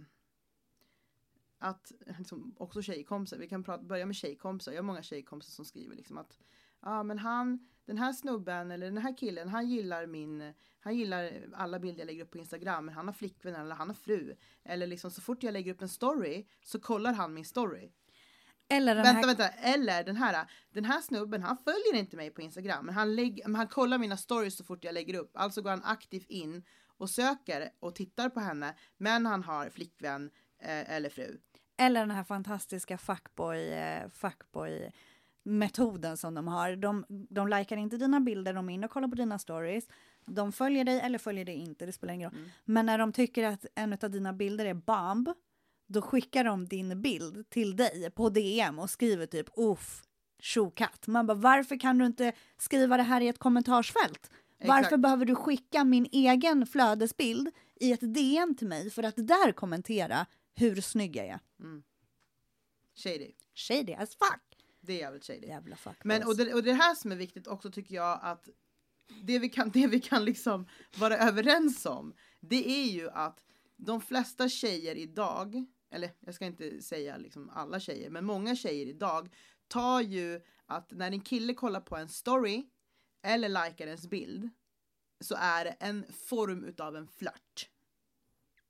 att 1.59 1.93
liksom, 2.19 2.55
också 2.59 2.83
tjejkompisar, 2.83 3.39
vi 3.39 3.49
kan 3.49 3.65
prata, 3.65 3.83
börja 3.83 4.07
med 4.07 4.17
tjejkompisar. 4.17 4.73
Jag 4.73 4.79
har 4.79 4.87
många 4.87 5.03
tjejkompisar 5.03 5.51
som 5.53 5.65
skriver 5.65 5.97
liksom 5.97 6.19
att 6.19 6.39
ja, 6.85 7.03
men 7.03 7.19
han 7.19 7.59
den 7.87 7.99
här 7.99 8.13
snubben 8.13 8.71
eller 8.71 8.87
den 8.87 8.99
här 8.99 9.17
killen, 9.17 9.49
han 9.49 9.69
gillar 9.69 10.07
min, 10.07 10.53
han 10.81 10.97
gillar 10.97 11.33
alla 11.55 11.79
bilder 11.79 12.01
jag 12.01 12.07
lägger 12.07 12.25
upp 12.25 12.31
på 12.31 12.39
Instagram, 12.39 12.85
men 12.85 12.95
han 12.95 13.07
har 13.07 13.15
flickvän 13.15 13.55
eller 13.55 13.75
han 13.75 13.89
har 13.89 13.95
fru. 13.95 14.37
Eller 14.65 14.87
liksom 14.87 15.11
så 15.11 15.21
fort 15.21 15.43
jag 15.43 15.53
lägger 15.53 15.73
upp 15.73 15.83
en 15.83 15.89
story 15.89 16.47
så 16.63 16.81
kollar 16.81 17.13
han 17.13 17.35
min 17.35 17.45
story. 17.45 17.93
Eller 18.69 18.95
den 18.95 19.05
vänta, 19.05 19.19
här... 19.19 19.27
vänta, 19.27 19.49
eller 19.49 20.05
den 20.05 20.17
här, 20.17 20.51
den 20.71 20.85
här 20.85 21.01
snubben, 21.01 21.43
han 21.43 21.57
följer 21.57 21.95
inte 21.95 22.17
mig 22.17 22.31
på 22.31 22.43
Instagram, 22.43 22.87
men 22.87 22.95
han, 22.95 23.15
lägg, 23.15 23.43
men 23.47 23.55
han 23.55 23.69
kollar 23.69 23.99
mina 23.99 24.17
stories 24.17 24.57
så 24.57 24.65
fort 24.65 24.85
jag 24.85 24.95
lägger 24.95 25.19
upp. 25.19 25.31
Alltså 25.35 25.63
går 25.63 25.71
han 25.71 25.85
aktivt 25.85 26.31
in 26.31 26.65
och 26.97 27.11
söker 27.11 27.71
och 27.81 27.95
tittar 27.95 28.29
på 28.29 28.41
henne, 28.41 28.75
men 28.97 29.27
han 29.27 29.43
har 29.43 29.71
flickvän 29.71 30.31
eh, 30.59 30.91
eller 30.91 31.09
fru. 31.09 31.39
Eller 31.77 32.01
den 32.01 32.11
här 32.11 32.25
fantastiska 32.25 32.99
fuckboy, 32.99 33.69
eh, 33.69 34.09
fuckboy 34.11 34.93
metoden 35.45 36.17
som 36.17 36.35
de 36.35 36.49
har. 36.49 36.77
De, 36.77 37.05
de 37.09 37.49
likar 37.49 37.77
inte 37.77 37.97
dina 37.97 38.21
bilder, 38.21 38.55
de 38.55 38.69
är 38.69 38.75
inne 38.75 38.87
och 38.87 38.93
kollar 38.93 39.09
på 39.09 39.15
dina 39.15 39.39
stories. 39.39 39.89
De 40.27 40.53
följer 40.53 40.85
dig 40.85 41.01
eller 41.01 41.19
följer 41.19 41.45
dig 41.45 41.55
inte, 41.55 41.87
det 41.87 41.93
spelar 41.93 42.15
ingen 42.15 42.31
roll. 42.31 42.39
Mm. 42.39 42.51
Men 42.65 42.87
när 42.87 42.99
de 42.99 43.13
tycker 43.13 43.45
att 43.45 43.67
en 43.75 43.93
av 44.03 44.11
dina 44.11 44.33
bilder 44.33 44.65
är 44.65 44.75
bomb, 44.75 45.29
då 45.87 46.03
skickar 46.03 46.45
de 46.45 46.69
din 46.69 47.03
bild 47.03 47.51
till 47.51 47.77
dig 47.77 48.11
på 48.11 48.29
DM 48.29 48.79
och 48.79 48.91
skriver 48.91 49.27
typ 49.27 49.47
uff, 49.57 50.03
tjokatt. 50.39 51.07
Man 51.07 51.27
bara, 51.27 51.35
varför 51.35 51.81
kan 51.81 51.99
du 51.99 52.07
inte 52.07 52.33
skriva 52.59 52.97
det 52.97 53.03
här 53.03 53.21
i 53.21 53.29
ett 53.29 53.39
kommentarsfält? 53.39 54.31
Exakt. 54.59 54.69
Varför 54.69 54.97
behöver 54.97 55.25
du 55.25 55.35
skicka 55.35 55.85
min 55.85 56.07
egen 56.13 56.67
flödesbild 56.67 57.51
i 57.81 57.93
ett 57.93 58.15
DM 58.15 58.55
till 58.55 58.69
mig 58.69 58.91
för 58.91 59.03
att 59.03 59.17
där 59.17 59.53
kommentera 59.53 60.27
hur 60.55 60.81
snygg 60.81 61.17
jag 61.17 61.27
är? 61.27 61.41
Mm. 61.61 61.83
Shady. 62.95 63.33
Shady 63.55 63.95
as 63.95 64.11
fuck. 64.11 64.54
Det 64.87 64.93
är 64.93 64.99
jävligt 64.99 65.25
shady. 65.25 65.47
Jävla 65.47 65.77
fuck 65.77 66.05
Men 66.05 66.27
och 66.27 66.37
det, 66.37 66.55
och 66.55 66.63
det 66.63 66.73
här 66.73 66.95
som 66.95 67.13
är 67.13 67.17
viktigt 67.17 67.47
också 67.47 67.71
tycker 67.71 67.95
jag 67.95 68.19
att 68.23 68.49
det 69.23 69.39
vi 69.39 69.49
kan, 69.49 69.71
det 69.75 69.87
vi 69.87 70.01
kan 70.01 70.25
liksom 70.25 70.67
vara 70.97 71.17
överens 71.17 71.87
om, 71.87 72.15
det 72.41 72.69
är 72.69 72.93
ju 72.93 73.11
att 73.11 73.45
de 73.77 74.01
flesta 74.01 74.49
tjejer 74.49 74.97
idag, 74.97 75.65
eller 75.91 76.11
jag 76.21 76.35
ska 76.35 76.47
inte 76.47 76.83
säga 76.83 77.17
liksom 77.17 77.51
alla 77.51 77.81
tjejer, 77.81 78.11
men 78.11 78.25
många 78.25 78.57
tjejer 78.57 78.87
idag 78.87 79.35
tar 79.69 80.01
ju 80.01 80.41
att 80.67 80.91
när 80.91 81.11
en 81.11 81.21
kille 81.21 81.55
kollar 81.55 81.81
på 81.81 81.97
en 81.97 82.09
story 82.09 82.67
eller 83.23 83.49
likar 83.49 83.87
ens 83.87 84.07
bild 84.07 84.51
så 85.21 85.35
är 85.39 85.65
det 85.65 85.71
en 85.71 86.05
form 86.13 86.65
utav 86.65 86.97
en 86.97 87.09
flört. 87.09 87.71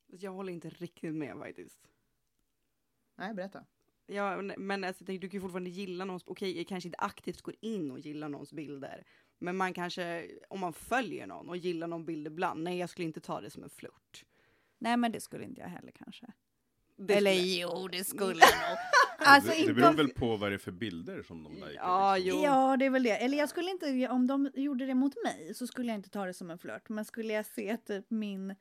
Jag 0.06 0.32
håller 0.32 0.52
inte 0.52 0.68
riktigt 0.68 1.14
med 1.14 1.38
faktiskt. 1.38 1.88
Nej, 3.16 3.34
berätta. 3.34 3.64
Ja, 4.06 4.42
men 4.42 4.84
alltså, 4.84 5.04
du 5.04 5.18
kan 5.18 5.30
ju 5.30 5.40
fortfarande 5.40 5.70
gilla 5.70 6.04
någons, 6.04 6.22
okej, 6.26 6.52
okay, 6.52 6.64
kanske 6.64 6.88
inte 6.88 6.98
aktivt 6.98 7.42
går 7.42 7.54
in 7.60 7.90
och 7.90 7.98
gillar 7.98 8.28
någons 8.28 8.52
bilder. 8.52 9.04
Men 9.38 9.56
man 9.56 9.74
kanske, 9.74 10.30
om 10.48 10.60
man 10.60 10.72
följer 10.72 11.26
någon 11.26 11.48
och 11.48 11.56
gillar 11.56 11.86
någon 11.86 12.04
bild 12.04 12.26
ibland, 12.26 12.62
nej 12.62 12.78
jag 12.78 12.90
skulle 12.90 13.06
inte 13.06 13.20
ta 13.20 13.40
det 13.40 13.50
som 13.50 13.62
en 13.62 13.70
flört. 13.70 14.24
Nej 14.78 14.96
men 14.96 15.12
det 15.12 15.20
skulle 15.20 15.44
inte 15.44 15.60
jag 15.60 15.68
heller 15.68 15.90
kanske. 15.90 16.26
Det 16.96 17.14
Eller 17.14 17.34
skulle... 17.34 17.50
jo, 17.50 17.88
det 17.88 18.04
skulle 18.14 18.34
nog. 18.34 18.78
alltså, 19.18 19.50
det, 19.50 19.66
det 19.66 19.74
beror 19.74 19.92
väl 19.92 20.08
på 20.08 20.36
vad 20.36 20.50
det 20.50 20.54
är 20.54 20.58
för 20.58 20.72
bilder 20.72 21.22
som 21.22 21.44
de 21.44 21.54
likar. 21.54 21.72
Ja, 21.74 22.16
liksom. 22.16 22.42
ja, 22.42 22.76
det 22.76 22.84
är 22.84 22.90
väl 22.90 23.02
det. 23.02 23.16
Eller 23.16 23.38
jag 23.38 23.48
skulle 23.48 23.70
inte, 23.70 24.08
om 24.08 24.26
de 24.26 24.50
gjorde 24.54 24.86
det 24.86 24.94
mot 24.94 25.14
mig 25.24 25.54
så 25.54 25.66
skulle 25.66 25.88
jag 25.88 25.98
inte 25.98 26.10
ta 26.10 26.26
det 26.26 26.34
som 26.34 26.50
en 26.50 26.58
flört. 26.58 26.88
Men 26.88 27.04
skulle 27.04 27.32
jag 27.32 27.46
se 27.46 27.76
typ 27.76 28.10
min 28.10 28.54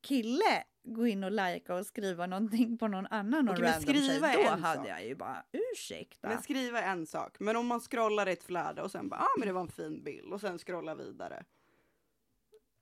kille 0.00 0.64
gå 0.84 1.06
in 1.06 1.24
och 1.24 1.30
lajka 1.30 1.74
och 1.74 1.86
skriva 1.86 2.26
någonting 2.26 2.78
på 2.78 2.88
någon 2.88 3.06
annan 3.06 3.44
någon 3.44 3.56
random 3.56 3.82
skriva 3.82 4.32
tjej, 4.32 4.44
då 4.44 4.50
hade 4.50 4.76
sak. 4.76 4.88
jag 4.88 5.06
ju 5.06 5.14
bara 5.14 5.44
ursäkta. 5.52 6.28
Men 6.28 6.42
skriva 6.42 6.82
en 6.82 7.06
sak, 7.06 7.36
men 7.40 7.56
om 7.56 7.66
man 7.66 7.80
scrollar 7.80 8.26
ett 8.26 8.44
flöde 8.44 8.82
och 8.82 8.90
sen 8.90 9.08
bara, 9.08 9.20
ah 9.20 9.38
men 9.38 9.48
det 9.48 9.52
var 9.52 9.60
en 9.60 9.68
fin 9.68 10.04
bild 10.04 10.32
och 10.32 10.40
sen 10.40 10.58
scrollar 10.58 10.94
vidare. 10.94 11.44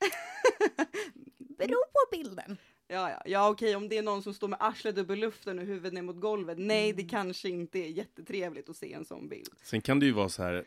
Beror 1.38 1.86
på 1.86 2.16
bilden. 2.16 2.56
Ja, 2.86 3.10
ja, 3.10 3.22
ja 3.26 3.50
okej 3.50 3.76
om 3.76 3.88
det 3.88 3.98
är 3.98 4.02
någon 4.02 4.22
som 4.22 4.34
står 4.34 4.48
med 4.48 4.58
arslet 4.60 4.98
upp 4.98 5.10
i 5.10 5.16
luften 5.16 5.58
och 5.58 5.64
huvudet 5.64 5.92
ner 5.92 6.02
mot 6.02 6.20
golvet. 6.20 6.58
Nej, 6.58 6.92
det 6.92 7.02
mm. 7.02 7.08
kanske 7.08 7.48
inte 7.48 7.78
är 7.78 7.88
jättetrevligt 7.88 8.68
att 8.68 8.76
se 8.76 8.92
en 8.92 9.04
sån 9.04 9.28
bild. 9.28 9.54
Sen 9.62 9.80
kan 9.80 10.00
det 10.00 10.06
ju 10.06 10.12
vara 10.12 10.28
så 10.28 10.42
här, 10.42 10.64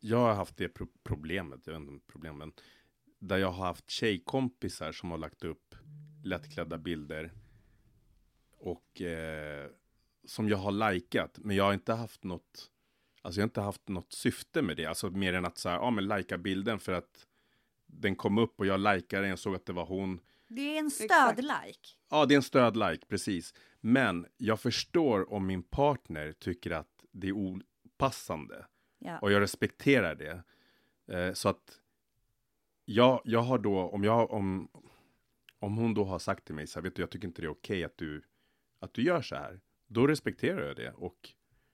jag 0.00 0.18
har 0.18 0.34
haft 0.34 0.56
det 0.56 0.68
pro 0.68 0.86
problemet, 1.02 1.60
jag 1.64 1.72
vet 1.72 1.80
inte 1.80 1.92
om 1.92 2.00
problemen, 2.00 2.52
där 3.18 3.38
jag 3.38 3.50
har 3.50 3.66
haft 3.66 3.90
tjejkompisar 3.90 4.92
som 4.92 5.10
har 5.10 5.18
lagt 5.18 5.44
upp 5.44 5.61
lättklädda 6.22 6.78
bilder. 6.78 7.32
Och 8.58 9.00
eh, 9.00 9.70
som 10.24 10.48
jag 10.48 10.56
har 10.56 10.92
likat, 10.92 11.38
men 11.38 11.56
jag 11.56 11.64
har 11.64 11.72
inte 11.72 11.92
haft 11.92 12.24
något, 12.24 12.70
alltså 13.22 13.40
jag 13.40 13.42
har 13.42 13.48
inte 13.48 13.60
haft 13.60 13.88
något 13.88 14.12
syfte 14.12 14.62
med 14.62 14.76
det, 14.76 14.86
alltså 14.86 15.10
mer 15.10 15.32
än 15.32 15.44
att 15.44 15.58
så 15.58 15.68
ja 15.68 15.90
men 15.90 16.06
lajka 16.06 16.38
bilden 16.38 16.78
för 16.80 16.92
att 16.92 17.26
den 17.86 18.16
kom 18.16 18.38
upp 18.38 18.60
och 18.60 18.66
jag 18.66 18.80
likade 18.80 19.22
den, 19.22 19.30
jag 19.30 19.38
såg 19.38 19.54
att 19.54 19.66
det 19.66 19.72
var 19.72 19.86
hon. 19.86 20.20
Det 20.48 20.76
är 20.76 20.78
en 20.78 20.90
stödlike. 20.90 21.88
Ja, 22.10 22.26
det 22.26 22.34
är 22.34 22.36
en 22.36 22.42
stödlike, 22.42 23.06
precis. 23.06 23.54
Men 23.80 24.26
jag 24.36 24.60
förstår 24.60 25.32
om 25.32 25.46
min 25.46 25.62
partner 25.62 26.32
tycker 26.32 26.70
att 26.70 27.04
det 27.12 27.28
är 27.28 27.32
opassande. 27.32 28.66
Ja. 28.98 29.18
Och 29.18 29.32
jag 29.32 29.40
respekterar 29.40 30.14
det. 30.14 30.42
Eh, 31.14 31.32
så 31.32 31.48
att 31.48 31.78
jag, 32.84 33.20
jag 33.24 33.42
har 33.42 33.58
då, 33.58 33.78
om, 33.78 34.04
jag, 34.04 34.30
om, 34.30 34.68
om 35.62 35.76
hon 35.76 35.94
då 35.94 36.04
har 36.04 36.18
sagt 36.18 36.44
till 36.44 36.54
mig 36.54 36.66
så 36.66 36.78
här, 36.78 36.82
vet 36.82 36.96
du, 36.96 37.02
jag 37.02 37.10
tycker 37.10 37.28
inte 37.28 37.42
det 37.42 37.46
är 37.46 37.50
okej 37.50 37.76
okay 37.76 37.84
att, 37.84 37.96
du, 37.96 38.22
att 38.78 38.94
du 38.94 39.02
gör 39.02 39.22
så 39.22 39.34
här. 39.34 39.60
Då 39.86 40.06
respekterar 40.06 40.66
jag 40.66 40.76
det. 40.76 40.92
Och, 40.92 41.30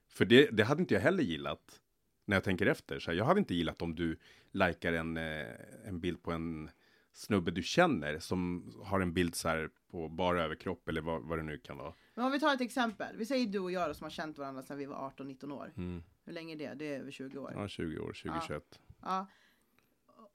för 0.09 0.24
det, 0.24 0.51
det 0.51 0.64
hade 0.64 0.80
inte 0.80 0.95
jag 0.95 1.01
heller 1.01 1.22
gillat 1.22 1.80
när 2.24 2.36
jag 2.36 2.45
tänker 2.45 2.66
efter. 2.66 2.99
Så 2.99 3.11
här, 3.11 3.18
jag 3.18 3.24
hade 3.24 3.41
inte 3.41 3.55
gillat 3.55 3.82
om 3.82 3.95
du 3.95 4.18
likar 4.53 4.93
en, 4.93 5.16
eh, 5.16 5.47
en 5.84 6.01
bild 6.01 6.22
på 6.22 6.32
en 6.32 6.70
snubbe 7.12 7.51
du 7.51 7.62
känner 7.62 8.18
som 8.18 8.72
har 8.84 9.01
en 9.01 9.14
bild 9.14 9.34
så 9.34 9.49
här 9.49 9.70
på 9.91 10.09
bara 10.09 10.45
överkropp 10.45 10.89
eller 10.89 11.01
vad, 11.01 11.22
vad 11.22 11.39
det 11.39 11.43
nu 11.43 11.59
kan 11.59 11.76
vara. 11.76 11.95
Men 12.14 12.24
om 12.24 12.32
vi 12.32 12.41
tar 12.41 12.55
ett 12.55 12.61
exempel. 12.61 13.16
Vi 13.16 13.26
säger 13.26 13.47
du 13.47 13.59
och 13.59 13.72
jag 13.72 13.91
då, 13.91 13.95
som 13.95 14.05
har 14.05 14.11
känt 14.11 14.39
varandra 14.39 14.62
sedan 14.62 14.78
vi 14.78 14.86
var 14.86 15.11
18-19 15.16 15.53
år. 15.53 15.72
Mm. 15.76 16.03
Hur 16.24 16.32
länge 16.32 16.55
är 16.55 16.59
det? 16.59 16.74
Det 16.74 16.95
är 16.95 17.01
över 17.01 17.11
20 17.11 17.39
år. 17.39 17.53
Ja, 17.55 17.68
20 17.68 17.99
år, 17.99 18.12
2021. 18.12 18.80
Ja. 18.89 18.97
ja. 19.03 19.26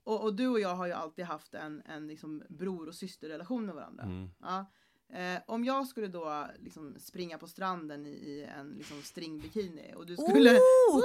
Och, 0.04 0.24
och, 0.24 0.36
du 0.36 0.47
och 0.47 0.60
jag 0.60 0.76
har 0.76 0.88
ju 0.88 0.93
alltid 0.93 1.26
haft 1.26 1.54
en, 1.54 1.82
en 1.86 2.08
liksom 2.08 2.43
bror 2.49 2.88
och 2.88 2.95
systerrelation 2.95 3.66
med 3.66 3.76
varandra. 3.76 4.04
Mm. 4.04 4.30
Ja. 4.41 4.66
Eh, 5.14 5.41
om 5.47 5.66
jag 5.66 5.88
skulle 5.88 6.08
då 6.08 6.47
liksom 6.60 6.95
springa 6.99 7.38
på 7.38 7.47
stranden 7.47 8.06
i, 8.06 8.10
i 8.10 8.43
en 8.58 8.70
liksom 8.70 9.01
stringbikini 9.01 9.93
och 9.95 10.06
du 10.06 10.16
skulle, 10.16 10.58
oh! 10.58 11.01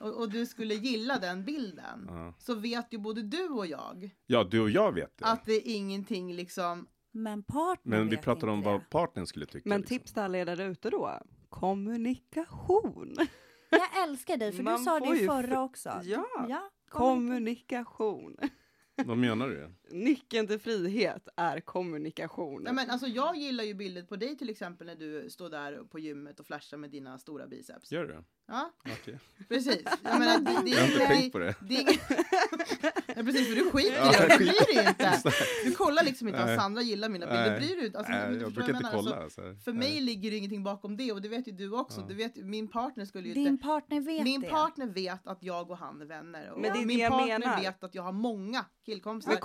och, 0.08 0.20
och, 0.20 0.30
du 0.30 0.46
skulle 0.46 0.74
gilla 0.74 1.18
den 1.18 1.44
bilden 1.44 2.06
ja. 2.08 2.34
så 2.38 2.54
vet 2.54 2.92
ju 2.92 2.98
både 2.98 3.22
du 3.22 3.48
och 3.48 3.66
jag. 3.66 4.10
Ja, 4.26 4.44
du 4.44 4.60
och 4.60 4.70
jag 4.70 4.92
vet 4.92 5.18
det. 5.18 5.24
Att 5.24 5.44
det 5.44 5.52
är 5.52 5.74
ingenting 5.74 6.34
liksom. 6.34 6.86
Men 7.12 7.42
partnern 7.42 7.98
Men 7.98 8.08
vi 8.08 8.16
pratar 8.16 8.46
om 8.48 8.62
vad 8.62 8.90
partnern 8.90 9.26
skulle 9.26 9.46
tycka. 9.46 9.68
Men 9.68 9.80
liksom. 9.80 9.98
tips 9.98 10.12
till 10.12 10.22
alla 10.22 10.38
er 10.38 10.44
där 10.44 10.60
ute 10.60 10.90
då. 10.90 11.20
Kommunikation. 11.48 13.16
Jag 13.70 14.02
älskar 14.02 14.36
dig 14.36 14.52
för 14.52 14.62
Man 14.62 14.78
du 14.78 14.84
sa 14.84 15.00
det 15.00 15.26
förra 15.26 15.62
också. 15.62 16.00
Ja. 16.02 16.26
ja. 16.48 16.70
Kommunikation. 16.94 18.36
Vad 19.04 19.18
menar 19.18 19.48
du? 19.48 19.74
Nyckeln 19.94 20.46
till 20.46 20.58
frihet 20.58 21.28
är 21.36 21.60
kommunikation. 21.60 22.62
Nej, 22.62 22.72
men 22.72 22.90
alltså, 22.90 23.06
jag 23.06 23.36
gillar 23.36 23.64
ju 23.64 23.74
bilder 23.74 24.02
på 24.02 24.16
dig 24.16 24.36
till 24.36 24.50
exempel 24.50 24.86
när 24.86 24.96
du 24.96 25.30
står 25.30 25.50
där 25.50 25.84
på 25.90 25.98
gymmet 25.98 26.40
och 26.40 26.46
flashar 26.46 26.76
med 26.76 26.90
dina 26.90 27.18
stora 27.18 27.46
biceps. 27.46 27.92
Gör 27.92 28.04
du? 28.04 28.24
Ja, 28.46 28.72
okay. 28.84 29.18
precis. 29.48 29.82
Jag, 30.02 30.18
menar, 30.18 30.38
det, 30.38 30.62
det, 30.64 30.70
jag 30.70 30.80
har 30.80 30.86
inte 30.86 31.06
tänkt 31.06 31.32
på 31.32 31.38
det. 31.38 31.54
det 31.60 31.98
ja, 33.16 33.22
precis, 33.22 33.48
för 33.48 33.54
du 33.54 33.70
skiter 33.70 33.90
i 33.90 34.28
det. 34.28 34.28
Du 34.28 34.36
bryr 34.36 34.74
dig 34.74 34.88
inte. 34.88 35.22
Du 35.64 35.72
kollar 35.72 36.04
liksom 36.04 36.28
inte 36.28 36.42
om 36.42 36.56
Sandra 36.58 36.82
gillar 36.82 37.08
mina 37.08 37.26
bilder. 37.26 37.58
Bryr 37.58 37.76
du 37.90 37.98
alltså, 37.98 38.12
Nej, 38.12 38.36
jag 38.36 38.52
brukar 38.52 38.76
inte 38.76 38.88
kolla. 38.92 39.16
Alltså, 39.16 39.40
för 39.64 39.72
mig 39.72 40.00
ligger 40.00 40.30
det 40.30 40.36
ingenting 40.36 40.62
bakom 40.62 40.96
det 40.96 41.12
och 41.12 41.22
det 41.22 41.28
vet 41.28 41.48
ju 41.48 41.52
du 41.52 41.72
också. 41.72 42.00
Ja. 42.00 42.06
Du 42.06 42.14
vet, 42.14 42.36
min 42.36 42.68
partner 42.68 43.04
skulle 43.04 43.28
ju 43.28 43.34
Din 43.34 43.46
inte... 43.46 43.64
partner 43.64 44.00
vet 44.00 44.24
Min 44.24 44.40
det. 44.40 44.48
partner 44.48 44.86
vet 44.86 45.26
att 45.26 45.42
jag 45.42 45.70
och 45.70 45.78
han 45.78 46.00
är 46.00 46.06
vänner. 46.06 46.50
Och 46.50 46.60
Men 46.60 46.72
det 46.72 46.78
är 46.78 46.86
min 46.86 46.98
det 46.98 47.08
partner 47.08 47.38
menar. 47.38 47.60
vet 47.60 47.84
att 47.84 47.94
jag 47.94 48.02
har 48.02 48.12
många 48.12 48.64
killkompisar. 48.84 49.32
Men 49.32 49.40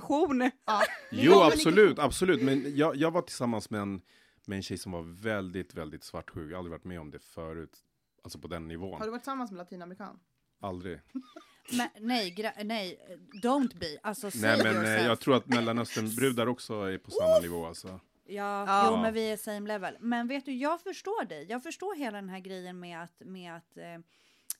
kommunikation. 0.00 0.50
Ja. 0.64 0.82
Jo, 1.10 1.42
absolut, 1.42 1.98
absolut. 1.98 2.42
Men 2.42 2.76
jag, 2.76 2.96
jag 2.96 3.10
var 3.10 3.22
tillsammans 3.22 3.70
med 3.70 3.80
en, 3.80 4.02
med 4.46 4.56
en 4.56 4.62
tjej 4.62 4.78
som 4.78 4.92
var 4.92 5.02
väldigt, 5.22 5.74
väldigt 5.74 6.04
svartsjuk. 6.04 6.50
Jag 6.50 6.54
har 6.54 6.58
aldrig 6.58 6.70
varit 6.70 6.84
med 6.84 7.00
om 7.00 7.10
det 7.10 7.18
förut. 7.18 7.78
Alltså 8.22 8.38
på 8.38 8.48
den 8.48 8.68
nivån. 8.68 8.98
Har 8.98 9.04
du 9.04 9.10
varit 9.10 9.22
tillsammans 9.22 9.50
med 9.50 9.58
latinamerikan? 9.58 10.20
Aldrig. 10.60 11.00
Men, 11.72 11.88
nej, 12.00 12.54
nej, 12.64 12.98
don't 13.42 13.78
be. 13.78 13.98
Alltså, 14.02 14.30
nej, 14.34 14.62
men 14.62 14.74
yourself. 14.74 15.06
jag 15.06 15.20
tror 15.20 15.36
att 15.36 15.46
Mellanöstern-brudar 15.46 16.46
också 16.46 16.74
är 16.74 16.98
på 16.98 17.10
samma 17.10 17.38
nivå. 17.38 17.66
Alltså. 17.66 18.00
Ja, 18.26 18.64
ja. 18.66 18.88
Jo, 18.90 18.96
men 19.02 19.14
vi 19.14 19.30
är 19.30 19.36
same 19.36 19.68
level. 19.68 19.96
Men 20.00 20.28
vet 20.28 20.44
du, 20.44 20.52
jag 20.52 20.80
förstår 20.80 21.24
dig. 21.24 21.46
Jag 21.48 21.62
förstår 21.62 21.94
hela 21.94 22.16
den 22.16 22.28
här 22.28 22.38
grejen 22.38 22.80
med 22.80 23.02
att, 23.02 23.20
med 23.20 23.56
att 23.56 23.76
eh, 23.76 23.98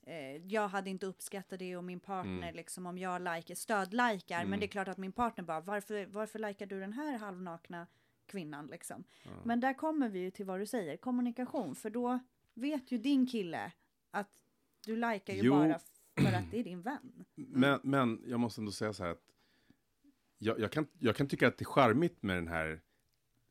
eh 0.07 0.36
jag 0.46 0.68
hade 0.68 0.90
inte 0.90 1.07
uppskattat 1.07 1.59
det 1.59 1.76
och 1.76 1.84
min 1.84 2.00
partner, 2.00 2.42
mm. 2.42 2.55
liksom 2.55 2.86
om 2.86 2.98
jag 2.98 3.22
like, 3.22 3.57
stödlikar. 3.57 4.38
Mm. 4.38 4.50
Men 4.50 4.61
det 4.61 4.66
är 4.66 4.68
klart 4.68 4.88
att 4.88 4.98
min 4.98 5.12
partner 5.12 5.44
bara, 5.44 5.61
varför, 5.61 6.07
varför 6.07 6.38
likar 6.38 6.66
du 6.66 6.80
den 6.80 6.92
här 6.92 7.18
halvnakna 7.18 7.86
kvinnan 8.26 8.66
liksom? 8.66 9.05
Ja. 9.24 9.30
Men 9.44 9.61
där 9.61 9.74
kommer 9.74 10.09
vi 10.09 10.18
ju 10.18 10.30
till 10.30 10.46
vad 10.46 10.61
du 10.61 10.66
säger, 10.66 10.96
kommunikation. 10.96 11.74
För 11.74 11.90
då 11.90 12.18
vet 12.55 12.92
ju 12.92 12.98
din 12.98 13.26
kille 13.26 13.72
att 14.11 14.30
du 14.86 14.96
likar 14.96 15.34
ju 15.34 15.42
jo. 15.42 15.52
bara 15.52 15.78
för 16.16 16.32
att 16.32 16.50
det 16.50 16.59
är 16.59 16.64
din 16.64 16.82
vän. 16.82 17.24
Mm. 17.36 17.50
Men, 17.50 17.80
men 17.82 18.22
jag 18.26 18.40
måste 18.40 18.61
ändå 18.61 18.72
säga 18.72 18.92
så 18.92 19.02
här 19.02 19.11
att 19.11 19.30
jag, 20.38 20.61
jag, 20.61 20.72
kan, 20.72 20.86
jag 20.98 21.16
kan 21.16 21.28
tycka 21.28 21.48
att 21.48 21.59
det 21.59 21.62
är 21.62 21.66
charmigt 21.66 22.22
med 22.22 22.36
den 22.36 22.48
här 22.48 22.80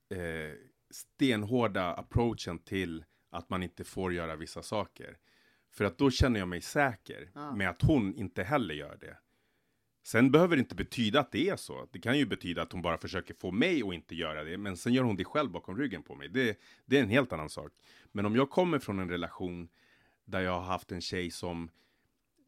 eh, 0.09 0.55
stenhårda 0.89 1.93
approachen 1.93 2.59
till 2.59 3.05
att 3.29 3.49
man 3.49 3.63
inte 3.63 3.83
får 3.83 4.13
göra 4.13 4.35
vissa 4.35 4.63
saker. 4.63 5.17
För 5.73 5.85
att 5.85 5.97
då 5.97 6.11
känner 6.11 6.39
jag 6.39 6.47
mig 6.47 6.61
säker 6.61 7.29
ah. 7.33 7.51
med 7.51 7.69
att 7.69 7.81
hon 7.81 8.15
inte 8.15 8.43
heller 8.43 8.73
gör 8.73 8.97
det. 9.01 9.17
Sen 10.03 10.31
behöver 10.31 10.55
det 10.55 10.59
inte 10.59 10.75
betyda 10.75 11.19
att 11.19 11.31
det 11.31 11.49
är 11.49 11.55
så. 11.55 11.87
Det 11.91 11.99
kan 11.99 12.17
ju 12.17 12.25
betyda 12.25 12.61
att 12.61 12.71
hon 12.71 12.81
bara 12.81 12.97
försöker 12.97 13.33
få 13.33 13.51
mig 13.51 13.83
att 13.83 13.93
inte 13.93 14.15
göra 14.15 14.43
det, 14.43 14.57
men 14.57 14.77
sen 14.77 14.93
gör 14.93 15.03
hon 15.03 15.15
det 15.15 15.25
själv 15.25 15.51
bakom 15.51 15.77
ryggen 15.77 16.03
på 16.03 16.15
mig. 16.15 16.29
Det, 16.29 16.59
det 16.85 16.97
är 16.97 17.03
en 17.03 17.09
helt 17.09 17.33
annan 17.33 17.49
sak. 17.49 17.71
Men 18.11 18.25
om 18.25 18.35
jag 18.35 18.49
kommer 18.49 18.79
från 18.79 18.99
en 18.99 19.09
relation 19.09 19.69
där 20.25 20.41
jag 20.41 20.51
har 20.51 20.61
haft 20.61 20.91
en 20.91 21.01
tjej 21.01 21.31
som 21.31 21.69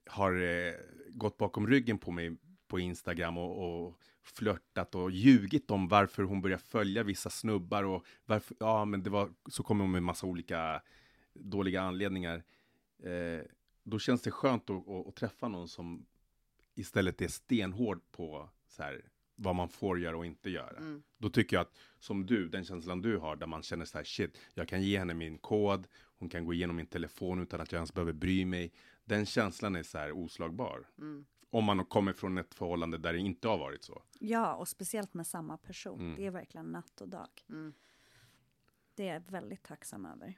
har 0.05 0.41
eh, 0.41 0.73
gått 1.09 1.37
bakom 1.37 1.67
ryggen 1.67 1.97
på 1.97 2.11
mig 2.11 2.37
på 2.67 2.79
Instagram 2.79 3.37
och, 3.37 3.85
och 3.85 3.99
flörtat 4.23 4.95
och 4.95 5.11
ljugit 5.11 5.71
om 5.71 5.87
varför 5.87 6.23
hon 6.23 6.41
börjar 6.41 6.57
följa 6.57 7.03
vissa 7.03 7.29
snubbar 7.29 7.83
och 7.83 8.05
varför, 8.25 8.57
ja 8.59 8.85
men 8.85 9.03
det 9.03 9.09
var, 9.09 9.29
så 9.49 9.63
kommer 9.63 9.83
hon 9.83 9.91
med 9.91 10.03
massa 10.03 10.27
olika 10.27 10.81
dåliga 11.33 11.81
anledningar. 11.81 12.43
Eh, 13.05 13.45
då 13.83 13.99
känns 13.99 14.21
det 14.21 14.31
skönt 14.31 14.69
att, 14.69 14.87
att, 14.87 15.07
att, 15.07 15.15
träffa 15.15 15.47
någon 15.47 15.67
som 15.67 16.05
istället 16.75 17.21
är 17.21 17.27
stenhård 17.27 18.01
på 18.11 18.49
så 18.67 18.83
här, 18.83 19.09
vad 19.35 19.55
man 19.55 19.69
får 19.69 19.99
göra 19.99 20.17
och 20.17 20.25
inte 20.25 20.49
göra. 20.49 20.77
Mm. 20.77 21.03
Då 21.17 21.29
tycker 21.29 21.55
jag 21.55 21.61
att, 21.61 21.77
som 21.99 22.25
du, 22.25 22.49
den 22.49 22.65
känslan 22.65 23.01
du 23.01 23.17
har, 23.17 23.35
där 23.35 23.47
man 23.47 23.63
känner 23.63 23.85
så 23.85 23.97
här, 23.97 24.05
shit, 24.05 24.37
jag 24.53 24.67
kan 24.67 24.81
ge 24.81 24.99
henne 24.99 25.13
min 25.13 25.37
kod, 25.37 25.87
hon 26.19 26.29
kan 26.29 26.45
gå 26.45 26.53
igenom 26.53 26.75
min 26.75 26.87
telefon 26.87 27.41
utan 27.41 27.61
att 27.61 27.71
jag 27.71 27.79
ens 27.79 27.93
behöver 27.93 28.13
bry 28.13 28.45
mig. 28.45 28.73
Den 29.03 29.25
känslan 29.25 29.75
är 29.75 29.83
så 29.83 29.97
här 29.97 30.11
oslagbar. 30.11 30.87
Mm. 30.97 31.25
Om 31.49 31.63
man 31.63 31.85
kommer 31.85 32.13
från 32.13 32.37
ett 32.37 32.53
förhållande 32.53 32.97
där 32.97 33.13
det 33.13 33.19
inte 33.19 33.47
har 33.47 33.57
varit 33.57 33.83
så. 33.83 34.01
Ja, 34.19 34.55
och 34.55 34.67
speciellt 34.67 35.13
med 35.13 35.27
samma 35.27 35.57
person. 35.57 35.99
Mm. 35.99 36.15
Det 36.15 36.25
är 36.25 36.31
verkligen 36.31 36.65
natt 36.65 37.01
och 37.01 37.09
dag. 37.09 37.29
Mm. 37.49 37.73
Det 38.95 39.07
är 39.07 39.13
jag 39.13 39.31
väldigt 39.31 39.63
tacksam 39.63 40.05
över. 40.05 40.37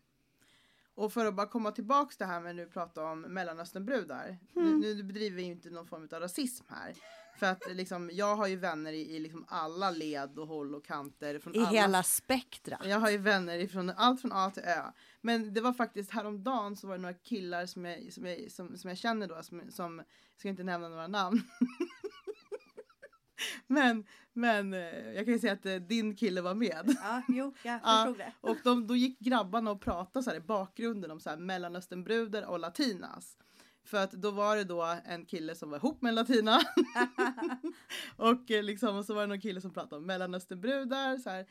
Och 0.97 1.13
för 1.13 1.25
att 1.25 1.33
bara 1.33 1.47
komma 1.47 1.71
tillbaks 1.71 2.17
det 2.17 2.25
här 2.25 2.41
med 2.41 2.55
nu 2.55 2.65
prata 2.65 3.03
om 3.03 3.21
Mellanösternbrudar. 3.21 4.37
Mm. 4.55 4.79
Nu, 4.79 4.95
nu 4.95 5.03
bedriver 5.03 5.35
vi 5.35 5.43
ju 5.43 5.51
inte 5.51 5.69
någon 5.69 5.87
form 5.87 6.07
av 6.11 6.19
rasism 6.19 6.65
här. 6.69 6.93
För 7.39 7.45
att 7.45 7.75
liksom, 7.75 8.09
jag 8.13 8.35
har 8.35 8.47
ju 8.47 8.55
vänner 8.55 8.93
i, 8.93 9.15
i 9.15 9.19
liksom 9.19 9.45
alla 9.47 9.91
led 9.91 10.39
och 10.39 10.47
håll 10.47 10.75
och 10.75 10.85
kanter. 10.85 11.39
Från 11.39 11.55
I 11.55 11.59
alla, 11.59 11.69
hela 11.69 12.03
spektra. 12.03 12.79
Jag 12.83 12.99
har 12.99 13.09
ju 13.09 13.17
vänner 13.17 13.59
ifrån 13.59 13.89
allt 13.89 14.21
från 14.21 14.31
A 14.31 14.51
till 14.53 14.63
Ö. 14.63 14.83
Men 15.21 15.53
det 15.53 15.61
var 15.61 15.73
faktiskt 15.73 16.11
häromdagen 16.11 16.75
så 16.75 16.87
var 16.87 16.95
det 16.95 17.01
några 17.01 17.13
killar 17.13 17.65
som 17.65 17.85
jag, 17.85 18.13
som 18.13 18.25
jag, 18.25 18.51
som, 18.51 18.77
som 18.77 18.89
jag 18.89 18.97
känner 18.97 19.27
då, 19.27 19.43
som, 19.43 19.71
som, 19.71 19.97
jag 19.97 20.39
ska 20.39 20.49
inte 20.49 20.63
nämna 20.63 20.89
några 20.89 21.07
namn. 21.07 21.41
men, 23.73 24.05
men 24.33 24.73
eh, 24.73 25.11
jag 25.15 25.25
kan 25.25 25.33
ju 25.33 25.39
säga 25.39 25.53
att 25.53 25.65
eh, 25.65 25.75
din 25.75 26.15
kille 26.15 26.41
var 26.41 26.53
med. 26.53 26.95
Ja, 27.01 27.21
jo, 27.27 27.53
jag 27.63 27.81
förstod 27.81 28.17
det. 28.17 28.33
Och 28.41 28.57
de, 28.63 28.87
då 28.87 28.95
gick 28.95 29.19
grabbarna 29.19 29.71
och 29.71 29.81
pratade 29.81 30.23
så 30.23 30.29
här 30.29 30.37
i 30.37 30.41
bakgrunden 30.41 31.11
om 31.11 31.19
så 31.19 31.29
här 31.29 31.37
mellanösternbrudar 31.37 32.43
och 32.43 32.59
latinas. 32.59 33.37
För 33.83 33.97
att 33.97 34.11
då 34.11 34.31
var 34.31 34.55
det 34.55 34.63
då 34.63 34.97
en 35.05 35.25
kille 35.25 35.55
som 35.55 35.69
var 35.69 35.77
ihop 35.77 36.01
med 36.01 36.09
en 36.09 36.15
latina. 36.15 36.59
och, 38.15 38.51
eh, 38.51 38.63
liksom, 38.63 38.95
och 38.95 39.05
så 39.05 39.13
var 39.13 39.21
det 39.21 39.27
någon 39.27 39.41
kille 39.41 39.61
som 39.61 39.73
pratade 39.73 39.95
om 39.95 40.05
mellanösternbrudar. 40.05 41.17
Så 41.17 41.29
här. 41.29 41.45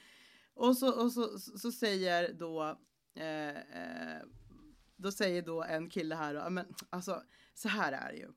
Och, 0.54 0.76
så, 0.76 1.02
och 1.02 1.12
så, 1.12 1.38
så, 1.38 1.58
så 1.58 1.72
säger 1.72 2.32
då 2.32 2.78
eh, 3.14 3.48
eh, 3.48 4.22
då 4.96 5.12
säger 5.12 5.42
då 5.42 5.62
en 5.62 5.90
kille 5.90 6.14
här, 6.14 6.50
men 6.50 6.66
alltså 6.90 7.22
så 7.54 7.68
här 7.68 7.92
är 7.92 8.12
det 8.12 8.18
ju. 8.18 8.28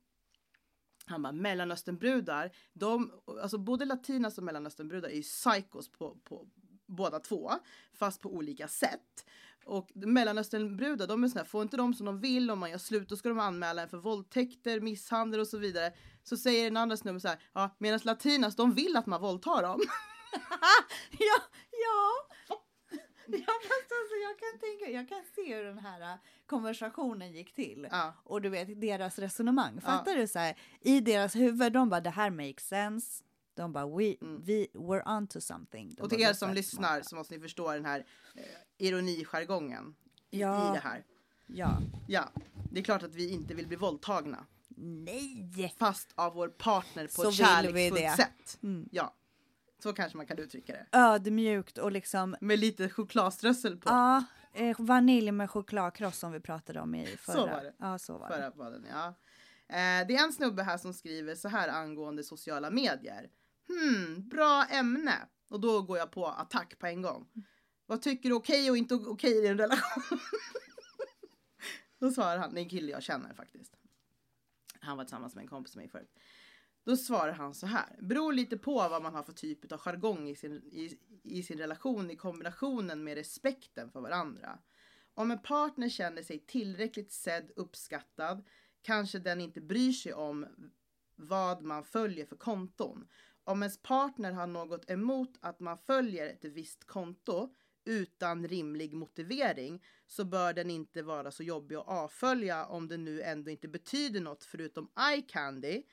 Han 1.10 1.22
bara 1.22 1.34
mellanösternbrudar, 1.34 2.52
de, 2.74 3.12
alltså 3.42 3.58
både 3.58 3.86
latinas 3.86 4.38
och 4.38 4.44
mellanösternbrudar 4.44 5.10
är 5.10 5.16
ju 5.16 5.22
psychos 5.22 5.92
på, 5.92 6.18
på 6.24 6.48
båda 6.86 7.20
två, 7.20 7.52
fast 7.94 8.22
på 8.22 8.30
olika 8.30 8.68
sätt. 8.68 9.26
Och 9.66 9.92
mellanösternbrudar, 9.96 11.08
de 11.08 11.24
är 11.24 11.28
såna 11.28 11.46
får 11.46 11.62
inte 11.62 11.78
de 11.78 11.94
som 11.94 12.06
de 12.06 12.20
vill, 12.20 12.52
om 12.52 12.60
man 12.60 12.72
gör 12.72 12.78
slut, 12.78 13.10
då 13.10 13.18
ska 13.18 13.30
de 13.30 13.40
anmäla 13.40 13.82
en 13.82 13.90
för 13.90 13.98
våldtäkter, 13.98 14.80
misshandel 14.80 15.40
och 15.40 15.48
så 15.48 15.58
vidare. 15.58 15.94
Så 16.24 16.38
säger 16.38 16.64
den 16.64 16.78
andra 16.78 16.98
snubben 16.98 17.22
så 17.22 17.28
här, 17.28 17.40
ja, 17.54 17.76
medan 17.78 18.00
latinas, 18.04 18.56
de 18.56 18.74
vill 18.74 18.98
att 18.98 19.06
man 19.06 19.22
våldtar 19.22 19.62
dem. 19.62 19.82
ja, 21.12 21.42
ja. 21.72 22.12
Ja, 23.48 23.54
fast 23.62 23.92
alltså, 24.00 24.16
jag, 24.22 24.40
kan 24.40 24.60
tänka, 24.60 24.92
jag 24.92 25.10
kan 25.10 25.24
se 25.36 25.56
hur 25.56 25.64
den 25.64 25.78
här 25.78 26.02
äh, 26.02 26.18
konversationen 26.46 27.32
gick 27.32 27.54
till. 27.54 27.88
Ja. 27.92 28.14
Och 28.24 28.42
du 28.42 28.50
vet 28.50 28.82
deras 28.82 29.20
resonemang. 29.20 29.82
Fattar 29.82 30.12
ja. 30.12 30.18
du? 30.22 30.28
så 30.28 30.40
här, 30.40 30.58
I 30.82 31.00
deras 31.00 31.36
huvud, 31.36 31.74
de 31.74 31.90
bara 31.90 32.02
det 32.02 32.10
här 32.10 32.30
makes 32.30 32.68
sense. 32.68 33.24
De 33.54 33.74
bara 33.74 33.88
we, 33.88 34.16
mm. 34.22 34.44
we 34.44 34.68
we're 34.74 35.18
on 35.18 35.28
to 35.28 35.42
something. 35.42 35.94
De 35.96 36.02
och 36.02 36.10
till 36.10 36.22
er 36.22 36.34
som 36.34 36.54
lyssnar 36.54 36.90
smarta. 36.90 37.04
så 37.04 37.16
måste 37.16 37.34
ni 37.34 37.42
förstå 37.42 37.74
den 37.74 37.86
här 37.86 38.06
eh, 38.36 38.44
ironijargongen 38.78 39.96
ja. 40.30 40.70
i 40.70 40.74
det 40.74 40.80
här. 40.80 41.04
Ja. 41.48 41.82
Ja, 42.08 42.30
det 42.72 42.80
är 42.80 42.84
klart 42.84 43.04
att 43.04 43.16
vi 43.16 43.30
inte 43.30 43.54
vill 43.54 43.68
bli 43.68 43.78
våldtagna. 43.78 44.46
Nej! 44.82 45.76
Fast 45.78 46.14
av 46.16 46.34
vår 46.34 46.48
partner 46.48 47.08
på 47.08 47.22
så 47.22 47.30
ett 47.30 47.36
kärleksfullt 47.36 48.16
sätt. 48.16 48.60
Mm. 48.64 48.90
Ja. 48.92 49.16
Så 49.80 49.94
kanske 49.94 50.18
man 50.18 50.26
kan 50.26 50.40
uttrycka 50.40 50.74
det. 50.74 50.98
Ödmjukt 50.98 51.78
och 51.78 51.92
liksom. 51.92 52.36
Med 52.42 52.60
lite 52.60 52.90
chokladströssel 52.90 53.78
på. 53.78 53.90
Ja, 53.90 54.24
eh, 54.54 54.76
vanilj 54.80 55.32
med 55.32 55.50
chokladkross 55.50 56.18
som 56.18 56.32
vi 56.32 56.40
pratade 56.40 56.80
om 56.80 56.96
i 56.96 57.06
förra. 57.06 57.36
Så 57.36 57.48
var 57.48 57.64
det. 57.64 57.74
Ja, 57.78 58.00
så 58.00 58.18
var 58.18 58.28
förra 58.28 58.50
det. 58.50 58.52
Podden, 58.52 58.86
ja. 58.90 59.08
Eh, 59.68 60.08
det 60.08 60.16
är 60.16 60.24
en 60.24 60.34
snubbe 60.34 60.64
här 60.64 60.78
som 60.78 60.94
skriver 60.94 61.36
så 61.36 61.48
här 61.48 61.70
angående 61.70 62.24
sociala 62.24 62.70
medier. 62.70 63.30
Hmm, 63.68 64.30
bra 64.30 64.66
ämne. 64.70 65.16
Och 65.50 65.60
då 65.60 65.82
går 65.82 65.98
jag 65.98 66.12
på 66.12 66.28
attack 66.28 66.80
på 66.80 66.88
en 66.88 67.02
gång. 67.02 67.28
Vad 67.86 68.02
tycker 68.02 68.30
du 68.30 68.36
är 68.36 68.40
okej 68.40 68.72
och 68.72 68.78
inte 68.78 68.96
okej 68.96 69.44
i 69.44 69.48
en 69.48 69.58
relation? 69.58 70.04
då 72.00 72.12
svarar 72.12 72.38
han, 72.38 72.54
det 72.54 72.60
är 72.60 72.64
en 72.64 72.70
kille 72.70 72.92
jag 72.92 73.04
känner 73.04 73.34
faktiskt. 73.34 73.76
Han 74.80 74.98
var 74.98 75.04
tillsammans 75.04 75.36
med 75.36 75.42
en 75.42 75.48
kompis 75.48 75.76
med 75.76 75.84
mig 75.84 75.90
förut. 75.90 76.16
Då 76.90 76.98
svarar 76.98 77.32
han 77.32 77.54
så 77.54 77.68
här. 77.68 77.96
Beror 78.00 78.34
lite 78.34 78.58
på 78.58 78.74
vad 78.74 79.02
man 79.02 79.14
har 79.14 79.24
för 79.24 79.34
typ 79.34 79.72
av 79.72 79.80
jargong 79.80 80.30
i 80.30 80.36
sin, 80.36 80.54
i, 80.54 80.98
i 81.24 81.44
sin 81.44 81.58
relation 81.58 82.12
i 82.12 82.16
kombinationen 82.16 83.04
med 83.04 83.16
respekten 83.16 83.92
för 83.92 84.02
varandra. 84.02 84.60
Om 85.14 85.32
en 85.32 85.42
partner 85.42 85.90
känner 85.90 86.24
sig 86.24 86.40
tillräckligt 86.40 87.12
sedd, 87.12 87.52
uppskattad, 87.56 88.44
kanske 88.82 89.20
den 89.20 89.42
inte 89.42 89.62
bryr 89.62 89.92
sig 89.92 90.14
om 90.14 90.46
vad 91.16 91.62
man 91.62 91.84
följer 91.84 92.26
för 92.26 92.36
konton. 92.36 93.08
Om 93.44 93.64
ens 93.64 93.82
partner 93.82 94.32
har 94.32 94.48
något 94.48 94.90
emot 94.90 95.38
att 95.42 95.60
man 95.60 95.78
följer 95.78 96.28
ett 96.28 96.46
visst 96.46 96.84
konto 96.84 97.54
utan 97.86 98.48
rimlig 98.48 98.94
motivering 98.94 99.84
så 100.08 100.26
bör 100.26 100.54
den 100.54 100.70
inte 100.70 101.02
vara 101.02 101.32
så 101.32 101.44
jobbig 101.44 101.76
att 101.76 101.88
avfölja 101.88 102.66
om 102.66 102.88
det 102.88 102.98
nu 102.98 103.22
ändå 103.22 103.52
inte 103.52 103.68
betyder 103.68 104.22
något 104.22 104.44
förutom 104.44 104.92
eye 105.12 105.22
candy 105.22 105.84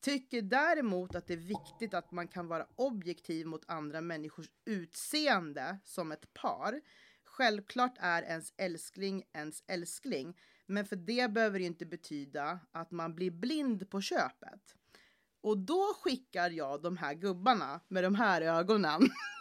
Tycker 0.00 0.42
däremot 0.42 1.14
att 1.14 1.26
det 1.26 1.34
är 1.34 1.36
viktigt 1.36 1.94
att 1.94 2.12
man 2.12 2.28
kan 2.28 2.48
vara 2.48 2.66
objektiv 2.76 3.46
mot 3.46 3.64
andra 3.66 4.00
människors 4.00 4.50
utseende 4.64 5.78
som 5.84 6.12
ett 6.12 6.34
par. 6.34 6.80
Självklart 7.24 7.94
är 8.00 8.22
ens 8.22 8.52
älskling 8.56 9.22
ens 9.32 9.62
älskling, 9.66 10.36
men 10.66 10.84
för 10.84 10.96
det 10.96 11.30
behöver 11.30 11.58
det 11.58 11.64
inte 11.64 11.86
betyda 11.86 12.60
att 12.72 12.90
man 12.90 13.14
blir 13.14 13.30
blind 13.30 13.90
på 13.90 14.00
köpet. 14.00 14.74
Och 15.40 15.58
då 15.58 15.94
skickar 16.02 16.50
jag 16.50 16.82
de 16.82 16.96
här 16.96 17.14
gubbarna 17.14 17.80
med 17.88 18.04
de 18.04 18.14
här 18.14 18.42
ögonen 18.42 19.00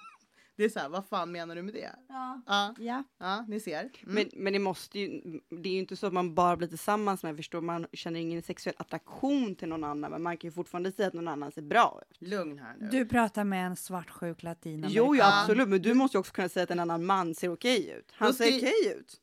Det 0.58 0.66
är 0.66 0.70
så 0.70 0.80
här, 0.80 0.90
vad 0.90 1.06
fan 1.06 1.32
menar 1.32 1.56
du 1.56 1.62
med 1.62 1.74
det? 1.74 1.96
Ja. 2.08 2.42
Ja, 2.46 2.76
ja. 2.80 3.04
ja 3.18 3.46
ni 3.48 3.60
ser. 3.60 3.80
Mm. 3.80 3.92
Men, 4.04 4.30
men 4.36 4.54
det 4.54 4.60
måste 4.60 5.00
ju, 5.00 5.22
det 5.50 5.70
är 5.70 5.74
ju 5.74 5.80
inte 5.80 5.96
så 5.96 6.08
att 6.08 6.14
man 6.14 6.36
bara 6.36 6.58
blir 6.58 6.68
tillsammans 6.68 7.24
med, 7.24 7.36
förstår 7.38 7.62
man 7.62 7.88
känner 7.94 8.20
ingen 8.20 8.42
sexuell 8.42 8.76
attraktion 8.78 9.56
till 9.56 9.68
någon 9.68 9.84
annan, 9.84 10.12
men 10.12 10.24
man 10.24 10.38
kan 10.38 10.48
ju 10.48 10.52
fortfarande 10.52 10.92
säga 10.92 11.08
att 11.08 11.14
någon 11.14 11.28
annan 11.28 11.52
ser 11.52 11.62
bra 11.62 12.02
ut. 12.10 12.18
Lugn 12.22 12.60
här 12.60 12.76
nu. 12.80 12.90
Du 12.90 13.06
pratar 13.06 13.44
med 13.44 13.68
en 13.68 13.76
svartsjuk 13.76 14.44
latinamerikan. 14.44 15.06
Jo, 15.06 15.16
jo, 15.16 15.24
absolut, 15.24 15.70
men 15.70 15.82
du 15.82 15.94
måste 15.94 16.18
ju 16.18 16.20
också 16.20 16.34
kunna 16.34 16.50
säga 16.50 16.64
att 16.64 16.72
en 16.72 16.80
annan 16.80 17.06
man 17.06 17.36
ser 17.36 17.50
okej 17.50 17.90
ut. 17.90 18.12
Han 18.12 18.34
ser 18.34 18.58
okej 18.58 18.96
ut. 19.00 19.22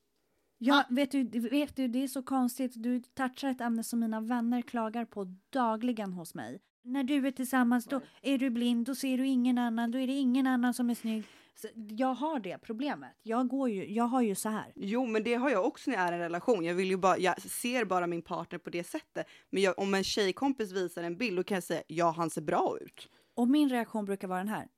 Ja, 0.59 0.85
vet 0.91 1.11
du, 1.11 1.25
vet 1.25 1.77
du, 1.77 1.89
det 1.89 2.05
är 2.05 2.09
så 2.09 2.23
konstigt. 2.23 2.73
Du 2.75 3.03
touchar 3.03 3.49
ett 3.49 3.61
ämne 3.61 3.85
som 3.85 4.01
mina 4.01 4.21
vänner 4.21 4.63
klagar 4.63 5.05
på 5.05 5.37
dagligen 5.51 6.13
hos 6.13 6.35
mig. 6.35 6.61
När 6.85 7.05
du 7.05 7.27
är 7.27 7.31
tillsammans 7.31 7.85
då 7.85 8.01
är 8.23 8.39
du 8.39 8.51
blind, 8.51 8.87
då 8.87 8.95
ser 8.95 9.19
du 9.19 9.27
ingen 9.27 9.59
annan, 9.59 9.91
då 9.91 9.99
är 9.99 10.07
det 10.07 10.13
ingen 10.13 10.47
annan 10.47 10.75
som 10.75 10.91
är 10.91 10.95
snygg. 10.95 11.25
Så 11.55 11.69
jag 11.75 12.15
har 12.15 12.41
det 12.41 12.59
problemet. 12.59 13.17
Jag, 13.23 13.49
går 13.49 13.71
ju, 13.71 13.93
jag 13.93 14.05
har 14.05 14.23
ju 14.23 14.35
så 14.35 14.49
här. 14.49 14.73
Jo, 14.77 15.07
men 15.07 15.25
det 15.25 15.35
har 15.35 15.51
jag 15.51 15.67
också 15.67 15.91
när 15.91 15.99
jag 15.99 16.09
är 16.09 16.13
i 16.13 16.15
en 16.15 16.21
relation. 16.21 16.65
Jag, 16.65 16.75
vill 16.75 16.91
ju 16.91 16.97
bara, 16.97 17.19
jag 17.19 17.43
ser 17.43 17.85
bara 17.85 18.07
min 18.07 18.23
partner 18.23 18.59
på 18.59 18.71
det 18.71 18.85
sättet. 18.85 19.27
Men 19.51 19.63
jag, 19.63 19.79
om 19.79 19.95
en 19.95 20.05
tjejkompis 20.05 20.73
visar 20.73 21.03
en 21.03 21.17
bild, 21.17 21.37
då 21.37 21.45
kan 21.45 21.55
jag 21.55 21.65
säga 21.65 21.83
ja, 21.87 22.11
han 22.11 22.31
ser 22.31 22.43
bra 22.43 22.79
ut. 22.81 23.09
Och 23.35 23.49
min 23.49 23.69
reaktion 23.69 24.05
brukar 24.05 24.29
vara 24.29 24.39
den 24.39 24.49
här. 24.49 24.69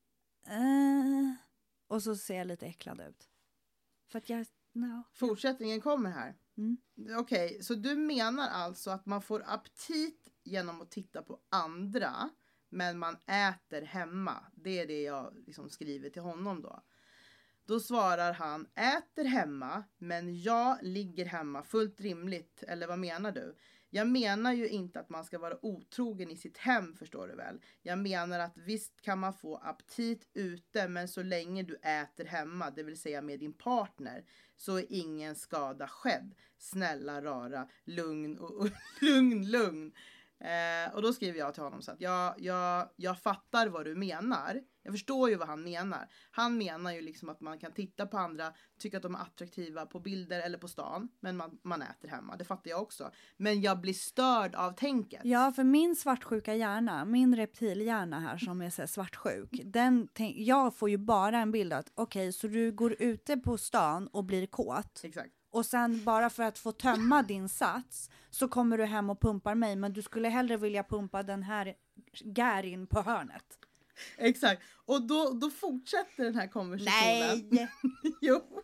Uh, 0.50 1.34
och 1.88 2.02
så 2.02 2.16
ser 2.16 2.36
jag 2.36 2.46
lite 2.46 2.66
äcklad 2.66 3.00
ut. 3.00 3.28
För 4.10 4.18
att 4.18 4.28
jag... 4.28 4.46
No. 4.72 5.02
Fortsättningen 5.12 5.80
kommer 5.80 6.10
här. 6.10 6.34
Mm. 6.58 6.76
Okej, 7.18 7.46
okay, 7.46 7.62
så 7.62 7.74
du 7.74 7.96
menar 7.96 8.48
alltså 8.48 8.90
att 8.90 9.06
man 9.06 9.22
får 9.22 9.42
aptit 9.46 10.35
genom 10.46 10.80
att 10.82 10.90
titta 10.90 11.22
på 11.22 11.40
andra. 11.48 12.30
Men 12.68 12.98
man 12.98 13.16
äter 13.26 13.82
hemma. 13.82 14.44
Det 14.54 14.78
är 14.78 14.86
det 14.86 15.02
jag 15.02 15.36
liksom 15.46 15.70
skriver 15.70 16.10
till 16.10 16.22
honom 16.22 16.62
då. 16.62 16.82
Då 17.66 17.80
svarar 17.80 18.32
han 18.32 18.66
äter 18.74 19.24
hemma 19.24 19.84
men 19.98 20.42
jag 20.42 20.78
ligger 20.82 21.24
hemma 21.24 21.62
fullt 21.62 22.00
rimligt. 22.00 22.62
Eller 22.62 22.86
vad 22.86 22.98
menar 22.98 23.32
du? 23.32 23.56
Jag 23.90 24.08
menar 24.08 24.52
ju 24.52 24.68
inte 24.68 25.00
att 25.00 25.08
man 25.08 25.24
ska 25.24 25.38
vara 25.38 25.64
otrogen 25.66 26.30
i 26.30 26.36
sitt 26.36 26.58
hem 26.58 26.94
förstår 26.94 27.28
du 27.28 27.36
väl. 27.36 27.60
Jag 27.82 27.98
menar 27.98 28.40
att 28.40 28.56
visst 28.56 29.00
kan 29.00 29.18
man 29.18 29.34
få 29.34 29.56
aptit 29.56 30.28
ute 30.34 30.88
men 30.88 31.08
så 31.08 31.22
länge 31.22 31.62
du 31.62 31.74
äter 31.74 32.24
hemma, 32.24 32.70
det 32.70 32.82
vill 32.82 33.00
säga 33.00 33.22
med 33.22 33.40
din 33.40 33.52
partner, 33.52 34.24
så 34.56 34.78
är 34.78 34.86
ingen 34.88 35.34
skada 35.34 35.88
skedd. 35.88 36.34
Snälla 36.58 37.22
rara, 37.22 37.68
lugn 37.84 38.38
och, 38.38 38.50
och 38.50 38.68
lugn, 39.00 39.50
lugn. 39.50 39.92
Eh, 40.40 40.94
och 40.94 41.02
då 41.02 41.12
skriver 41.12 41.38
jag 41.38 41.54
till 41.54 41.62
honom 41.62 41.82
så 41.82 41.92
att 41.92 42.00
jag, 42.00 42.34
jag, 42.38 42.88
jag 42.96 43.18
fattar 43.18 43.66
vad 43.66 43.84
du 43.84 43.94
menar. 43.94 44.60
Jag 44.82 44.94
förstår 44.94 45.30
ju 45.30 45.36
vad 45.36 45.48
han 45.48 45.62
menar. 45.62 46.08
Han 46.30 46.58
menar 46.58 46.92
ju 46.92 47.00
liksom 47.00 47.28
att 47.28 47.40
man 47.40 47.58
kan 47.58 47.72
titta 47.72 48.06
på 48.06 48.18
andra, 48.18 48.52
tycka 48.78 48.96
att 48.96 49.02
de 49.02 49.14
är 49.14 49.18
attraktiva 49.18 49.86
på 49.86 50.00
bilder 50.00 50.40
eller 50.40 50.58
på 50.58 50.68
stan, 50.68 51.08
men 51.20 51.36
man, 51.36 51.58
man 51.62 51.82
äter 51.82 52.08
hemma. 52.08 52.36
Det 52.36 52.44
fattar 52.44 52.70
jag 52.70 52.82
också. 52.82 53.10
Men 53.36 53.60
jag 53.60 53.80
blir 53.80 53.92
störd 53.92 54.54
av 54.54 54.72
tänket. 54.72 55.20
Ja, 55.24 55.52
för 55.52 55.64
min 55.64 55.96
svartsjuka 55.96 56.54
hjärna, 56.54 57.04
min 57.04 57.36
reptilhjärna 57.36 58.20
här 58.20 58.38
som 58.38 58.62
är 58.62 58.70
så 58.70 58.86
svartsjuk, 58.86 59.60
den 59.64 60.08
jag 60.34 60.76
får 60.76 60.90
ju 60.90 60.98
bara 60.98 61.38
en 61.38 61.52
bild 61.52 61.72
att 61.72 61.92
okej, 61.94 62.28
okay, 62.28 62.32
så 62.32 62.46
du 62.46 62.72
går 62.72 62.96
ute 62.98 63.36
på 63.36 63.58
stan 63.58 64.08
och 64.08 64.24
blir 64.24 64.46
kåt. 64.46 65.00
Exakt 65.04 65.32
och 65.56 65.66
sen 65.66 66.04
bara 66.04 66.30
för 66.30 66.42
att 66.42 66.58
få 66.58 66.72
tömma 66.72 67.22
din 67.22 67.48
sats 67.48 68.10
så 68.30 68.48
kommer 68.48 68.78
du 68.78 68.84
hem 68.84 69.10
och 69.10 69.20
pumpar 69.20 69.54
mig 69.54 69.76
men 69.76 69.92
du 69.92 70.02
skulle 70.02 70.28
hellre 70.28 70.56
vilja 70.56 70.84
pumpa 70.84 71.22
den 71.22 71.42
här 71.42 71.74
Garin 72.24 72.86
på 72.86 73.02
hörnet. 73.02 73.58
Exakt, 74.16 74.62
och 74.84 75.06
då, 75.06 75.30
då 75.30 75.50
fortsätter 75.50 76.24
den 76.24 76.34
här 76.34 76.46
konversationen. 76.46 77.48
Nej! 77.50 77.68
jo. 78.20 78.62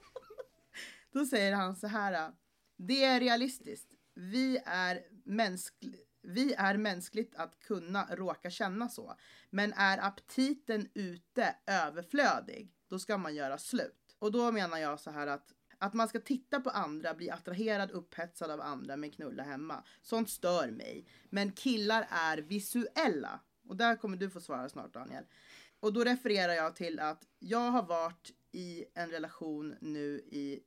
Då 1.12 1.26
säger 1.26 1.52
han 1.52 1.76
så 1.76 1.86
här. 1.86 2.32
Det 2.76 3.04
är 3.04 3.20
realistiskt. 3.20 3.94
Vi 4.14 4.58
är, 4.66 5.00
mänskl 5.24 5.86
Vi 6.22 6.54
är 6.54 6.76
mänskligt 6.76 7.34
att 7.34 7.60
kunna 7.60 8.06
råka 8.10 8.50
känna 8.50 8.88
så. 8.88 9.14
Men 9.50 9.72
är 9.72 9.98
aptiten 9.98 10.88
ute 10.94 11.56
överflödig, 11.66 12.74
då 12.88 12.98
ska 12.98 13.18
man 13.18 13.34
göra 13.34 13.58
slut. 13.58 14.16
Och 14.18 14.32
då 14.32 14.52
menar 14.52 14.78
jag 14.78 15.00
så 15.00 15.10
här 15.10 15.26
att 15.26 15.52
att 15.82 15.94
man 15.94 16.08
ska 16.08 16.20
titta 16.20 16.60
på 16.60 16.70
andra, 16.70 17.14
bli 17.14 17.30
attraherad, 17.30 17.90
upphetsad 17.90 18.50
av 18.50 18.60
andra 18.60 18.96
men 18.96 19.10
knulla 19.10 19.42
hemma. 19.42 19.84
Sånt 20.02 20.30
stör 20.30 20.70
mig. 20.70 21.06
Men 21.30 21.52
killar 21.52 22.06
är 22.10 22.38
visuella. 22.38 23.40
Och 23.68 23.76
där 23.76 23.96
kommer 23.96 24.16
du 24.16 24.30
få 24.30 24.40
svara 24.40 24.68
snart 24.68 24.94
Daniel. 24.94 25.24
Och 25.80 25.92
då 25.92 26.04
refererar 26.04 26.52
jag 26.52 26.76
till 26.76 27.00
att 27.00 27.26
jag 27.38 27.70
har 27.70 27.82
varit 27.82 28.30
i 28.52 28.84
en 28.94 29.10
relation 29.10 29.74
nu 29.80 30.18
i 30.18 30.60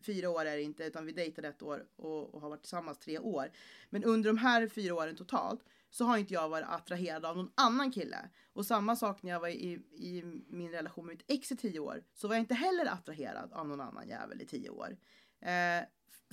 fyra 0.00 0.30
år 0.30 0.44
är 0.44 0.56
det 0.56 0.62
inte, 0.62 0.84
utan 0.84 1.06
vi 1.06 1.12
dejtade 1.12 1.48
ett 1.48 1.62
år 1.62 1.86
och, 1.96 2.34
och, 2.34 2.40
har 2.40 2.48
varit 2.48 2.62
tillsammans 2.62 2.98
tre 2.98 3.18
år. 3.18 3.50
Men 3.90 4.04
under 4.04 4.30
de 4.30 4.38
här 4.38 4.68
fyra 4.68 4.94
åren 4.94 5.16
totalt 5.16 5.64
så 5.96 6.04
har 6.04 6.18
inte 6.18 6.34
jag 6.34 6.48
varit 6.48 6.68
attraherad 6.68 7.24
av 7.24 7.36
någon 7.36 7.52
annan 7.54 7.92
kille. 7.92 8.30
Och 8.52 8.66
samma 8.66 8.96
sak 8.96 9.22
när 9.22 9.30
jag 9.30 9.40
var 9.40 9.48
i, 9.48 9.72
i 9.92 10.22
min 10.48 10.70
relation 10.70 11.06
med 11.06 11.16
mitt 11.16 11.24
ex 11.30 11.52
i 11.52 11.56
tio 11.56 11.80
år 11.80 12.04
så 12.14 12.28
var 12.28 12.34
jag 12.34 12.42
inte 12.42 12.54
heller 12.54 12.86
attraherad 12.86 13.52
av 13.52 13.68
någon 13.68 13.80
annan 13.80 14.08
jävel 14.08 14.42
i 14.42 14.46
tio 14.46 14.70
år. 14.70 14.96
Eh, 15.40 15.84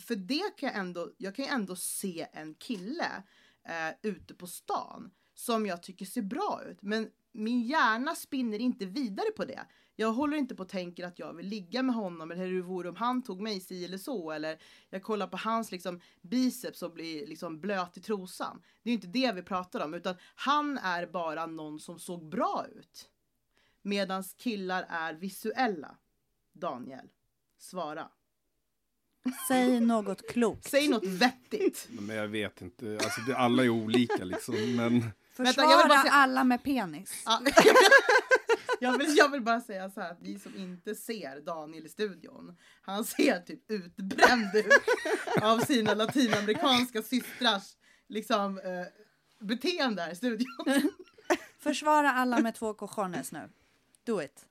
för 0.02 0.16
det 0.16 0.58
kan 0.58 0.70
jag 0.70 0.78
ändå, 0.78 1.12
jag 1.18 1.36
kan 1.36 1.46
ju 1.46 1.52
ändå 1.52 1.76
se 1.76 2.28
en 2.34 2.56
kille 2.56 3.24
eh, 3.68 3.96
ute 4.12 4.34
på 4.34 4.48
stan 4.48 5.12
som 5.34 5.66
jag 5.66 5.84
tycker 5.84 6.06
ser 6.06 6.22
bra 6.22 6.62
ut. 6.70 6.82
Men 6.82 7.10
min 7.32 7.62
hjärna 7.62 8.16
spinner 8.16 8.60
inte 8.60 8.86
vidare 8.86 9.32
på 9.36 9.46
det. 9.46 9.66
Jag 9.96 10.14
håller 10.14 10.38
inte 10.38 10.56
på 10.56 10.64
och 10.64 10.70
tänker 10.70 11.06
att 11.06 11.20
jag 11.20 11.34
vill 11.34 11.48
ligga 11.48 11.84
med 11.84 11.96
honom 11.96 12.32
eller 12.32 12.46
hur 12.46 12.56
det 12.56 12.62
vore 12.62 12.90
om 12.90 12.96
han 12.96 13.24
tog 13.24 13.42
mig 13.42 13.60
si 13.60 13.86
eller 13.86 13.98
så. 13.98 14.32
Eller 14.32 14.58
jag 14.90 15.04
kollar 15.04 15.28
på 15.28 15.38
hans 15.38 15.72
liksom, 15.72 16.00
biceps 16.22 16.82
och 16.82 16.94
blir 16.94 17.28
liksom 17.28 17.60
blöt 17.60 17.98
i 17.98 18.02
trosan. 18.02 18.62
Det 18.84 18.90
är 18.90 18.94
inte 18.94 19.08
det 19.08 19.32
vi 19.32 19.42
pratar 19.42 19.86
om, 19.86 19.94
utan 19.94 20.16
han 20.36 20.78
är 20.78 21.06
bara 21.06 21.46
någon 21.46 21.80
som 21.80 22.00
såg 22.00 22.30
bra 22.30 22.66
ut. 22.76 23.10
Medan 23.82 24.24
killar 24.38 24.86
är 24.90 25.14
visuella. 25.14 25.98
Daniel, 26.54 27.10
svara. 27.58 28.08
Säg 29.48 29.80
något 29.80 30.32
klokt. 30.32 30.70
Säg 30.70 30.88
något 30.88 31.06
vettigt. 31.06 31.88
Men 31.90 32.16
jag 32.16 32.28
vet 32.28 32.62
inte, 32.62 33.00
alltså 33.04 33.22
det, 33.22 33.38
alla 33.38 33.64
är 33.64 33.70
olika 33.70 34.24
liksom. 34.24 34.56
Men... 34.76 35.12
Försvara 35.34 35.78
Vänta, 35.78 36.02
säga... 36.02 36.12
alla 36.12 36.44
med 36.44 36.64
penis. 36.64 37.26
Jag, 38.80 38.98
vill, 38.98 39.18
jag 39.18 39.32
vill 39.32 39.42
bara 39.42 39.62
säga 39.62 39.90
så 39.90 40.02
här 40.02 40.12
att 40.12 40.22
ni 40.22 40.40
som 40.40 40.56
inte 40.56 40.96
ser 40.96 41.42
Daniel 41.42 41.86
i 41.86 41.90
studion, 41.90 42.58
han 42.82 43.06
ser 43.06 43.40
typ 43.40 43.72
utbränd 43.72 44.56
ut 44.56 44.74
av 45.42 45.60
sina 45.60 45.94
latinamerikanska 45.94 47.02
systrars 47.02 47.76
liksom, 48.08 48.58
eh, 48.58 48.86
beteende 49.40 50.02
här 50.02 50.12
i 50.12 50.16
studion. 50.16 50.92
Försvara 51.60 52.12
alla 52.12 52.40
med 52.40 52.56
två 52.56 52.74
cojones 52.74 53.32
nu. 53.32 53.50
Do 54.06 54.22
it. 54.22 54.46